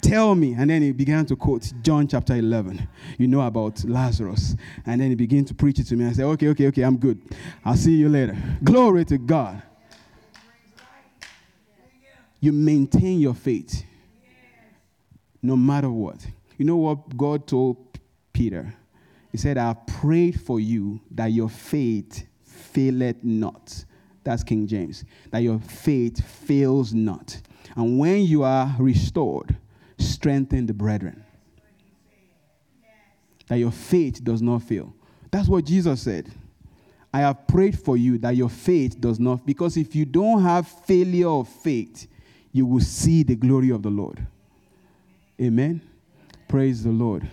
Tell 0.00 0.34
me. 0.34 0.54
And 0.54 0.70
then 0.70 0.82
he 0.82 0.92
began 0.92 1.26
to 1.26 1.36
quote 1.36 1.70
John 1.82 2.08
chapter 2.08 2.34
11. 2.34 2.88
You 3.18 3.28
know 3.28 3.42
about 3.42 3.84
Lazarus. 3.84 4.56
And 4.86 5.00
then 5.00 5.10
he 5.10 5.14
began 5.14 5.44
to 5.44 5.54
preach 5.54 5.78
it 5.78 5.84
to 5.88 5.96
me. 5.96 6.06
I 6.06 6.12
said, 6.12 6.24
Okay, 6.24 6.48
okay, 6.48 6.68
okay, 6.68 6.82
I'm 6.82 6.96
good. 6.96 7.20
I'll 7.64 7.76
see 7.76 7.94
you 7.94 8.08
later. 8.08 8.36
Glory 8.64 9.04
to 9.06 9.18
God. 9.18 9.62
You 12.46 12.52
maintain 12.52 13.18
your 13.18 13.34
faith 13.34 13.82
no 15.42 15.56
matter 15.56 15.90
what. 15.90 16.24
You 16.56 16.64
know 16.64 16.76
what 16.76 17.16
God 17.16 17.44
told 17.48 17.98
Peter? 18.32 18.72
He 19.32 19.36
said, 19.36 19.58
I 19.58 19.74
prayed 19.74 20.40
for 20.40 20.60
you 20.60 21.00
that 21.10 21.32
your 21.32 21.48
faith 21.48 22.24
faileth 22.44 23.24
not. 23.24 23.84
That's 24.22 24.44
King 24.44 24.68
James. 24.68 25.04
That 25.32 25.40
your 25.40 25.58
faith 25.58 26.24
fails 26.24 26.94
not. 26.94 27.36
And 27.74 27.98
when 27.98 28.20
you 28.20 28.44
are 28.44 28.72
restored, 28.78 29.56
strengthen 29.98 30.66
the 30.66 30.72
brethren. 30.72 31.24
That 33.48 33.56
your 33.56 33.72
faith 33.72 34.22
does 34.22 34.40
not 34.40 34.62
fail. 34.62 34.94
That's 35.32 35.48
what 35.48 35.64
Jesus 35.64 36.00
said. 36.00 36.32
I 37.12 37.22
have 37.22 37.48
prayed 37.48 37.76
for 37.76 37.96
you 37.96 38.18
that 38.18 38.36
your 38.36 38.50
faith 38.50 39.00
does 39.00 39.18
not, 39.18 39.44
because 39.44 39.76
if 39.76 39.96
you 39.96 40.04
don't 40.04 40.44
have 40.44 40.68
failure 40.68 41.26
of 41.26 41.48
faith, 41.48 42.06
you 42.56 42.64
will 42.64 42.80
see 42.80 43.22
the 43.22 43.36
glory 43.36 43.68
of 43.68 43.82
the 43.82 43.90
Lord. 43.90 44.26
Amen. 45.40 45.82
Praise 46.48 46.82
the 46.82 46.90
Lord. 46.90 47.28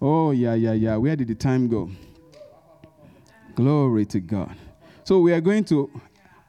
Oh, 0.00 0.30
yeah, 0.30 0.54
yeah, 0.54 0.74
yeah. 0.74 0.96
Where 0.96 1.16
did 1.16 1.26
the 1.26 1.34
time 1.34 1.66
go? 1.66 1.90
Glory 3.56 4.06
to 4.06 4.20
God. 4.20 4.54
So 5.02 5.18
we 5.18 5.32
are 5.32 5.40
going 5.40 5.64
to 5.64 5.90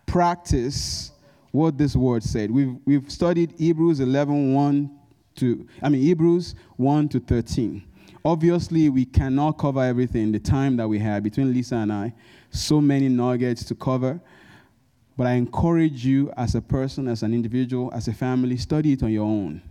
practice 0.05 1.13
what 1.51 1.79
this 1.79 1.95
word 1.95 2.21
said. 2.21 2.51
We've, 2.51 2.75
we've 2.85 3.11
studied 3.11 3.55
Hebrews 3.57 3.99
11, 3.99 4.53
1 4.53 4.99
to, 5.37 5.67
I 5.81 5.89
mean, 5.89 6.01
Hebrews 6.01 6.53
1 6.77 7.09
to 7.09 7.19
13. 7.19 7.83
Obviously, 8.23 8.89
we 8.89 9.05
cannot 9.05 9.53
cover 9.53 9.83
everything 9.83 10.31
the 10.31 10.39
time 10.39 10.77
that 10.77 10.87
we 10.87 10.99
have 10.99 11.23
between 11.23 11.51
Lisa 11.51 11.77
and 11.77 11.91
I. 11.91 12.13
So 12.51 12.79
many 12.79 13.09
nuggets 13.09 13.63
to 13.65 13.75
cover. 13.75 14.21
But 15.17 15.27
I 15.27 15.33
encourage 15.33 16.05
you 16.05 16.31
as 16.35 16.55
a 16.55 16.61
person, 16.61 17.07
as 17.07 17.23
an 17.23 17.33
individual, 17.33 17.89
as 17.93 18.07
a 18.07 18.13
family, 18.13 18.57
study 18.57 18.93
it 18.93 19.03
on 19.03 19.11
your 19.11 19.25
own. 19.25 19.61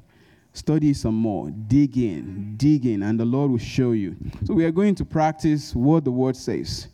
Study 0.55 0.95
some 0.95 1.17
more, 1.17 1.51
dig 1.51 1.99
in, 1.99 2.55
dig 2.57 2.87
in, 2.87 3.03
and 3.03 3.19
the 3.19 3.25
Lord 3.25 3.51
will 3.51 3.59
show 3.59 3.91
you. 3.91 4.17
So 4.45 4.55
we 4.55 4.65
are 4.65 4.71
going 4.71 4.95
to 4.95 5.05
practice 5.05 5.75
what 5.75 6.05
the 6.05 6.13
word 6.13 6.37
says. 6.37 6.89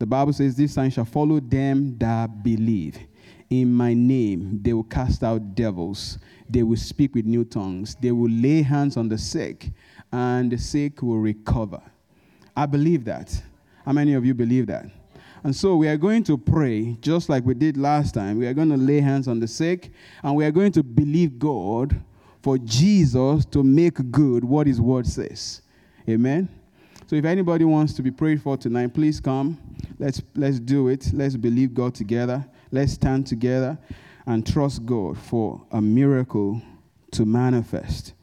The 0.00 0.06
Bible 0.06 0.32
says, 0.32 0.56
This 0.56 0.74
sign 0.74 0.90
shall 0.90 1.04
follow 1.04 1.38
them 1.38 1.96
that 1.98 2.42
believe. 2.42 2.98
In 3.50 3.72
my 3.72 3.94
name, 3.94 4.58
they 4.62 4.72
will 4.72 4.84
cast 4.84 5.22
out 5.22 5.54
devils. 5.54 6.18
They 6.50 6.64
will 6.64 6.76
speak 6.76 7.14
with 7.14 7.24
new 7.24 7.44
tongues. 7.44 7.94
They 8.00 8.10
will 8.10 8.30
lay 8.30 8.62
hands 8.62 8.96
on 8.96 9.08
the 9.08 9.16
sick, 9.16 9.70
and 10.12 10.50
the 10.50 10.58
sick 10.58 11.00
will 11.00 11.18
recover. 11.18 11.80
I 12.56 12.66
believe 12.66 13.04
that. 13.04 13.40
How 13.84 13.92
many 13.92 14.14
of 14.14 14.24
you 14.24 14.34
believe 14.34 14.66
that? 14.66 14.86
And 15.44 15.54
so 15.54 15.76
we 15.76 15.88
are 15.88 15.98
going 15.98 16.24
to 16.24 16.38
pray 16.38 16.96
just 17.02 17.28
like 17.28 17.44
we 17.44 17.52
did 17.52 17.76
last 17.76 18.14
time. 18.14 18.38
We 18.38 18.46
are 18.46 18.54
going 18.54 18.70
to 18.70 18.78
lay 18.78 19.00
hands 19.00 19.28
on 19.28 19.40
the 19.40 19.46
sick, 19.46 19.90
and 20.22 20.34
we 20.34 20.44
are 20.46 20.50
going 20.50 20.72
to 20.72 20.82
believe 20.82 21.38
God 21.38 22.00
for 22.42 22.56
Jesus 22.58 23.44
to 23.46 23.62
make 23.62 24.10
good 24.10 24.42
what 24.42 24.66
his 24.66 24.80
word 24.80 25.06
says. 25.06 25.60
Amen. 26.08 26.48
So 27.06 27.16
if 27.16 27.26
anybody 27.26 27.64
wants 27.64 27.92
to 27.94 28.02
be 28.02 28.10
prayed 28.10 28.42
for 28.42 28.56
tonight, 28.56 28.94
please 28.94 29.20
come. 29.20 29.58
Let's 29.98 30.22
let's 30.34 30.58
do 30.58 30.88
it. 30.88 31.10
Let's 31.12 31.36
believe 31.36 31.74
God 31.74 31.94
together. 31.94 32.44
Let's 32.72 32.92
stand 32.92 33.26
together 33.26 33.78
and 34.26 34.46
trust 34.46 34.86
God 34.86 35.18
for 35.18 35.62
a 35.70 35.80
miracle 35.80 36.62
to 37.12 37.26
manifest. 37.26 38.14